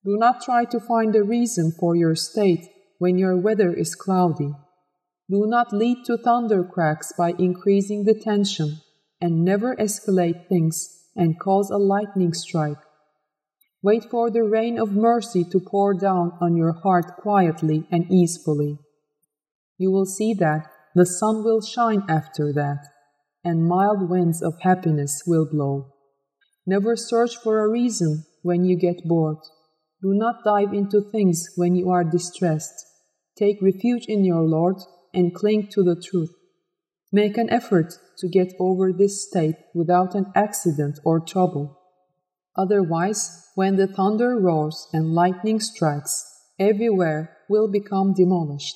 Do 0.05 0.17
not 0.17 0.41
try 0.41 0.65
to 0.65 0.79
find 0.79 1.15
a 1.15 1.23
reason 1.23 1.71
for 1.71 1.95
your 1.95 2.15
state 2.15 2.67
when 2.99 3.17
your 3.17 3.37
weather 3.37 3.73
is 3.73 3.95
cloudy. 3.95 4.53
Do 5.29 5.45
not 5.45 5.73
lead 5.73 6.05
to 6.05 6.17
thunder 6.17 6.63
cracks 6.63 7.13
by 7.17 7.33
increasing 7.37 8.05
the 8.05 8.13
tension, 8.13 8.81
and 9.21 9.43
never 9.43 9.75
escalate 9.75 10.47
things 10.47 11.05
and 11.15 11.39
cause 11.39 11.69
a 11.69 11.77
lightning 11.77 12.33
strike. 12.33 12.77
Wait 13.81 14.03
for 14.11 14.29
the 14.29 14.43
rain 14.43 14.77
of 14.77 14.91
mercy 14.91 15.43
to 15.43 15.59
pour 15.59 15.93
down 15.93 16.31
on 16.41 16.55
your 16.55 16.73
heart 16.73 17.15
quietly 17.17 17.87
and 17.91 18.09
easefully 18.11 18.77
you 19.79 19.89
will 19.89 20.05
see 20.05 20.33
that 20.33 20.69
the 20.93 21.05
sun 21.05 21.43
will 21.43 21.61
shine 21.61 22.03
after 22.09 22.51
that, 22.53 22.85
and 23.43 23.65
mild 23.65 24.09
winds 24.09 24.43
of 24.43 24.59
happiness 24.61 25.23
will 25.25 25.47
blow. 25.49 25.93
Never 26.67 26.95
search 26.95 27.37
for 27.37 27.59
a 27.59 27.69
reason 27.69 28.25
when 28.43 28.65
you 28.65 28.77
get 28.77 29.07
bored. 29.07 29.37
Do 30.01 30.13
not 30.13 30.43
dive 30.43 30.73
into 30.73 31.01
things 31.01 31.47
when 31.55 31.75
you 31.75 31.89
are 31.89 32.03
distressed. 32.03 32.73
Take 33.37 33.61
refuge 33.61 34.05
in 34.07 34.25
your 34.25 34.43
Lord 34.43 34.75
and 35.13 35.33
cling 35.33 35.69
to 35.71 35.83
the 35.83 35.95
truth. 35.95 36.33
Make 37.11 37.37
an 37.37 37.49
effort 37.49 37.93
to 38.17 38.27
get 38.27 38.53
over 38.59 38.91
this 38.91 39.25
state 39.25 39.55
without 39.73 40.13
an 40.13 40.31
accident 40.35 40.99
or 41.05 41.21
trouble. 41.21 41.78
Otherwise, 42.59 43.47
when 43.55 43.77
the 43.77 43.87
thunder 43.87 44.37
roars 44.37 44.89
and 44.91 45.13
lightning 45.13 45.61
strikes, 45.61 46.25
everywhere 46.59 47.37
will 47.47 47.69
become 47.71 48.13
demolished. 48.13 48.75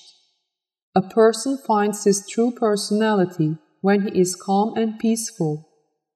A 0.95 1.01
person 1.01 1.57
finds 1.57 2.05
his 2.05 2.25
true 2.25 2.51
personality 2.51 3.57
when 3.81 4.03
he 4.03 4.17
is 4.17 4.37
calm 4.37 4.73
and 4.77 4.97
peaceful. 4.99 5.67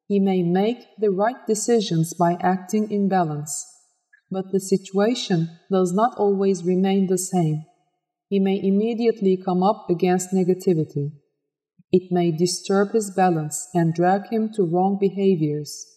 He 0.08 0.18
may 0.18 0.44
make 0.44 0.78
the 0.98 1.10
right 1.10 1.46
decisions 1.46 2.14
by 2.14 2.38
acting 2.40 2.90
in 2.90 3.10
balance, 3.10 3.66
but 4.32 4.54
the 4.54 4.62
situation 4.62 5.50
does 5.70 5.92
not 5.92 6.16
always 6.16 6.64
remain 6.64 7.08
the 7.08 7.18
same. 7.18 7.66
He 8.30 8.40
may 8.40 8.62
immediately 8.64 9.36
come 9.36 9.62
up 9.62 9.90
against 9.90 10.32
negativity. 10.32 11.12
It 11.92 12.14
may 12.14 12.32
disturb 12.32 12.94
his 12.94 13.12
balance 13.12 13.68
and 13.74 13.94
drag 13.94 14.30
him 14.32 14.54
to 14.54 14.64
wrong 14.64 14.98
behaviors. 14.98 15.97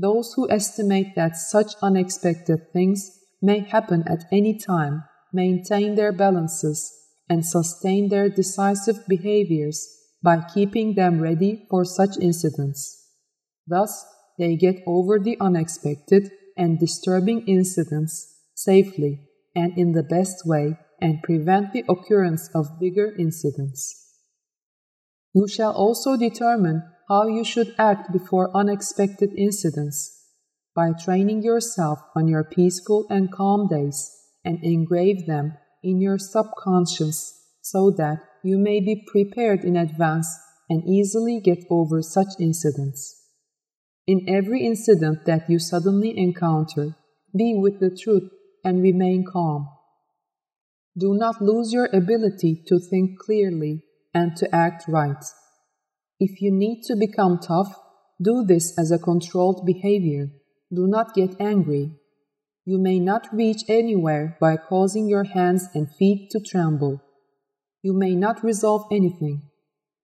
Those 0.00 0.32
who 0.32 0.50
estimate 0.50 1.14
that 1.16 1.36
such 1.36 1.74
unexpected 1.82 2.72
things 2.72 3.18
may 3.42 3.58
happen 3.58 4.02
at 4.06 4.24
any 4.32 4.56
time 4.56 5.04
maintain 5.30 5.94
their 5.94 6.10
balances 6.10 6.90
and 7.28 7.44
sustain 7.44 8.08
their 8.08 8.30
decisive 8.30 9.06
behaviors 9.06 9.86
by 10.22 10.42
keeping 10.54 10.94
them 10.94 11.20
ready 11.20 11.66
for 11.68 11.84
such 11.84 12.16
incidents. 12.18 13.08
Thus, 13.66 14.06
they 14.38 14.56
get 14.56 14.82
over 14.86 15.18
the 15.18 15.36
unexpected 15.38 16.30
and 16.56 16.78
disturbing 16.78 17.46
incidents 17.46 18.38
safely 18.54 19.28
and 19.54 19.76
in 19.76 19.92
the 19.92 20.02
best 20.02 20.46
way 20.46 20.78
and 20.98 21.22
prevent 21.22 21.74
the 21.74 21.84
occurrence 21.90 22.48
of 22.54 22.80
bigger 22.80 23.14
incidents. 23.18 24.16
You 25.34 25.46
shall 25.46 25.72
also 25.72 26.16
determine 26.16 26.84
how 27.10 27.26
you 27.26 27.42
should 27.42 27.74
act 27.76 28.12
before 28.12 28.56
unexpected 28.56 29.30
incidents 29.36 30.28
by 30.76 30.92
training 30.92 31.42
yourself 31.42 31.98
on 32.14 32.28
your 32.28 32.44
peaceful 32.44 33.04
and 33.10 33.32
calm 33.32 33.66
days 33.66 34.08
and 34.44 34.62
engrave 34.62 35.26
them 35.26 35.52
in 35.82 36.00
your 36.00 36.16
subconscious 36.16 37.34
so 37.62 37.90
that 37.90 38.18
you 38.44 38.56
may 38.56 38.78
be 38.78 39.04
prepared 39.10 39.64
in 39.64 39.76
advance 39.76 40.28
and 40.68 40.84
easily 40.86 41.40
get 41.40 41.58
over 41.68 42.00
such 42.00 42.28
incidents. 42.38 43.26
In 44.06 44.28
every 44.28 44.64
incident 44.64 45.26
that 45.26 45.50
you 45.50 45.58
suddenly 45.58 46.16
encounter, 46.16 46.94
be 47.36 47.58
with 47.60 47.80
the 47.80 47.90
truth 47.90 48.30
and 48.64 48.80
remain 48.80 49.24
calm. 49.30 49.68
Do 50.96 51.14
not 51.14 51.42
lose 51.42 51.72
your 51.72 51.88
ability 51.92 52.62
to 52.68 52.78
think 52.78 53.18
clearly 53.18 53.82
and 54.14 54.36
to 54.36 54.54
act 54.54 54.84
right. 54.86 55.24
If 56.22 56.42
you 56.42 56.52
need 56.52 56.82
to 56.82 56.96
become 56.96 57.38
tough, 57.38 57.74
do 58.20 58.44
this 58.44 58.78
as 58.78 58.90
a 58.90 58.98
controlled 58.98 59.64
behavior. 59.64 60.28
Do 60.70 60.86
not 60.86 61.14
get 61.14 61.40
angry. 61.40 61.92
You 62.66 62.76
may 62.76 62.98
not 62.98 63.32
reach 63.32 63.62
anywhere 63.68 64.36
by 64.38 64.58
causing 64.58 65.08
your 65.08 65.24
hands 65.24 65.68
and 65.74 65.88
feet 65.96 66.28
to 66.32 66.40
tremble. 66.40 67.00
You 67.80 67.94
may 67.94 68.14
not 68.14 68.44
resolve 68.44 68.84
anything. 68.92 69.48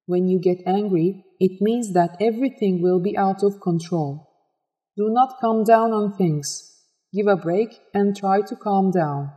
When 0.06 0.26
you 0.26 0.40
get 0.40 0.66
angry, 0.66 1.22
it 1.38 1.60
means 1.60 1.93
that 1.93 2.16
everything 2.18 2.80
will 2.80 2.98
be 2.98 3.14
out 3.14 3.43
of 3.43 3.60
control. 3.60 4.26
Do 4.97 5.10
not 5.10 5.38
calm 5.38 5.64
down 5.64 5.93
on 5.93 6.16
things. 6.16 6.80
Give 7.12 7.26
a 7.26 7.36
break 7.36 7.78
and 7.93 8.16
try 8.16 8.40
to 8.40 8.56
calm 8.56 8.90
down. 8.90 9.32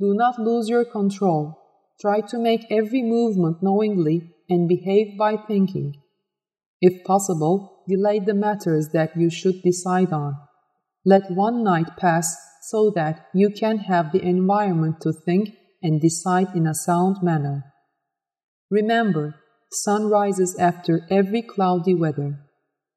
Do 0.00 0.14
not 0.14 0.38
lose 0.38 0.70
your 0.70 0.86
control. 0.86 1.58
Try 2.00 2.22
to 2.22 2.38
make 2.38 2.64
every 2.70 3.02
movement 3.02 3.62
knowingly 3.62 4.32
and 4.48 4.68
behave 4.68 5.18
by 5.18 5.36
thinking. 5.36 5.94
If 6.80 7.04
possible, 7.04 7.84
delay 7.88 8.20
the 8.20 8.34
matters 8.34 8.90
that 8.92 9.16
you 9.16 9.30
should 9.30 9.62
decide 9.62 10.12
on. 10.12 10.36
Let 11.04 11.30
one 11.30 11.64
night 11.64 11.96
pass 11.96 12.36
so 12.62 12.90
that 12.94 13.26
you 13.34 13.50
can 13.50 13.78
have 13.78 14.12
the 14.12 14.22
environment 14.22 15.00
to 15.00 15.12
think 15.12 15.50
and 15.82 16.00
decide 16.00 16.54
in 16.54 16.66
a 16.66 16.74
sound 16.74 17.16
manner. 17.22 17.64
Remember, 18.70 19.36
sun 19.72 20.08
rises 20.08 20.56
after 20.58 21.06
every 21.10 21.42
cloudy 21.42 21.94
weather. 21.94 22.40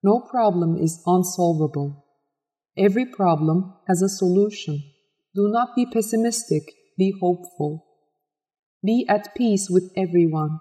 No 0.03 0.19
problem 0.19 0.77
is 0.77 1.01
unsolvable. 1.05 2.05
Every 2.77 3.05
problem 3.05 3.73
has 3.87 4.01
a 4.01 4.09
solution. 4.09 4.81
Do 5.35 5.47
not 5.49 5.75
be 5.75 5.85
pessimistic, 5.85 6.63
be 6.97 7.13
hopeful. 7.19 7.85
Be 8.83 9.05
at 9.07 9.35
peace 9.35 9.69
with 9.69 9.91
everyone. 9.95 10.59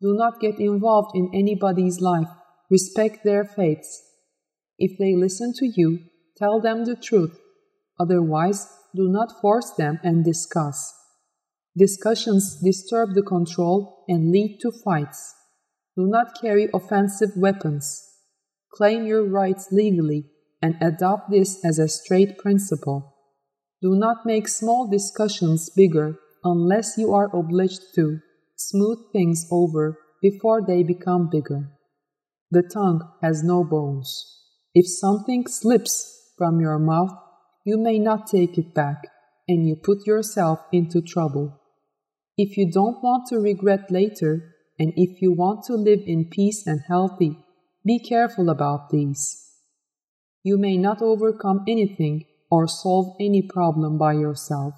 Do 0.00 0.14
not 0.14 0.40
get 0.40 0.60
involved 0.60 1.16
in 1.16 1.30
anybody's 1.34 2.00
life. 2.00 2.28
Respect 2.70 3.24
their 3.24 3.44
faiths. 3.44 4.02
If 4.78 4.96
they 4.98 5.16
listen 5.16 5.52
to 5.54 5.66
you, 5.66 6.00
tell 6.36 6.60
them 6.60 6.84
the 6.84 6.94
truth. 6.94 7.38
Otherwise, 7.98 8.68
do 8.94 9.08
not 9.08 9.40
force 9.40 9.72
them 9.72 9.98
and 10.04 10.24
discuss. 10.24 10.94
Discussions 11.76 12.60
disturb 12.62 13.14
the 13.14 13.22
control 13.22 14.04
and 14.08 14.30
lead 14.30 14.58
to 14.62 14.70
fights. 14.70 15.34
Do 15.96 16.06
not 16.06 16.40
carry 16.40 16.68
offensive 16.72 17.30
weapons. 17.36 18.04
Claim 18.72 19.04
your 19.04 19.24
rights 19.24 19.68
legally 19.72 20.26
and 20.62 20.76
adopt 20.80 21.30
this 21.30 21.64
as 21.64 21.78
a 21.78 21.88
straight 21.88 22.38
principle. 22.38 23.16
Do 23.82 23.96
not 23.96 24.26
make 24.26 24.48
small 24.48 24.88
discussions 24.88 25.70
bigger 25.70 26.18
unless 26.44 26.96
you 26.96 27.12
are 27.12 27.36
obliged 27.36 27.82
to 27.96 28.20
smooth 28.58 28.98
things 29.12 29.46
over 29.50 29.98
before 30.20 30.60
they 30.66 30.82
become 30.82 31.30
bigger. 31.30 31.70
The 32.50 32.62
tongue 32.62 33.08
has 33.22 33.42
no 33.42 33.62
bones. 33.62 34.42
If 34.74 34.86
something 34.88 35.46
slips 35.46 36.32
from 36.36 36.60
your 36.60 36.78
mouth, 36.78 37.12
you 37.64 37.78
may 37.78 37.98
not 37.98 38.26
take 38.26 38.58
it 38.58 38.74
back, 38.74 39.06
and 39.46 39.66
you 39.66 39.76
put 39.76 40.06
yourself 40.06 40.60
into 40.72 41.00
trouble. 41.00 41.60
If 42.36 42.56
you 42.56 42.70
don't 42.70 43.02
want 43.02 43.28
to 43.28 43.38
regret 43.38 43.90
later, 43.90 44.54
and 44.78 44.92
if 44.96 45.22
you 45.22 45.32
want 45.32 45.64
to 45.64 45.74
live 45.74 46.00
in 46.06 46.30
peace 46.30 46.66
and 46.66 46.80
healthy, 46.86 47.38
be 47.84 47.98
careful 47.98 48.48
about 48.48 48.90
these. 48.90 49.44
You 50.42 50.56
may 50.56 50.76
not 50.76 51.02
overcome 51.02 51.64
anything 51.68 52.24
or 52.50 52.66
solve 52.66 53.16
any 53.20 53.42
problem 53.42 53.98
by 53.98 54.14
yourself. 54.14 54.74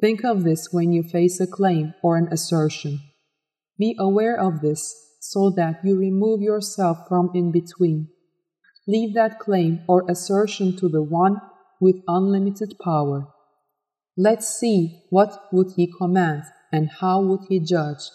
Think 0.00 0.24
of 0.24 0.44
this 0.44 0.68
when 0.72 0.92
you 0.92 1.02
face 1.02 1.40
a 1.40 1.46
claim 1.46 1.94
or 2.02 2.16
an 2.16 2.28
assertion. 2.30 3.00
Be 3.78 3.96
aware 3.98 4.38
of 4.38 4.60
this 4.60 4.94
so 5.20 5.50
that 5.56 5.80
you 5.84 5.96
remove 5.96 6.40
yourself 6.40 6.98
from 7.08 7.30
in 7.34 7.50
between. 7.50 8.08
Leave 8.86 9.14
that 9.14 9.38
claim 9.38 9.80
or 9.88 10.04
assertion 10.08 10.76
to 10.76 10.88
the 10.88 11.02
one 11.02 11.40
with 11.80 11.96
unlimited 12.06 12.74
power. 12.82 13.28
Let's 14.16 14.48
see 14.48 15.02
what 15.10 15.48
would 15.52 15.72
he 15.76 15.92
command 15.92 16.44
and 16.72 16.90
how 17.00 17.22
would 17.22 17.40
he 17.48 17.60
judge. 17.60 18.10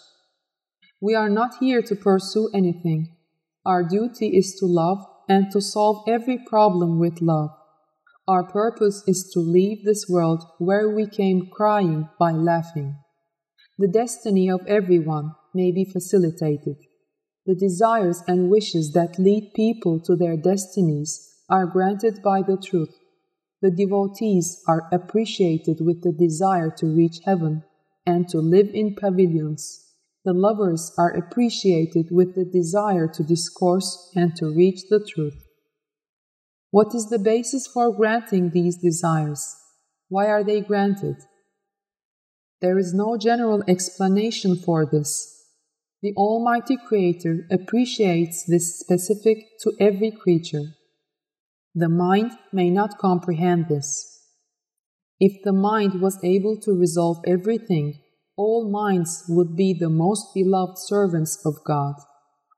We 1.00 1.14
are 1.14 1.28
not 1.28 1.58
here 1.58 1.82
to 1.82 1.96
pursue 1.96 2.48
anything. 2.54 3.16
Our 3.66 3.84
duty 3.84 4.36
is 4.36 4.54
to 4.60 4.66
love 4.66 5.04
and 5.28 5.50
to 5.52 5.60
solve 5.60 6.04
every 6.08 6.38
problem 6.38 6.98
with 6.98 7.20
love. 7.20 7.50
Our 8.28 8.44
purpose 8.44 9.02
is 9.08 9.28
to 9.34 9.40
leave 9.40 9.84
this 9.84 10.08
world 10.08 10.44
where 10.58 10.88
we 10.88 11.08
came 11.08 11.48
crying 11.50 12.08
by 12.20 12.30
laughing. 12.30 12.96
The 13.78 13.88
destiny 13.88 14.48
of 14.48 14.64
everyone 14.68 15.32
may 15.52 15.72
be 15.72 15.84
facilitated. 15.84 16.76
The 17.46 17.56
desires 17.56 18.22
and 18.28 18.48
wishes 18.48 18.92
that 18.92 19.18
lead 19.18 19.52
people 19.56 19.98
to 20.00 20.14
their 20.14 20.36
destinies 20.36 21.32
are 21.50 21.66
granted 21.66 22.22
by 22.22 22.42
the 22.42 22.56
truth. 22.56 22.94
The 23.60 23.72
devotees 23.72 24.62
are 24.68 24.88
appreciated 24.92 25.80
with 25.80 26.02
the 26.02 26.12
desire 26.12 26.70
to 26.78 26.86
reach 26.86 27.18
heaven 27.24 27.64
and 28.06 28.28
to 28.28 28.38
live 28.38 28.70
in 28.72 28.94
pavilions. 28.94 29.84
The 30.24 30.32
lovers 30.32 30.92
are 30.96 31.10
appreciated 31.10 32.12
with 32.12 32.36
the 32.36 32.44
desire 32.44 33.08
to 33.08 33.24
discourse 33.24 34.12
and 34.14 34.36
to 34.36 34.54
reach 34.54 34.82
the 34.88 35.04
truth. 35.04 35.41
What 36.72 36.94
is 36.94 37.10
the 37.10 37.18
basis 37.18 37.66
for 37.66 37.94
granting 37.94 38.48
these 38.48 38.78
desires? 38.78 39.56
Why 40.08 40.28
are 40.28 40.42
they 40.42 40.62
granted? 40.62 41.16
There 42.62 42.78
is 42.78 42.94
no 42.94 43.18
general 43.18 43.62
explanation 43.68 44.56
for 44.56 44.86
this. 44.90 45.28
The 46.00 46.14
Almighty 46.16 46.78
Creator 46.88 47.46
appreciates 47.50 48.46
this 48.46 48.78
specific 48.80 49.36
to 49.60 49.74
every 49.78 50.10
creature. 50.10 50.72
The 51.74 51.90
mind 51.90 52.30
may 52.54 52.70
not 52.70 52.96
comprehend 52.96 53.68
this. 53.68 54.22
If 55.20 55.42
the 55.44 55.52
mind 55.52 56.00
was 56.00 56.24
able 56.24 56.58
to 56.62 56.72
resolve 56.72 57.18
everything, 57.26 58.00
all 58.34 58.70
minds 58.70 59.24
would 59.28 59.54
be 59.56 59.76
the 59.78 59.90
most 59.90 60.32
beloved 60.32 60.78
servants 60.78 61.38
of 61.44 61.62
God. 61.66 61.96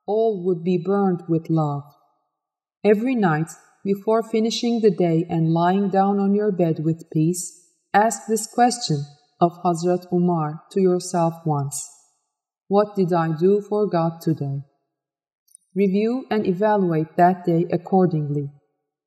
All 0.07 0.41
would 0.45 0.63
be 0.63 0.77
burned 0.77 1.23
with 1.27 1.49
love. 1.49 1.83
Every 2.81 3.15
night, 3.15 3.49
before 3.85 4.23
finishing 4.23 4.81
the 4.81 4.89
day 4.89 5.27
and 5.29 5.53
lying 5.53 5.89
down 5.89 6.19
on 6.19 6.33
your 6.33 6.51
bed 6.51 6.83
with 6.83 7.07
peace, 7.13 7.69
ask 7.93 8.25
this 8.27 8.47
question 8.47 9.05
of 9.39 9.61
Hazrat 9.63 10.11
Umar 10.11 10.63
to 10.71 10.81
yourself 10.81 11.35
once 11.45 11.87
What 12.67 12.95
did 12.95 13.13
I 13.13 13.37
do 13.37 13.61
for 13.61 13.85
God 13.85 14.21
today? 14.21 14.63
Review 15.75 16.25
and 16.31 16.47
evaluate 16.47 17.15
that 17.15 17.45
day 17.45 17.67
accordingly. 17.71 18.49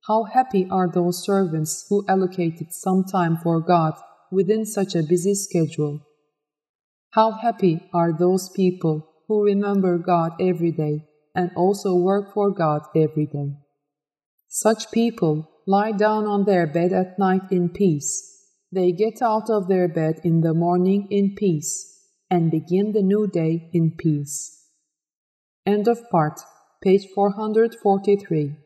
How 0.06 0.24
happy 0.24 0.68
are 0.70 0.88
those 0.88 1.24
servants 1.24 1.84
who 1.88 2.04
allocated 2.06 2.72
some 2.72 3.02
time 3.02 3.36
for 3.36 3.60
God 3.60 3.94
within 4.30 4.64
such 4.64 4.94
a 4.94 5.02
busy 5.02 5.34
schedule? 5.34 6.02
How 7.10 7.32
happy 7.32 7.80
are 7.92 8.12
those 8.16 8.48
people 8.54 9.08
who 9.26 9.42
remember 9.42 9.98
God 9.98 10.40
every 10.40 10.70
day 10.70 11.08
and 11.34 11.50
also 11.56 11.96
work 11.96 12.32
for 12.32 12.52
God 12.52 12.82
every 12.94 13.26
day? 13.26 13.56
Such 14.48 14.90
people 14.90 15.48
lie 15.66 15.92
down 15.92 16.24
on 16.24 16.44
their 16.44 16.66
bed 16.66 16.92
at 16.92 17.18
night 17.18 17.42
in 17.50 17.68
peace. 17.68 18.46
They 18.72 18.92
get 18.92 19.22
out 19.22 19.50
of 19.50 19.68
their 19.68 19.88
bed 19.88 20.20
in 20.24 20.40
the 20.40 20.54
morning 20.54 21.06
in 21.10 21.34
peace 21.34 21.98
and 22.30 22.50
begin 22.50 22.92
the 22.92 23.02
new 23.02 23.26
day 23.26 23.70
in 23.72 23.92
peace. 23.96 24.66
End 25.66 25.86
of 25.86 26.08
part, 26.10 26.40
page 26.82 27.06
443. 27.14 28.56